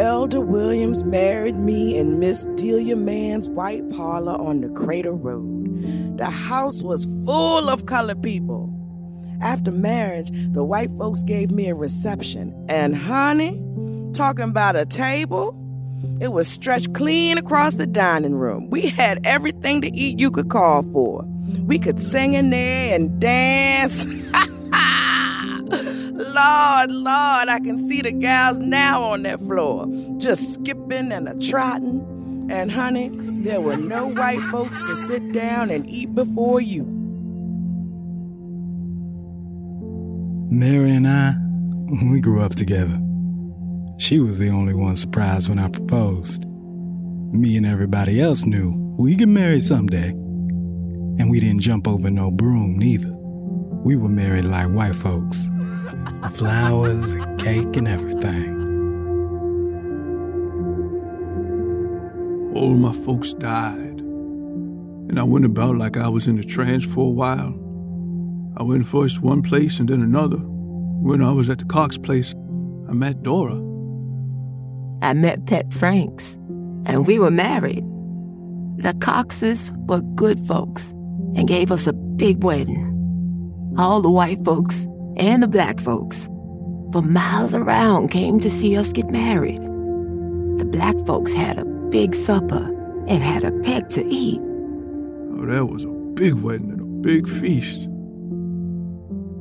Elder 0.00 0.40
Williams 0.40 1.04
married 1.04 1.56
me 1.56 1.96
in 1.98 2.18
Miss 2.18 2.46
Delia 2.54 2.96
Mann's 2.96 3.48
white 3.50 3.88
parlor 3.90 4.40
on 4.40 4.60
the 4.60 4.68
Crater 4.68 5.12
Road. 5.12 6.16
The 6.16 6.30
house 6.30 6.82
was 6.82 7.04
full 7.24 7.68
of 7.68 7.86
colored 7.86 8.22
people. 8.22 8.72
After 9.40 9.72
marriage, 9.72 10.30
the 10.52 10.62
white 10.62 10.90
folks 10.96 11.22
gave 11.24 11.50
me 11.50 11.68
a 11.68 11.74
reception. 11.74 12.54
And 12.68 12.96
honey, 12.96 13.60
talking 14.12 14.44
about 14.44 14.76
a 14.76 14.86
table, 14.86 15.58
it 16.20 16.32
was 16.32 16.48
stretched 16.48 16.94
clean 16.94 17.38
across 17.38 17.74
the 17.74 17.86
dining 17.86 18.36
room. 18.36 18.70
We 18.70 18.88
had 18.88 19.24
everything 19.26 19.80
to 19.82 19.92
eat 19.92 20.18
you 20.18 20.30
could 20.30 20.48
call 20.50 20.82
for. 20.92 21.24
We 21.66 21.78
could 21.78 22.00
sing 22.00 22.34
in 22.34 22.50
there 22.50 22.94
and 22.94 23.20
dance. 23.20 24.04
Lord, 26.12 26.90
Lord, 26.90 27.48
I 27.48 27.60
can 27.62 27.78
see 27.78 28.00
the 28.02 28.12
gals 28.12 28.58
now 28.60 29.02
on 29.02 29.22
that 29.22 29.40
floor, 29.40 29.86
just 30.18 30.54
skipping 30.54 31.12
and 31.12 31.28
a 31.28 31.34
trotting. 31.38 32.48
And 32.50 32.70
honey, 32.70 33.10
there 33.42 33.60
were 33.60 33.76
no 33.76 34.08
white 34.08 34.40
folks 34.50 34.78
to 34.78 34.96
sit 34.96 35.32
down 35.32 35.70
and 35.70 35.88
eat 35.88 36.14
before 36.14 36.60
you. 36.60 36.84
Mary 40.50 40.90
and 40.92 41.08
I, 41.08 41.34
we 42.10 42.20
grew 42.20 42.40
up 42.40 42.54
together. 42.54 43.00
She 43.98 44.18
was 44.18 44.38
the 44.38 44.48
only 44.48 44.74
one 44.74 44.96
surprised 44.96 45.48
when 45.48 45.58
I 45.58 45.68
proposed. 45.68 46.44
Me 47.32 47.56
and 47.56 47.64
everybody 47.64 48.20
else 48.20 48.44
knew 48.44 48.72
we 48.98 49.14
get 49.14 49.28
married 49.28 49.62
someday. 49.62 50.08
And 50.08 51.30
we 51.30 51.40
didn't 51.40 51.60
jump 51.60 51.86
over 51.86 52.10
no 52.10 52.30
broom 52.30 52.78
neither. 52.78 53.12
We 53.84 53.96
were 53.96 54.08
married 54.08 54.44
like 54.44 54.68
white 54.68 54.94
folks. 54.96 55.48
Flowers 56.32 57.12
and 57.12 57.40
cake 57.40 57.76
and 57.76 57.88
everything. 57.88 58.60
All 62.54 62.74
my 62.74 62.92
folks 62.92 63.32
died. 63.34 64.00
And 65.08 65.18
I 65.18 65.22
went 65.22 65.44
about 65.44 65.76
like 65.76 65.96
I 65.96 66.08
was 66.08 66.26
in 66.26 66.38
a 66.38 66.42
trance 66.42 66.84
for 66.84 67.08
a 67.08 67.10
while. 67.10 67.58
I 68.56 68.62
went 68.62 68.86
first 68.86 69.22
one 69.22 69.42
place 69.42 69.78
and 69.80 69.88
then 69.88 70.02
another. 70.02 70.38
When 70.38 71.22
I 71.22 71.32
was 71.32 71.48
at 71.50 71.58
the 71.58 71.64
Cox 71.64 71.98
place, 71.98 72.34
I 72.88 72.92
met 72.92 73.22
Dora. 73.22 73.71
I 75.02 75.14
met 75.14 75.46
Pet 75.46 75.72
Franks, 75.72 76.34
and 76.86 77.08
we 77.08 77.18
were 77.18 77.30
married. 77.30 77.84
The 78.76 78.94
Coxes 79.00 79.72
were 79.88 80.00
good 80.00 80.46
folks 80.46 80.90
and 81.34 81.48
gave 81.48 81.72
us 81.72 81.88
a 81.88 81.92
big 81.92 82.44
wedding. 82.44 82.88
All 83.76 84.00
the 84.00 84.10
white 84.10 84.44
folks 84.44 84.86
and 85.16 85.42
the 85.42 85.48
black 85.48 85.80
folks 85.80 86.28
for 86.92 87.02
miles 87.02 87.52
around 87.52 88.08
came 88.08 88.38
to 88.40 88.50
see 88.50 88.76
us 88.76 88.92
get 88.92 89.10
married. 89.10 89.60
The 90.58 90.68
black 90.70 90.96
folks 91.04 91.32
had 91.32 91.58
a 91.58 91.64
big 91.64 92.14
supper 92.14 92.64
and 93.08 93.24
had 93.24 93.42
a 93.42 93.50
peck 93.62 93.88
to 93.90 94.06
eat. 94.06 94.40
Oh, 94.40 95.46
that 95.46 95.66
was 95.66 95.84
a 95.84 95.88
big 96.14 96.34
wedding 96.34 96.70
and 96.70 96.80
a 96.80 96.84
big 96.84 97.28
feast. 97.28 97.88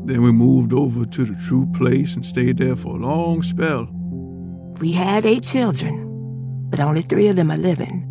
Then 0.08 0.24
we 0.24 0.32
moved 0.32 0.74
over 0.74 1.06
to 1.06 1.24
the 1.24 1.36
true 1.44 1.72
place 1.76 2.16
and 2.16 2.26
stayed 2.26 2.58
there 2.58 2.76
for 2.76 2.96
a 2.96 3.00
long 3.00 3.44
spell. 3.44 3.88
We 4.82 4.94
had 4.94 5.28
eight 5.28 5.44
children, 5.44 6.68
but 6.72 6.80
only 6.80 7.04
three 7.04 7.28
of 7.28 7.36
them 7.36 7.52
are 7.52 7.58
living. 7.58 8.08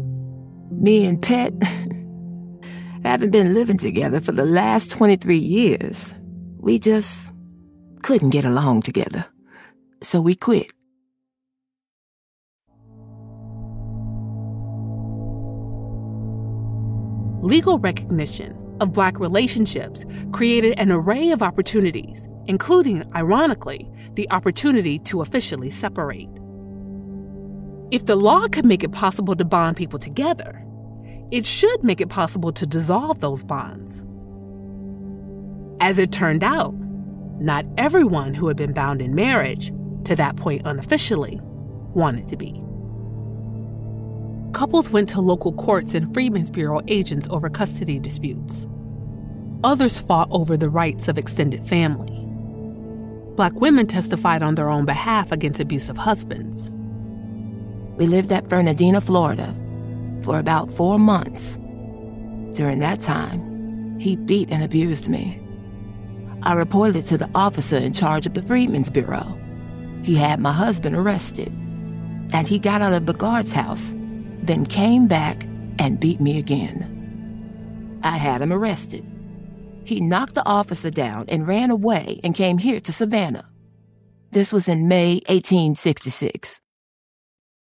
Me 0.70 1.04
and 1.04 1.20
Pet 1.20 1.52
haven't 3.02 3.32
been 3.32 3.54
living 3.54 3.76
together 3.76 4.20
for 4.20 4.30
the 4.30 4.44
last 4.44 4.92
23 4.92 5.36
years. 5.36 6.14
We 6.60 6.78
just 6.78 7.32
couldn't 8.02 8.30
get 8.30 8.44
along 8.44 8.82
together. 8.82 9.26
So 10.00 10.20
we 10.20 10.36
quit. 10.36 10.70
Legal 17.42 17.80
recognition 17.80 18.56
of 18.80 18.92
Black 18.92 19.18
relationships 19.18 20.04
created 20.30 20.78
an 20.78 20.92
array 20.92 21.32
of 21.32 21.42
opportunities, 21.42 22.28
including, 22.46 23.02
ironically, 23.16 23.90
the 24.14 24.30
opportunity 24.30 25.00
to 25.00 25.20
officially 25.20 25.70
separate. 25.70 26.28
If 27.90 28.06
the 28.06 28.14
law 28.14 28.46
could 28.46 28.64
make 28.64 28.84
it 28.84 28.92
possible 28.92 29.34
to 29.34 29.44
bond 29.44 29.76
people 29.76 29.98
together, 29.98 30.64
it 31.32 31.44
should 31.44 31.82
make 31.82 32.00
it 32.00 32.08
possible 32.08 32.52
to 32.52 32.64
dissolve 32.64 33.18
those 33.18 33.42
bonds. 33.42 34.04
As 35.80 35.98
it 35.98 36.12
turned 36.12 36.44
out, 36.44 36.72
not 37.40 37.64
everyone 37.78 38.34
who 38.34 38.46
had 38.46 38.56
been 38.56 38.72
bound 38.72 39.02
in 39.02 39.14
marriage, 39.14 39.72
to 40.04 40.14
that 40.14 40.36
point 40.36 40.62
unofficially, 40.66 41.40
wanted 41.94 42.28
to 42.28 42.36
be. 42.36 42.62
Couples 44.52 44.90
went 44.90 45.08
to 45.08 45.20
local 45.20 45.52
courts 45.52 45.94
and 45.94 46.12
Freedmen's 46.14 46.50
Bureau 46.50 46.80
agents 46.86 47.26
over 47.30 47.48
custody 47.48 47.98
disputes. 47.98 48.68
Others 49.64 49.98
fought 49.98 50.28
over 50.30 50.56
the 50.56 50.70
rights 50.70 51.08
of 51.08 51.18
extended 51.18 51.66
family. 51.66 52.24
Black 53.34 53.54
women 53.54 53.86
testified 53.86 54.42
on 54.42 54.54
their 54.54 54.70
own 54.70 54.84
behalf 54.84 55.32
against 55.32 55.60
abusive 55.60 55.96
husbands. 55.96 56.70
We 57.96 58.06
lived 58.06 58.32
at 58.32 58.48
Fernandina, 58.48 59.00
Florida, 59.00 59.54
for 60.22 60.38
about 60.38 60.70
four 60.70 60.98
months. 60.98 61.56
During 62.54 62.78
that 62.80 63.00
time, 63.00 63.98
he 63.98 64.16
beat 64.16 64.50
and 64.50 64.62
abused 64.62 65.08
me. 65.08 65.40
I 66.42 66.54
reported 66.54 67.04
to 67.06 67.18
the 67.18 67.30
officer 67.34 67.76
in 67.76 67.92
charge 67.92 68.26
of 68.26 68.34
the 68.34 68.42
Freedmen's 68.42 68.90
Bureau. 68.90 69.38
He 70.02 70.16
had 70.16 70.40
my 70.40 70.52
husband 70.52 70.96
arrested, 70.96 71.48
and 72.32 72.48
he 72.48 72.58
got 72.58 72.80
out 72.80 72.94
of 72.94 73.06
the 73.06 73.12
guard's 73.12 73.52
house, 73.52 73.94
then 74.42 74.64
came 74.64 75.06
back 75.06 75.44
and 75.78 76.00
beat 76.00 76.20
me 76.20 76.38
again. 76.38 78.00
I 78.02 78.16
had 78.16 78.40
him 78.40 78.52
arrested. 78.52 79.06
He 79.84 80.00
knocked 80.00 80.34
the 80.34 80.46
officer 80.46 80.90
down 80.90 81.26
and 81.28 81.46
ran 81.46 81.70
away 81.70 82.20
and 82.24 82.34
came 82.34 82.58
here 82.58 82.80
to 82.80 82.92
Savannah. 82.92 83.48
This 84.30 84.52
was 84.52 84.68
in 84.68 84.88
May 84.88 85.14
1866. 85.26 86.59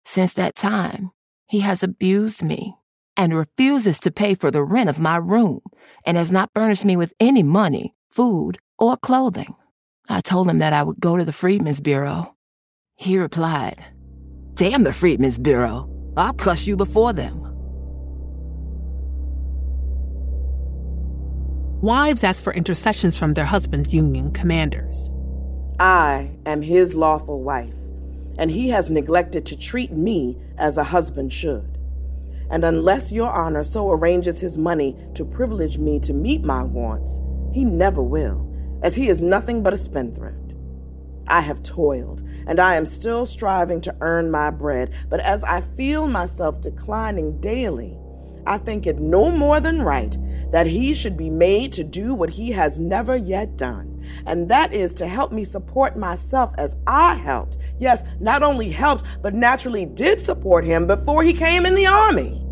Since 0.08 0.36
that 0.36 0.56
time, 0.56 1.12
he 1.48 1.60
has 1.60 1.84
abused 1.84 2.42
me 2.42 2.78
and 3.18 3.36
refuses 3.36 4.00
to 4.00 4.10
pay 4.10 4.36
for 4.36 4.50
the 4.50 4.64
rent 4.64 4.90
of 4.90 5.02
my 5.02 5.18
room 5.18 5.60
and 6.06 6.16
has 6.16 6.32
not 6.32 6.50
furnished 6.56 6.86
me 6.86 6.96
with 6.96 7.14
any 7.20 7.44
money, 7.44 7.94
food, 8.10 8.58
or 8.80 8.96
clothing. 8.96 9.54
I 10.08 10.22
told 10.22 10.50
him 10.50 10.60
that 10.60 10.72
I 10.72 10.82
would 10.82 11.02
go 11.02 11.18
to 11.18 11.26
the 11.26 11.34
Freedmen's 11.34 11.82
Bureau. 11.82 12.38
He 12.96 13.18
replied, 13.18 13.84
Damn 14.54 14.84
the 14.84 14.94
Freedmen's 14.94 15.38
Bureau. 15.38 15.90
I'll 16.16 16.34
cuss 16.34 16.66
you 16.66 16.78
before 16.78 17.12
them. 17.12 17.44
wives 21.82 22.24
ask 22.24 22.42
for 22.42 22.54
intercessions 22.54 23.18
from 23.18 23.34
their 23.34 23.46
husbands' 23.46 23.94
Union 23.94 24.32
commanders. 24.32 25.10
I 25.82 26.32
am 26.46 26.62
his 26.62 26.96
lawful 26.96 27.44
wife, 27.44 27.76
and 28.38 28.52
he 28.52 28.70
has 28.70 28.90
neglected 28.90 29.46
to 29.46 29.58
treat 29.58 29.92
me 29.92 30.38
as 30.58 30.78
a 30.78 30.86
husband 30.86 31.34
should. 31.34 31.78
And 32.50 32.64
unless 32.64 33.12
your 33.12 33.32
honor 33.32 33.64
so 33.64 33.92
arranges 33.92 34.40
his 34.40 34.58
money 34.58 34.96
to 35.16 35.26
privilege 35.26 35.78
me 35.78 36.00
to 36.00 36.14
meet 36.14 36.44
my 36.44 36.64
wants, 36.64 37.20
he 37.54 37.66
never 37.66 38.02
will, 38.02 38.48
as 38.82 38.96
he 38.96 39.10
is 39.10 39.22
nothing 39.22 39.64
but 39.64 39.74
a 39.74 39.78
spendthrift. 39.78 40.54
I 41.28 41.42
have 41.42 41.62
toiled, 41.62 42.22
and 42.48 42.60
I 42.60 42.76
am 42.76 42.86
still 42.86 43.26
striving 43.26 43.82
to 43.82 43.96
earn 44.00 44.32
my 44.32 44.50
bread, 44.50 44.94
but 45.10 45.20
as 45.20 45.44
I 45.44 45.60
feel 45.60 46.08
myself 46.08 46.62
declining 46.62 47.42
daily, 47.42 47.98
I 48.46 48.58
think 48.58 48.88
it 48.88 48.98
no 48.98 49.30
more 49.30 49.60
than 49.60 49.82
right 49.82 50.18
that 50.52 50.68
he 50.68 50.94
should 50.94 51.18
be 51.18 51.30
made 51.30 51.74
to 51.74 51.84
do 51.84 52.14
what 52.14 52.30
he 52.30 52.52
has 52.52 52.80
never 52.80 53.18
yet 53.18 53.58
done, 53.58 53.97
and 54.26 54.50
that 54.50 54.74
is 54.74 54.94
to 54.96 55.08
help 55.08 55.32
me 55.32 55.44
support 55.44 55.98
myself 55.98 56.54
as 56.58 56.78
I 56.88 57.16
helped. 57.16 57.58
Yes, 57.80 58.04
not 58.20 58.44
only 58.44 58.70
helped, 58.70 59.04
but 59.22 59.34
naturally 59.34 59.86
did 59.86 60.22
support 60.22 60.64
him 60.64 60.88
before 60.88 61.24
he 61.24 61.34
came 61.34 61.66
in 61.66 61.76
the 61.76 61.88
army. 61.88 62.44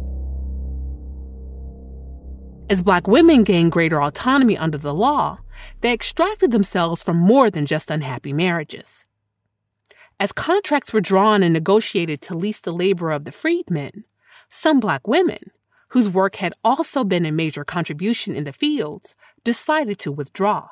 As 2.70 2.82
black 2.82 3.08
women 3.08 3.44
gained 3.44 3.72
greater 3.72 4.02
autonomy 4.02 4.58
under 4.58 4.78
the 4.78 4.94
law, 4.94 5.40
they 5.82 5.94
extracted 5.94 6.52
themselves 6.52 7.04
from 7.04 7.18
more 7.18 7.52
than 7.52 7.66
just 7.66 7.92
unhappy 7.92 8.34
marriages. 8.34 9.06
As 10.20 10.32
contracts 10.32 10.94
were 10.94 11.02
drawn 11.02 11.44
and 11.44 11.54
negotiated 11.54 12.22
to 12.22 12.38
lease 12.38 12.60
the 12.60 12.74
labor 12.74 13.12
of 13.12 13.26
the 13.26 13.32
freedmen, 13.32 14.06
some 14.50 14.80
black 14.80 15.08
women, 15.08 15.52
whose 15.90 16.10
work 16.10 16.38
had 16.38 16.54
also 16.64 17.04
been 17.04 17.26
a 17.26 17.32
major 17.32 17.64
contribution 17.64 18.36
in 18.36 18.46
the 18.46 18.54
fields, 18.54 19.16
decided 19.44 20.00
to 20.00 20.12
withdraw. 20.12 20.68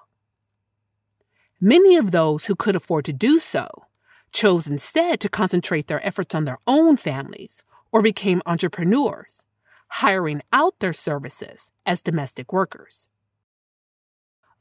Many 1.65 1.95
of 1.95 2.11
those 2.11 2.47
who 2.47 2.57
could 2.57 2.75
afford 2.75 3.05
to 3.05 3.13
do 3.13 3.39
so 3.39 3.85
chose 4.33 4.67
instead 4.67 5.21
to 5.21 5.29
concentrate 5.29 5.87
their 5.87 6.05
efforts 6.05 6.35
on 6.35 6.43
their 6.43 6.57
own 6.67 6.97
families 6.97 7.63
or 7.89 8.01
became 8.01 8.41
entrepreneurs, 8.45 9.45
hiring 9.87 10.41
out 10.51 10.77
their 10.79 10.91
services 10.91 11.71
as 11.85 12.01
domestic 12.01 12.51
workers. 12.51 13.07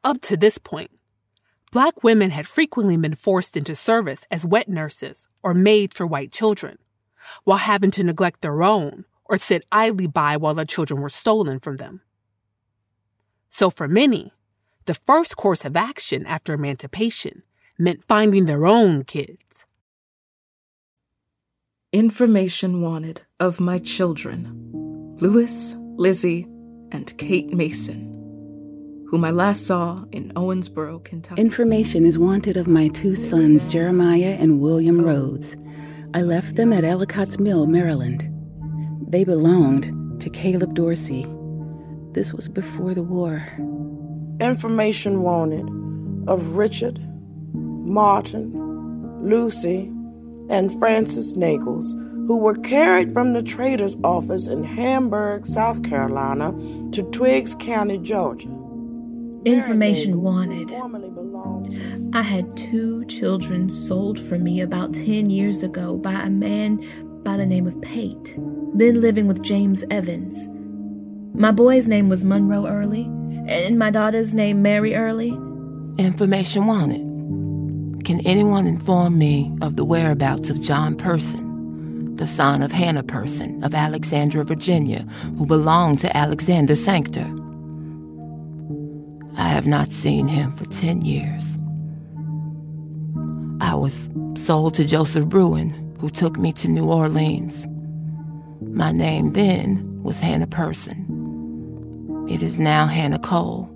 Up 0.05 0.21
to 0.21 0.37
this 0.37 0.59
point, 0.59 0.93
black 1.73 2.05
women 2.05 2.31
had 2.31 2.47
frequently 2.47 2.97
been 2.97 3.17
forced 3.17 3.57
into 3.57 3.75
service 3.75 4.25
as 4.31 4.47
wet 4.47 4.69
nurses 4.69 5.29
or 5.43 5.55
maids 5.55 5.97
for 5.97 6.07
white 6.07 6.31
children, 6.31 6.79
while 7.43 7.59
having 7.59 7.91
to 7.91 8.05
neglect 8.05 8.43
their 8.43 8.63
own 8.63 9.07
or 9.25 9.39
sit 9.39 9.67
idly 9.73 10.07
by 10.07 10.37
while 10.37 10.55
their 10.55 10.65
children 10.65 11.01
were 11.01 11.09
stolen 11.09 11.59
from 11.59 11.79
them. 11.79 12.03
So 13.49 13.71
for 13.71 13.89
many, 13.89 14.33
the 14.87 14.95
first 14.95 15.37
course 15.37 15.65
of 15.65 15.77
action 15.77 16.27
after 16.27 16.55
emancipation 16.55 17.43
meant 17.79 18.05
finding 18.05 18.47
their 18.47 18.67
own 18.67 19.05
kids. 19.05 19.67
Information 21.93 22.81
wanted 22.81 23.23
of 23.39 23.61
my 23.61 23.79
children 23.79 24.59
Lewis, 25.21 25.77
Lizzie, 25.97 26.49
and 26.91 27.17
Kate 27.19 27.53
Mason, 27.53 28.09
whom 29.11 29.25
I 29.25 29.31
last 29.31 29.67
saw 29.67 30.05
in 30.11 30.33
Owensboro, 30.35 31.05
Kentucky. 31.05 31.41
Information 31.41 32.05
is 32.05 32.19
wanted 32.19 32.57
of 32.57 32.67
my 32.67 32.89
two 32.89 33.15
sons, 33.15 33.71
Jeremiah 33.71 34.37
and 34.41 34.61
William 34.61 35.03
Rhodes. 35.03 35.57
I 36.15 36.23
left 36.23 36.57
them 36.57 36.73
at 36.73 36.85
Ellicott's 36.85 37.39
Mill, 37.39 37.67
Maryland. 37.67 38.29
They 39.07 39.25
belonged 39.25 40.21
to 40.23 40.31
Caleb 40.31 40.75
Dorsey. 40.75 41.27
This 42.13 42.33
was 42.33 42.49
before 42.49 42.95
the 42.95 43.03
war. 43.03 43.47
Information 44.41 45.23
wanted 45.23 45.69
of 46.29 46.57
Richard, 46.57 47.01
Martin, 47.53 48.53
Lucy, 49.23 49.93
and 50.51 50.77
Francis 50.79 51.35
Nagels, 51.35 51.93
who 52.27 52.39
were 52.39 52.55
carried 52.55 53.13
from 53.13 53.33
the 53.33 53.43
trader's 53.43 53.97
office 54.05 54.49
in 54.49 54.65
Hamburg, 54.65 55.47
South 55.47 55.83
Carolina, 55.83 56.53
to 56.93 57.03
Twiggs 57.11 57.55
County, 57.55 57.99
Georgia. 57.99 58.49
Information 59.45 60.23
wanted. 60.23 60.73
I 62.15 62.23
had 62.23 62.57
two 62.57 63.05
children 63.07 63.69
sold 63.69 64.21
for 64.21 64.39
me 64.39 64.61
about 64.61 64.95
10 64.95 65.31
years 65.31 65.63
ago 65.63 65.97
by 65.97 66.13
a 66.13 66.31
man 66.31 66.81
by 67.25 67.37
the 67.37 67.47
name 67.47 67.67
of 67.67 67.81
Pate, 67.83 68.37
then 68.75 69.01
living 69.01 69.27
with 69.27 69.43
James 69.43 69.85
Evans. 69.91 70.49
My 71.35 71.51
boy's 71.51 71.89
name 71.89 72.09
was 72.09 72.25
Monroe 72.25 72.67
Early, 72.67 73.11
and 73.49 73.79
my 73.79 73.91
daughter's 73.91 74.35
name 74.35 74.63
Mary 74.63 74.95
Early. 74.95 75.31
Information 75.99 76.67
wanted. 76.67 77.13
Can 78.05 78.21
anyone 78.27 78.67
inform 78.67 79.19
me 79.19 79.55
of 79.61 79.77
the 79.77 79.85
whereabouts 79.85 80.51
of 80.51 80.61
John 80.61 80.97
Person, 80.97 82.15
the 82.17 82.27
son 82.27 82.63
of 82.63 82.73
Hannah 82.73 83.03
Person 83.03 83.63
of 83.63 83.75
Alexandria, 83.75 84.45
Virginia, 84.45 85.07
who 85.39 85.47
belonged 85.47 86.01
to 86.01 86.17
Alexander 86.17 86.77
Sanctor? 86.77 87.31
I 89.37 89.49
have 89.49 89.67
not 89.67 89.93
seen 89.93 90.29
him 90.29 90.53
for 90.57 90.65
10 90.67 91.03
years. 91.03 91.57
I 93.61 93.75
was 93.75 94.11
sold 94.35 94.75
to 94.75 94.85
Joseph 94.85 95.27
Bruin, 95.27 95.95
who 95.99 96.11
took 96.11 96.39
me 96.39 96.53
to 96.55 96.69
New 96.69 96.91
Orleans. 96.91 97.67
My 98.61 98.93
name 98.93 99.33
then 99.33 100.03
was 100.03 100.19
Hannah 100.19 100.47
Person. 100.47 101.12
It 102.29 102.43
is 102.43 102.59
now 102.59 102.87
Hannah 102.87 103.19
Cole. 103.19 103.69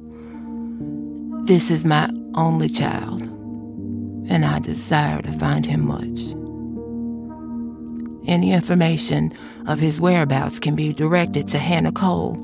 This 1.44 1.70
is 1.70 1.84
my 1.84 2.10
only 2.34 2.68
child, 2.68 3.22
and 4.28 4.44
I 4.44 4.60
desire 4.60 5.20
to 5.22 5.32
find 5.32 5.66
him 5.66 5.86
much. 5.86 6.34
Any 8.28 8.52
information 8.52 9.32
of 9.66 9.78
his 9.78 10.00
whereabouts 10.00 10.58
can 10.58 10.74
be 10.74 10.92
directed 10.92 11.48
to 11.48 11.58
Hannah 11.58 11.92
Cole, 11.92 12.36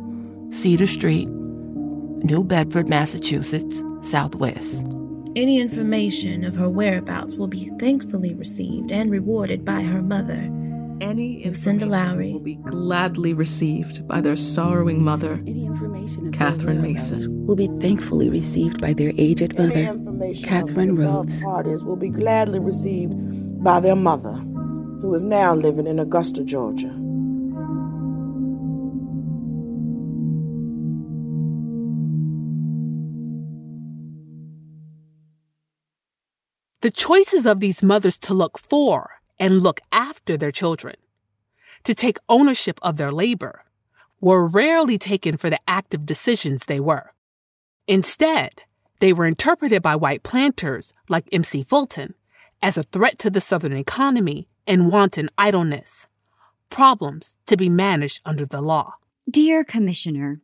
Cedar 0.52 0.86
Street, 0.86 1.28
New 1.28 2.44
Bedford, 2.44 2.88
Massachusetts, 2.88 3.82
Southwest. 4.02 4.84
Any 5.34 5.60
information 5.60 6.44
of 6.44 6.54
her 6.56 6.68
whereabouts 6.68 7.36
will 7.36 7.48
be 7.48 7.70
thankfully 7.78 8.34
received 8.34 8.92
and 8.92 9.10
rewarded 9.10 9.64
by 9.64 9.82
her 9.82 10.02
mother. 10.02 10.48
Any 11.02 11.44
Lucinda 11.44 11.84
Lowry 11.84 12.32
will 12.32 12.38
be 12.38 12.54
gladly 12.54 13.34
received 13.34 14.06
by 14.06 14.20
their 14.20 14.36
sorrowing 14.36 15.02
mother, 15.02 15.42
Catherine 16.32 16.80
Mason. 16.80 17.44
Will 17.44 17.56
be 17.56 17.66
thankfully 17.80 18.30
received 18.30 18.80
by 18.80 18.92
their 18.92 19.10
aged 19.18 19.58
mother, 19.58 19.98
Catherine 20.44 20.90
of 20.90 20.96
the 20.96 21.02
Rhodes. 21.02 21.42
parties 21.42 21.82
will 21.82 21.96
be 21.96 22.08
gladly 22.08 22.60
received 22.60 23.14
by 23.64 23.80
their 23.80 23.96
mother, 23.96 24.34
who 24.34 25.12
is 25.12 25.24
now 25.24 25.56
living 25.56 25.88
in 25.88 25.98
Augusta, 25.98 26.44
Georgia. 26.44 26.96
The 36.82 36.92
choices 36.92 37.44
of 37.44 37.58
these 37.58 37.82
mothers 37.82 38.16
to 38.18 38.34
look 38.34 38.56
for 38.56 39.21
and 39.38 39.62
look 39.62 39.80
after 39.90 40.36
their 40.36 40.52
children, 40.52 40.96
to 41.84 41.94
take 41.94 42.18
ownership 42.28 42.78
of 42.82 42.96
their 42.96 43.12
labor, 43.12 43.64
were 44.20 44.46
rarely 44.46 44.98
taken 44.98 45.36
for 45.36 45.50
the 45.50 45.60
active 45.66 46.06
decisions 46.06 46.64
they 46.64 46.80
were. 46.80 47.12
Instead, 47.88 48.62
they 49.00 49.12
were 49.12 49.26
interpreted 49.26 49.82
by 49.82 49.96
white 49.96 50.22
planters 50.22 50.94
like 51.08 51.28
M.C. 51.32 51.64
Fulton 51.64 52.14
as 52.62 52.78
a 52.78 52.84
threat 52.84 53.18
to 53.18 53.30
the 53.30 53.40
Southern 53.40 53.76
economy 53.76 54.46
and 54.66 54.92
wanton 54.92 55.28
idleness, 55.36 56.06
problems 56.70 57.34
to 57.46 57.56
be 57.56 57.68
managed 57.68 58.20
under 58.24 58.46
the 58.46 58.60
law. 58.60 58.94
Dear 59.28 59.64
Commissioner, 59.64 60.40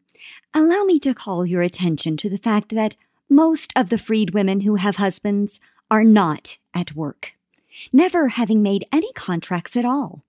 allow 0.52 0.82
me 0.82 0.98
to 1.00 1.14
call 1.14 1.46
your 1.46 1.62
attention 1.62 2.16
to 2.16 2.28
the 2.28 2.38
fact 2.38 2.74
that 2.74 2.96
most 3.30 3.72
of 3.76 3.90
the 3.90 3.98
freed 3.98 4.34
women 4.34 4.60
who 4.60 4.74
have 4.74 4.96
husbands 4.96 5.60
are 5.90 6.04
not 6.04 6.58
at 6.74 6.96
work, 6.96 7.34
never 7.92 8.28
having 8.28 8.62
made 8.62 8.86
any 8.92 9.12
contracts 9.12 9.76
at 9.76 9.84
all. 9.84 10.24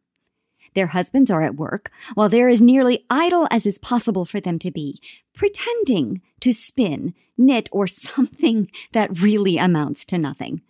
Their 0.76 0.88
husbands 0.88 1.32
are 1.32 1.42
at 1.42 1.56
work 1.56 1.92
while 2.14 2.30
they're 2.30 2.50
as 2.50 2.62
nearly 2.62 3.06
idle 3.10 3.48
as 3.50 3.66
is 3.66 3.80
possible 3.80 4.26
for 4.26 4.40
them 4.40 4.60
to 4.60 4.72
be, 4.72 5.02
pretending 5.34 6.22
to 6.42 6.54
spin, 6.54 7.14
knit, 7.38 7.70
or 7.72 7.88
something 7.88 8.70
that 8.94 9.20
really 9.20 9.58
amounts 9.58 10.06
to 10.06 10.18
nothing. 10.18 10.62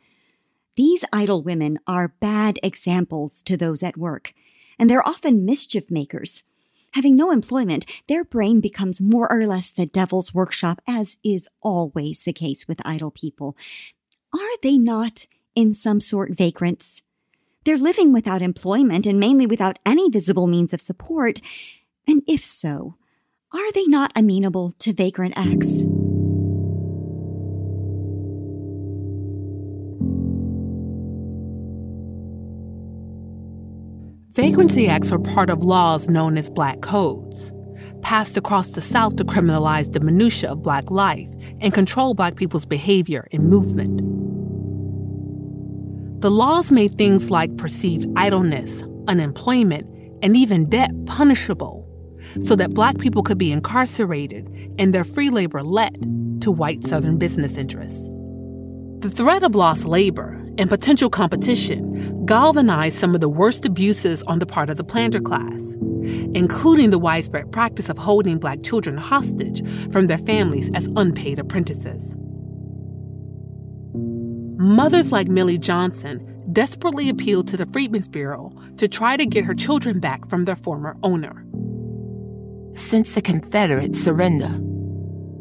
These 0.76 1.04
idle 1.12 1.42
women 1.42 1.80
are 1.86 2.16
bad 2.22 2.60
examples 2.64 3.44
to 3.44 3.58
those 3.58 3.84
at 3.84 3.98
work, 3.98 4.34
and 4.78 4.90
they're 4.90 5.06
often 5.06 5.46
mischief 5.46 5.92
makers. 5.92 6.44
Having 6.94 7.18
no 7.18 7.32
employment, 7.32 7.86
their 8.08 8.24
brain 8.24 8.62
becomes 8.62 9.02
more 9.02 9.32
or 9.32 9.46
less 9.46 9.70
the 9.70 9.86
devil's 9.86 10.34
workshop, 10.34 10.82
as 10.88 11.18
is 11.24 11.48
always 11.62 12.24
the 12.24 12.34
case 12.34 12.68
with 12.68 12.82
idle 12.86 13.12
people. 13.12 13.56
Are 14.34 14.58
they 14.64 14.78
not, 14.78 15.28
in 15.60 15.74
some 15.74 16.00
sort 16.00 16.32
vagrants. 16.32 17.02
They're 17.66 17.78
living 17.78 18.14
without 18.14 18.42
employment 18.42 19.06
and 19.06 19.20
mainly 19.20 19.46
without 19.46 19.78
any 19.86 20.10
visible 20.10 20.48
means 20.48 20.72
of 20.72 20.82
support. 20.82 21.42
And 22.08 22.24
if 22.28 22.46
so, 22.46 22.96
are 23.52 23.72
they 23.74 23.84
not 23.84 24.14
amenable 24.16 24.74
to 24.80 24.94
vagrant 24.94 25.34
acts? 25.36 25.84
Vagrancy 34.32 34.88
acts 34.88 35.12
are 35.12 35.20
part 35.20 35.50
of 35.50 35.62
laws 35.62 36.08
known 36.08 36.38
as 36.38 36.50
black 36.50 36.80
codes, 36.80 37.52
passed 38.02 38.38
across 38.38 38.72
the 38.72 38.82
South 38.82 39.18
to 39.18 39.26
criminalize 39.26 39.92
the 39.92 40.00
minutiae 40.00 40.52
of 40.52 40.64
black 40.64 40.90
life 40.90 41.28
and 41.60 41.74
control 41.74 42.14
black 42.14 42.38
people's 42.38 42.66
behavior 42.66 43.28
and 43.34 43.50
movement. 43.50 44.29
The 46.20 46.30
laws 46.30 46.70
made 46.70 46.98
things 46.98 47.32
like 47.32 47.56
perceived 47.56 48.06
idleness, 48.18 48.84
unemployment, 49.08 49.88
and 50.22 50.36
even 50.36 50.70
debt 50.70 50.92
punishable 51.06 51.88
so 52.42 52.58
that 52.58 52.74
black 52.74 52.98
people 52.98 53.24
could 53.24 53.38
be 53.38 53.54
incarcerated 53.54 54.46
and 54.78 54.94
their 54.94 55.06
free 55.06 55.30
labor 55.30 55.64
let 55.64 55.94
to 56.42 56.52
white 56.52 56.86
Southern 56.86 57.18
business 57.18 57.56
interests. 57.56 58.10
The 59.00 59.10
threat 59.10 59.44
of 59.44 59.56
lost 59.56 59.86
labor 59.86 60.46
and 60.58 60.70
potential 60.70 61.10
competition 61.10 62.26
galvanized 62.26 62.98
some 62.98 63.16
of 63.16 63.22
the 63.22 63.30
worst 63.30 63.66
abuses 63.66 64.22
on 64.24 64.40
the 64.40 64.46
part 64.46 64.70
of 64.70 64.76
the 64.76 64.84
planter 64.84 65.22
class, 65.22 65.78
including 66.34 66.90
the 66.90 67.00
widespread 67.00 67.50
practice 67.54 67.88
of 67.88 67.98
holding 67.98 68.40
black 68.40 68.62
children 68.62 68.98
hostage 68.98 69.64
from 69.94 70.08
their 70.08 70.18
families 70.18 70.70
as 70.74 70.90
unpaid 70.98 71.40
apprentices. 71.40 72.18
Mothers 74.70 75.12
like 75.12 75.28
Millie 75.28 75.58
Johnson 75.58 76.44
desperately 76.54 77.10
appealed 77.10 77.48
to 77.48 77.58
the 77.58 77.66
Freedmen's 77.66 78.08
Bureau 78.08 78.54
to 78.78 78.88
try 78.88 79.18
to 79.18 79.26
get 79.26 79.44
her 79.44 79.56
children 79.56 80.00
back 80.00 80.30
from 80.30 80.46
their 80.46 80.56
former 80.56 80.96
owner. 81.02 81.44
Since 82.76 83.16
the 83.16 83.22
Confederate 83.24 83.96
surrender, 83.96 84.60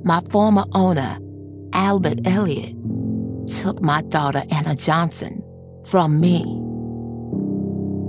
my 0.02 0.22
former 0.30 0.64
owner, 0.72 1.18
Albert 1.74 2.20
Elliott, 2.24 2.74
took 3.46 3.82
my 3.82 4.00
daughter 4.00 4.44
Anna 4.50 4.74
Johnson 4.74 5.44
from 5.84 6.18
me. 6.18 6.40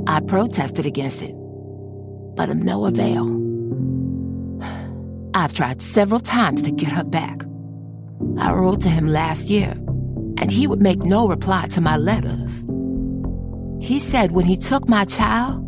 I 0.08 0.22
protested 0.22 0.86
against 0.86 1.22
it, 1.22 1.36
but 2.38 2.50
of 2.50 2.64
no 2.64 2.86
avail. 2.86 3.28
I've 5.34 5.52
tried 5.52 5.82
several 5.82 6.22
times 6.22 6.62
to 6.62 6.72
get 6.72 6.94
her 6.94 7.04
back. 7.04 7.42
I 8.38 8.54
wrote 8.54 8.80
to 8.84 8.90
him 8.90 9.06
last 9.06 9.50
year, 9.50 9.78
and 10.40 10.50
he 10.52 10.66
would 10.68 10.82
make 10.82 11.04
no 11.04 11.28
reply 11.28 11.68
to 11.68 11.82
my 11.82 11.98
letters. 11.98 12.64
He 13.86 14.00
said 14.00 14.32
when 14.32 14.46
he 14.46 14.58
took 14.58 14.88
my 14.88 15.06
child, 15.06 15.66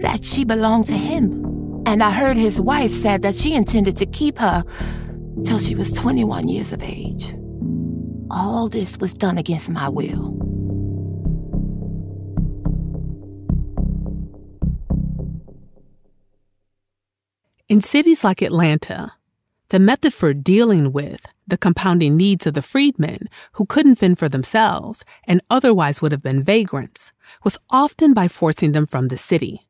that 0.00 0.24
she 0.24 0.44
belonged 0.44 0.86
to 0.88 0.96
him. 0.96 1.44
And 1.86 2.02
I 2.02 2.10
heard 2.10 2.36
his 2.36 2.60
wife 2.60 2.92
said 2.92 3.22
that 3.22 3.34
she 3.34 3.54
intended 3.54 3.96
to 3.96 4.06
keep 4.06 4.38
her 4.38 4.64
till 5.44 5.58
she 5.58 5.74
was 5.74 5.92
21 5.92 6.48
years 6.48 6.72
of 6.72 6.82
age. 6.82 7.34
All 8.30 8.68
this 8.68 8.98
was 8.98 9.12
done 9.12 9.38
against 9.38 9.70
my 9.70 9.88
will. 9.88 10.36
In 17.68 17.82
cities 17.82 18.24
like 18.24 18.42
Atlanta, 18.42 19.12
the 19.70 19.78
method 19.78 20.12
for 20.12 20.34
dealing 20.34 20.92
with 20.92 21.26
the 21.46 21.56
compounding 21.56 22.16
needs 22.16 22.44
of 22.46 22.54
the 22.54 22.62
freedmen 22.62 23.28
who 23.52 23.64
couldn't 23.64 23.96
fend 23.96 24.18
for 24.18 24.28
themselves 24.28 25.04
and 25.24 25.40
otherwise 25.48 26.02
would 26.02 26.10
have 26.10 26.22
been 26.22 26.42
vagrants 26.42 27.12
was 27.44 27.58
often 27.70 28.12
by 28.12 28.26
forcing 28.26 28.72
them 28.72 28.84
from 28.84 29.08
the 29.08 29.16
city. 29.16 29.66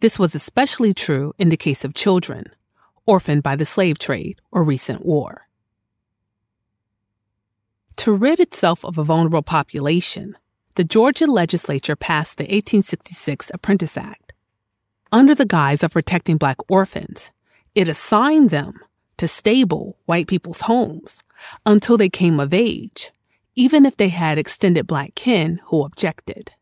This 0.00 0.18
was 0.18 0.34
especially 0.34 0.92
true 0.92 1.32
in 1.38 1.48
the 1.48 1.56
case 1.56 1.82
of 1.82 1.94
children, 1.94 2.44
orphaned 3.06 3.42
by 3.42 3.56
the 3.56 3.64
slave 3.64 3.98
trade 3.98 4.38
or 4.52 4.62
recent 4.62 5.04
war. 5.04 5.48
To 7.96 8.12
rid 8.12 8.38
itself 8.38 8.84
of 8.84 8.98
a 8.98 9.04
vulnerable 9.04 9.42
population, 9.42 10.36
the 10.74 10.84
Georgia 10.84 11.24
legislature 11.24 11.96
passed 11.96 12.36
the 12.36 12.44
1866 12.44 13.50
Apprentice 13.54 13.96
Act. 13.96 14.34
Under 15.10 15.34
the 15.34 15.46
guise 15.46 15.82
of 15.82 15.92
protecting 15.92 16.36
black 16.36 16.58
orphans, 16.68 17.30
it 17.74 17.88
assigned 17.88 18.50
them 18.50 18.80
to 19.18 19.28
stable 19.28 19.96
white 20.06 20.26
people's 20.26 20.62
homes 20.62 21.22
until 21.64 21.96
they 21.96 22.08
came 22.08 22.40
of 22.40 22.52
age, 22.52 23.12
even 23.54 23.86
if 23.86 23.96
they 23.96 24.08
had 24.08 24.38
extended 24.38 24.86
black 24.86 25.14
kin 25.14 25.60
who 25.66 25.84
objected. 25.84 26.52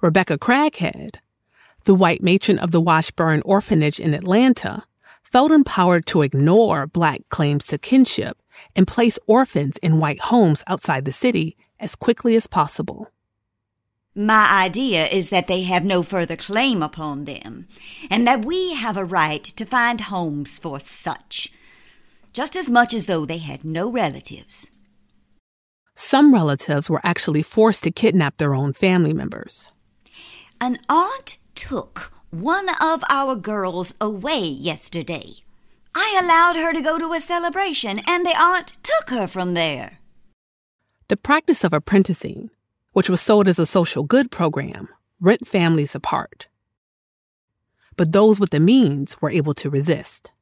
Rebecca 0.00 0.36
Craighead, 0.36 1.16
the 1.84 1.94
white 1.94 2.22
matron 2.22 2.58
of 2.58 2.70
the 2.70 2.80
Washburn 2.80 3.42
Orphanage 3.44 4.00
in 4.00 4.14
Atlanta, 4.14 4.84
felt 5.22 5.50
empowered 5.50 6.04
to 6.06 6.22
ignore 6.22 6.86
black 6.86 7.22
claims 7.28 7.66
to 7.68 7.78
kinship 7.78 8.36
and 8.76 8.86
place 8.86 9.18
orphans 9.26 9.78
in 9.78 9.98
white 9.98 10.20
homes 10.20 10.62
outside 10.66 11.04
the 11.04 11.12
city 11.12 11.56
as 11.80 11.94
quickly 11.94 12.36
as 12.36 12.46
possible. 12.46 13.10
My 14.14 14.64
idea 14.64 15.06
is 15.06 15.30
that 15.30 15.46
they 15.46 15.62
have 15.62 15.84
no 15.84 16.02
further 16.02 16.36
claim 16.36 16.82
upon 16.82 17.24
them, 17.24 17.66
and 18.10 18.26
that 18.26 18.44
we 18.44 18.74
have 18.74 18.98
a 18.98 19.04
right 19.04 19.42
to 19.42 19.64
find 19.64 20.02
homes 20.02 20.58
for 20.58 20.78
such, 20.80 21.50
just 22.34 22.54
as 22.54 22.70
much 22.70 22.92
as 22.92 23.06
though 23.06 23.24
they 23.24 23.38
had 23.38 23.64
no 23.64 23.90
relatives. 23.90 24.70
Some 25.94 26.34
relatives 26.34 26.90
were 26.90 27.00
actually 27.04 27.42
forced 27.42 27.84
to 27.84 27.90
kidnap 27.90 28.36
their 28.36 28.54
own 28.54 28.74
family 28.74 29.14
members. 29.14 29.72
An 30.60 30.78
aunt 30.90 31.38
took 31.54 32.12
one 32.30 32.68
of 32.82 33.02
our 33.10 33.34
girls 33.34 33.94
away 33.98 34.40
yesterday. 34.42 35.36
I 35.94 36.20
allowed 36.22 36.56
her 36.56 36.72
to 36.74 36.80
go 36.82 36.98
to 36.98 37.12
a 37.14 37.20
celebration, 37.20 38.00
and 38.06 38.26
the 38.26 38.36
aunt 38.38 38.76
took 38.82 39.10
her 39.10 39.26
from 39.26 39.54
there. 39.54 40.00
The 41.08 41.16
practice 41.16 41.64
of 41.64 41.72
apprenticing, 41.72 42.50
which 42.92 43.08
was 43.08 43.20
sold 43.20 43.48
as 43.48 43.58
a 43.58 43.66
social 43.66 44.02
good 44.02 44.30
program, 44.30 44.88
rent 45.20 45.46
families 45.46 45.94
apart. 45.94 46.48
But 47.96 48.12
those 48.12 48.40
with 48.40 48.50
the 48.50 48.60
means 48.60 49.20
were 49.20 49.30
able 49.30 49.54
to 49.54 49.70
resist. 49.70 50.32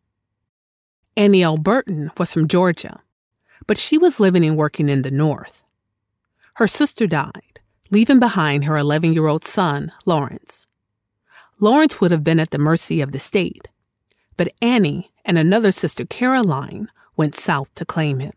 Annie. 1.17 1.45
Burton 1.59 2.11
was 2.17 2.33
from 2.33 2.49
Georgia, 2.49 3.01
but 3.67 3.79
she 3.79 3.99
was 3.99 4.21
living 4.21 4.45
and 4.45 4.57
working 4.57 4.89
in 4.89 5.03
the 5.03 5.11
North. 5.11 5.65
Her 6.55 6.67
sister 6.67 7.07
died, 7.07 7.61
leaving 7.91 8.21
behind 8.21 8.65
her 8.65 8.77
11 8.77 9.13
year 9.13 9.27
old 9.27 9.45
son, 9.45 9.93
Lawrence. 10.07 10.67
Lawrence 11.61 12.01
would 12.01 12.11
have 12.11 12.25
been 12.25 12.41
at 12.41 12.51
the 12.51 12.59
mercy 12.59 13.01
of 13.01 13.13
the 13.13 13.19
state, 13.19 13.69
but 14.37 14.53
Annie 14.63 15.13
and 15.25 15.37
another 15.37 15.73
sister, 15.73 16.07
Caroline, 16.07 16.89
went 17.17 17.35
south 17.35 17.75
to 17.75 17.85
claim 17.85 18.21
him. 18.21 18.33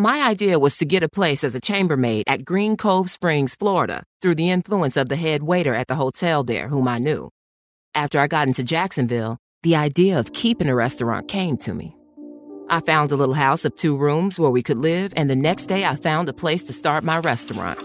My 0.00 0.22
idea 0.22 0.58
was 0.58 0.78
to 0.78 0.86
get 0.86 1.02
a 1.02 1.10
place 1.10 1.44
as 1.44 1.54
a 1.54 1.60
chambermaid 1.60 2.24
at 2.26 2.42
Green 2.42 2.78
Cove 2.78 3.10
Springs, 3.10 3.54
Florida, 3.54 4.02
through 4.22 4.36
the 4.36 4.48
influence 4.48 4.96
of 4.96 5.10
the 5.10 5.16
head 5.16 5.42
waiter 5.42 5.74
at 5.74 5.88
the 5.88 5.94
hotel 5.94 6.42
there, 6.42 6.68
whom 6.68 6.88
I 6.88 6.96
knew. 6.96 7.28
After 7.94 8.18
I 8.18 8.26
got 8.26 8.48
into 8.48 8.64
Jacksonville, 8.64 9.36
the 9.62 9.76
idea 9.76 10.18
of 10.18 10.32
keeping 10.32 10.70
a 10.70 10.74
restaurant 10.74 11.28
came 11.28 11.58
to 11.58 11.74
me. 11.74 11.94
I 12.70 12.80
found 12.80 13.12
a 13.12 13.16
little 13.16 13.34
house 13.34 13.66
of 13.66 13.76
two 13.76 13.94
rooms 13.94 14.38
where 14.38 14.48
we 14.48 14.62
could 14.62 14.78
live, 14.78 15.12
and 15.16 15.28
the 15.28 15.36
next 15.36 15.66
day 15.66 15.84
I 15.84 15.96
found 15.96 16.30
a 16.30 16.32
place 16.32 16.62
to 16.62 16.72
start 16.72 17.04
my 17.04 17.18
restaurant. 17.18 17.78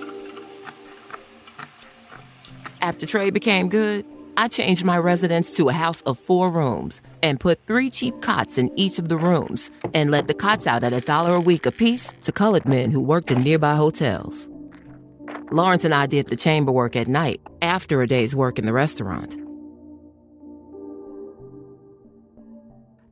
After 2.81 3.05
trade 3.05 3.33
became 3.33 3.67
good, 3.67 4.05
I 4.37 4.49
changed 4.49 4.83
my 4.83 4.97
residence 4.97 5.55
to 5.55 5.69
a 5.69 5.73
house 5.73 6.01
of 6.01 6.19
four 6.19 6.51
rooms 6.51 7.01
and 7.23 7.39
put 7.39 7.65
three 7.65 7.89
cheap 7.89 8.21
cots 8.21 8.57
in 8.57 8.69
each 8.77 8.99
of 8.99 9.07
the 9.07 9.17
rooms 9.17 9.71
and 9.93 10.11
let 10.11 10.27
the 10.27 10.33
cots 10.33 10.67
out 10.67 10.83
at 10.83 10.91
a 10.91 10.99
dollar 10.99 11.35
a 11.35 11.39
week 11.39 11.65
apiece 11.65 12.11
to 12.23 12.33
colored 12.33 12.65
men 12.65 12.91
who 12.91 13.01
worked 13.01 13.31
in 13.31 13.41
nearby 13.43 13.75
hotels. 13.75 14.49
Lawrence 15.51 15.85
and 15.85 15.93
I 15.93 16.05
did 16.05 16.29
the 16.29 16.35
chamber 16.35 16.73
work 16.73 16.97
at 16.97 17.07
night 17.07 17.39
after 17.61 18.01
a 18.01 18.07
day's 18.07 18.35
work 18.35 18.59
in 18.59 18.65
the 18.65 18.73
restaurant. 18.73 19.37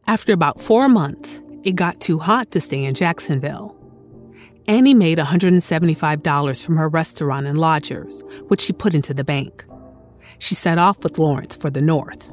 After 0.05 0.34
about 0.34 0.59
four 0.59 0.89
months, 0.89 1.41
it 1.63 1.78
got 1.78 2.01
too 2.01 2.19
hot 2.19 2.51
to 2.51 2.59
stay 2.59 2.84
in 2.84 2.95
Jacksonville. 2.95 3.78
Annie 4.67 4.93
made 4.93 5.19
$175 5.19 6.65
from 6.65 6.76
her 6.76 6.89
restaurant 6.89 7.47
and 7.47 7.57
lodgers, 7.57 8.24
which 8.49 8.61
she 8.61 8.74
put 8.74 8.93
into 8.93 9.13
the 9.13 9.24
bank 9.24 9.65
she 10.44 10.56
set 10.56 10.78
off 10.78 11.02
with 11.04 11.18
Lawrence 11.18 11.56
for 11.56 11.70
the 11.70 11.82
North. 11.82 12.28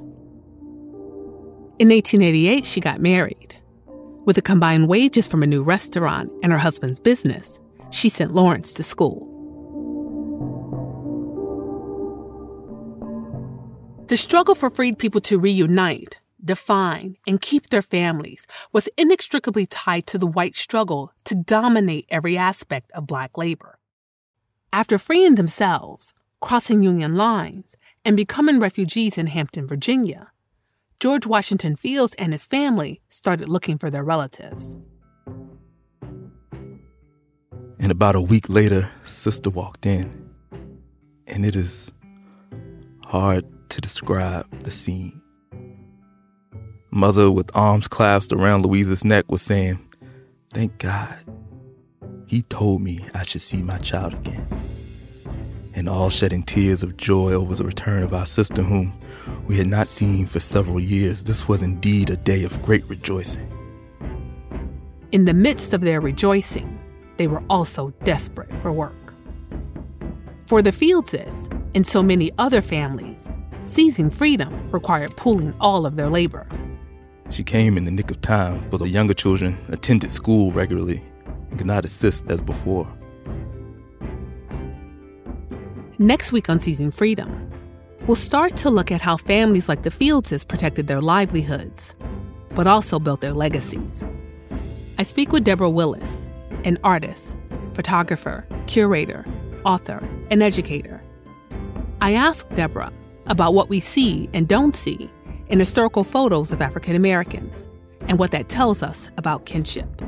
In 1.79 1.91
1888, 1.91 2.67
she 2.67 2.81
got 2.81 3.01
married. 3.01 3.55
With 4.27 4.35
the 4.35 4.43
combined 4.43 4.89
wages 4.89 5.29
from 5.29 5.45
a 5.45 5.47
new 5.47 5.63
restaurant 5.63 6.29
and 6.43 6.51
her 6.51 6.59
husband's 6.59 6.99
business, 6.99 7.61
she 7.91 8.09
sent 8.09 8.35
Lawrence 8.35 8.73
to 8.73 8.83
school. 8.83 9.29
The 14.09 14.17
struggle 14.17 14.57
for 14.57 14.71
freed 14.71 14.99
people 14.99 15.21
to 15.21 15.39
reunite, 15.39 16.19
define, 16.45 17.17
and 17.29 17.41
keep 17.41 17.69
their 17.69 17.81
families 17.81 18.45
was 18.73 18.89
inextricably 18.99 19.67
tied 19.67 20.09
to 20.09 20.19
the 20.19 20.27
white 20.27 20.57
struggle 20.57 21.13
to 21.27 21.37
dominate 21.37 22.07
every 22.09 22.37
aspect 22.37 22.91
of 22.91 23.07
black 23.07 23.39
labor. 23.39 23.79
After 24.73 24.99
freeing 24.99 25.37
themselves, 25.37 26.13
crossing 26.41 26.83
Union 26.83 27.15
lines, 27.15 27.77
and 28.05 28.17
becoming 28.17 28.59
refugees 28.59 29.19
in 29.19 29.27
Hampton, 29.27 29.67
Virginia, 29.67 30.33
George 31.01 31.27
Washington 31.27 31.77
Fields 31.77 32.15
and 32.19 32.33
his 32.33 32.47
family 32.47 33.01
started 33.09 33.49
looking 33.49 33.79
for 33.79 33.91
their 33.91 34.05
relatives. 34.05 34.77
And 37.79 37.91
about 37.91 38.15
a 38.15 38.21
week 38.21 38.49
later, 38.51 38.91
Sister 39.05 39.49
walked 39.49 39.87
in. 39.87 40.31
And 41.27 41.47
it 41.47 41.57
is 41.57 41.91
hard 43.05 43.47
to 43.71 43.81
describe 43.81 44.63
the 44.63 44.71
scene. 44.71 45.23
Mother, 46.91 47.31
with 47.31 47.51
arms 47.55 47.89
clasped 47.89 48.33
around 48.33 48.67
Louisa's 48.67 49.05
neck, 49.05 49.31
was 49.31 49.43
saying, 49.43 49.79
Thank 50.53 50.79
God. 50.79 51.19
He 52.27 52.43
told 52.43 52.83
me 52.83 53.05
I 53.15 53.23
should 53.23 53.41
see 53.41 53.63
my 53.63 53.79
child 53.79 54.15
again. 54.15 54.70
And 55.73 55.89
all 55.89 56.11
shedding 56.11 56.43
tears 56.43 56.83
of 56.83 56.97
joy 56.97 57.33
over 57.33 57.55
the 57.55 57.65
return 57.65 58.03
of 58.03 58.13
our 58.13 58.27
sister, 58.27 58.63
whom 58.63 58.93
we 59.47 59.57
had 59.57 59.69
not 59.69 59.89
seen 59.89 60.27
for 60.27 60.41
several 60.41 60.81
years. 60.81 61.25
This 61.25 61.47
was 61.47 61.63
indeed 61.63 62.11
a 62.11 62.17
day 62.17 62.43
of 62.45 62.61
great 62.63 62.85
rejoicing. 62.89 63.49
In 65.13 65.25
the 65.25 65.35
midst 65.35 65.73
of 65.73 65.81
their 65.81 66.01
rejoicing, 66.01 66.79
they 67.17 67.27
were 67.27 67.43
also 67.49 67.91
desperate 68.05 68.51
for 68.63 68.73
work. 68.73 69.15
For 70.47 70.63
the 70.63 70.73
Fieldses 70.73 71.35
and 71.75 71.87
so 71.87 72.03
many 72.03 72.33
other 72.39 72.61
families, 72.61 73.29
seizing 73.63 74.11
freedom 74.11 74.71
required 74.73 75.17
pooling 75.17 75.55
all 75.61 75.87
of 75.87 75.97
their 75.97 76.09
labor. 76.09 76.49
She 77.31 77.45
came 77.45 77.77
in 77.77 77.85
the 77.85 77.91
nick 77.93 78.11
of 78.11 78.21
time, 78.21 78.69
but 78.71 78.79
the 78.79 78.89
younger 78.89 79.15
children 79.15 79.57
attended 79.69 80.11
school 80.11 80.51
regularly 80.51 81.03
and 81.51 81.59
could 81.59 81.67
not 81.67 81.85
assist 81.85 82.29
as 82.29 82.43
before. 82.43 82.89
Next 86.01 86.33
week 86.33 86.49
on 86.49 86.59
Seizing 86.59 86.91
Freedom, 86.91 87.51
we'll 88.07 88.17
start 88.17 88.57
to 88.57 88.71
look 88.71 88.91
at 88.91 89.03
how 89.03 89.19
families 89.19 89.69
like 89.69 89.83
the 89.83 89.91
Fieldses 89.91 90.49
protected 90.49 90.87
their 90.87 91.03
livelihoods, 91.03 91.93
but 92.55 92.67
also 92.67 92.99
built 92.99 93.21
their 93.21 93.35
legacies. 93.35 94.03
I 94.97 95.03
speak 95.03 95.31
with 95.31 95.45
Deborah 95.45 95.69
Willis, 95.69 96.27
an 96.65 96.79
artist, 96.83 97.37
photographer, 97.75 98.47
curator, 98.67 99.27
author, 99.67 100.03
and 100.31 100.43
educator. 100.43 101.03
I 102.01 102.15
asked 102.15 102.55
Deborah 102.55 102.95
about 103.27 103.53
what 103.53 103.69
we 103.69 103.79
see 103.79 104.31
and 104.33 104.49
don't 104.49 104.75
see 104.75 105.11
in 105.49 105.59
historical 105.59 106.03
photos 106.03 106.51
of 106.51 106.63
African 106.63 106.97
Americans 106.97 107.69
and 108.09 108.19
what 108.19 108.31
that 108.31 108.49
tells 108.49 108.83
us 108.83 109.11
about 109.19 109.45
kinship. 109.45 110.01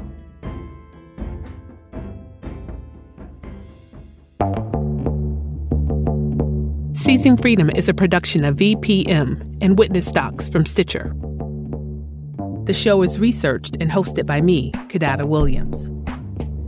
Seizing 6.94 7.38
Freedom 7.38 7.70
is 7.70 7.88
a 7.88 7.94
production 7.94 8.44
of 8.44 8.58
VPM 8.58 9.62
and 9.62 9.78
Witness 9.78 10.12
Docs 10.12 10.50
from 10.50 10.66
Stitcher. 10.66 11.14
The 12.66 12.74
show 12.74 13.02
is 13.02 13.18
researched 13.18 13.78
and 13.80 13.90
hosted 13.90 14.26
by 14.26 14.42
me, 14.42 14.72
Kidada 14.88 15.26
Williams. 15.26 15.90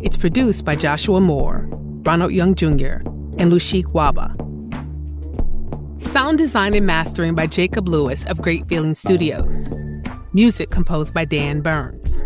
It's 0.03 0.17
produced 0.17 0.65
by 0.65 0.77
Joshua 0.77 1.21
Moore, 1.21 1.67
Ronald 2.07 2.33
Young 2.33 2.55
Jr., 2.55 3.03
and 3.37 3.53
Lushik 3.53 3.85
Waba. 3.93 4.33
Sound 6.01 6.39
design 6.39 6.75
and 6.75 6.87
mastering 6.87 7.35
by 7.35 7.47
Jacob 7.47 7.87
Lewis 7.87 8.25
of 8.25 8.41
Great 8.41 8.67
Feeling 8.67 8.95
Studios. 8.95 9.69
Music 10.33 10.71
composed 10.71 11.13
by 11.13 11.27
Dan 11.27 11.61
Burns. 11.61 12.23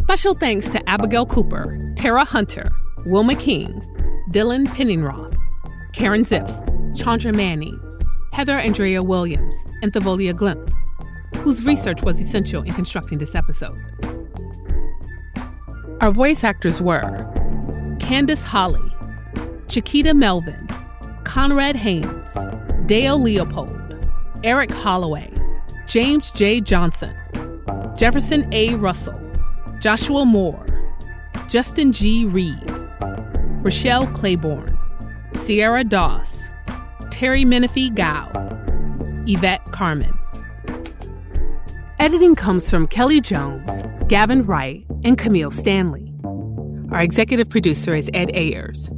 Special 0.00 0.34
thanks 0.34 0.68
to 0.68 0.86
Abigail 0.86 1.24
Cooper, 1.24 1.94
Tera 1.96 2.26
Hunter, 2.26 2.66
Wilma 3.06 3.36
King, 3.36 3.80
Dylan 4.32 4.66
Penningroth, 4.66 5.34
Karen 5.94 6.26
Ziff, 6.26 6.73
Chandra 6.94 7.32
Manning, 7.32 7.80
Heather 8.32 8.58
Andrea 8.58 9.02
Williams, 9.02 9.54
and 9.82 9.92
Thavolia 9.92 10.32
Glymph, 10.32 10.72
whose 11.38 11.62
research 11.64 12.02
was 12.02 12.20
essential 12.20 12.62
in 12.62 12.72
constructing 12.72 13.18
this 13.18 13.34
episode. 13.34 13.78
Our 16.00 16.10
voice 16.10 16.44
actors 16.44 16.80
were 16.80 17.02
Candace 17.98 18.44
Holly, 18.44 18.94
Chiquita 19.68 20.14
Melvin, 20.14 20.68
Conrad 21.24 21.76
Haynes, 21.76 22.36
Dale 22.86 23.20
Leopold, 23.20 24.06
Eric 24.44 24.70
Holloway, 24.70 25.32
James 25.86 26.30
J. 26.32 26.60
Johnson, 26.60 27.14
Jefferson 27.96 28.48
A. 28.52 28.74
Russell, 28.74 29.18
Joshua 29.80 30.24
Moore, 30.24 30.66
Justin 31.48 31.92
G. 31.92 32.24
Reed, 32.26 32.70
Rochelle 33.62 34.06
Claiborne, 34.08 34.78
Sierra 35.44 35.84
Doss, 35.84 36.50
Terry 37.14 37.44
Menifee 37.44 37.90
Gow, 37.90 38.28
Yvette 39.24 39.70
Carmen. 39.70 40.18
Editing 42.00 42.34
comes 42.34 42.68
from 42.68 42.88
Kelly 42.88 43.20
Jones, 43.20 43.84
Gavin 44.08 44.44
Wright, 44.44 44.84
and 45.04 45.16
Camille 45.16 45.52
Stanley. 45.52 46.12
Our 46.90 47.00
executive 47.00 47.48
producer 47.48 47.94
is 47.94 48.10
Ed 48.14 48.32
Ayers. 48.34 48.90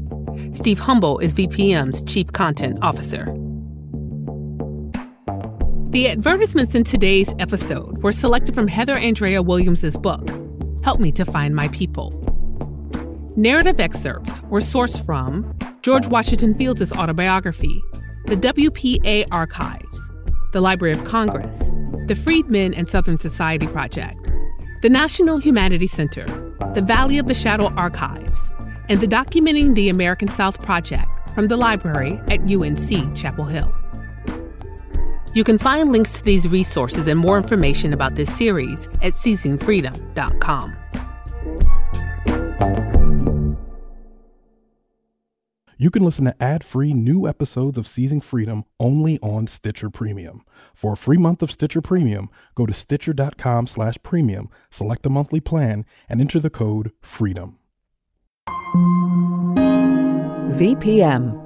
Steve 0.52 0.78
Humble 0.78 1.18
is 1.18 1.34
VPM's 1.34 2.00
Chief 2.10 2.32
Content 2.32 2.78
Officer. 2.80 3.26
The 5.90 6.08
advertisements 6.08 6.74
in 6.74 6.84
today's 6.84 7.28
episode 7.38 8.02
were 8.02 8.12
selected 8.12 8.54
from 8.54 8.66
Heather 8.66 8.96
Andrea 8.96 9.42
Williams' 9.42 9.98
book, 9.98 10.26
Help 10.82 11.00
Me 11.00 11.12
to 11.12 11.26
Find 11.26 11.54
My 11.54 11.68
People. 11.68 12.14
Narrative 13.36 13.78
excerpts 13.78 14.40
were 14.44 14.60
sourced 14.60 15.04
from 15.04 15.54
George 15.82 16.06
Washington 16.06 16.54
Fields' 16.54 16.90
autobiography, 16.92 17.82
the 18.26 18.36
WPA 18.36 19.24
Archives, 19.30 20.10
the 20.52 20.60
Library 20.60 20.92
of 20.92 21.04
Congress, 21.04 21.58
the 22.08 22.16
Freedmen 22.16 22.74
and 22.74 22.88
Southern 22.88 23.20
Society 23.20 23.68
Project, 23.68 24.18
the 24.82 24.88
National 24.88 25.38
Humanities 25.38 25.92
Center, 25.92 26.26
the 26.74 26.82
Valley 26.82 27.18
of 27.18 27.28
the 27.28 27.34
Shadow 27.34 27.72
Archives, 27.76 28.40
and 28.88 29.00
the 29.00 29.06
Documenting 29.06 29.76
the 29.76 29.88
American 29.88 30.26
South 30.26 30.60
Project 30.62 31.06
from 31.36 31.46
the 31.46 31.56
library 31.56 32.20
at 32.26 32.40
UNC 32.40 33.16
Chapel 33.16 33.44
Hill. 33.44 33.72
You 35.32 35.44
can 35.44 35.58
find 35.58 35.92
links 35.92 36.14
to 36.14 36.24
these 36.24 36.48
resources 36.48 37.06
and 37.06 37.20
more 37.20 37.36
information 37.36 37.92
about 37.92 38.16
this 38.16 38.34
series 38.36 38.88
at 39.02 39.12
seizingfreedom.com. 39.12 40.76
You 45.78 45.90
can 45.90 46.02
listen 46.02 46.24
to 46.24 46.42
ad-free 46.42 46.94
new 46.94 47.28
episodes 47.28 47.76
of 47.76 47.86
Seizing 47.86 48.22
Freedom 48.22 48.64
only 48.80 49.18
on 49.18 49.46
Stitcher 49.46 49.90
Premium. 49.90 50.42
For 50.74 50.94
a 50.94 50.96
free 50.96 51.18
month 51.18 51.42
of 51.42 51.52
Stitcher 51.52 51.82
Premium, 51.82 52.30
go 52.54 52.64
to 52.64 52.72
stitcher.com 52.72 53.66
slash 53.66 53.96
premium, 54.02 54.48
select 54.70 55.04
a 55.04 55.10
monthly 55.10 55.40
plan, 55.40 55.84
and 56.08 56.18
enter 56.22 56.40
the 56.40 56.48
code 56.48 56.92
FREEDOM. 57.02 57.56
VPM. 60.56 61.42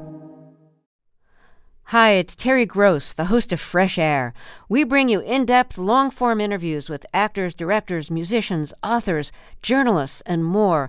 Hi, 1.87 2.13
it's 2.13 2.37
Terry 2.37 2.67
Gross, 2.67 3.13
the 3.13 3.25
host 3.25 3.53
of 3.53 3.59
Fresh 3.59 3.99
Air. 3.99 4.33
We 4.69 4.85
bring 4.85 5.09
you 5.09 5.19
in 5.19 5.45
depth, 5.45 5.77
long 5.77 6.09
form 6.13 6.41
interviews 6.41 6.89
with 6.89 7.05
actors, 7.13 7.53
directors, 7.53 8.13
musicians, 8.13 8.73
authors, 8.85 9.33
journalists, 9.61 10.21
and 10.21 10.45
more. 10.45 10.89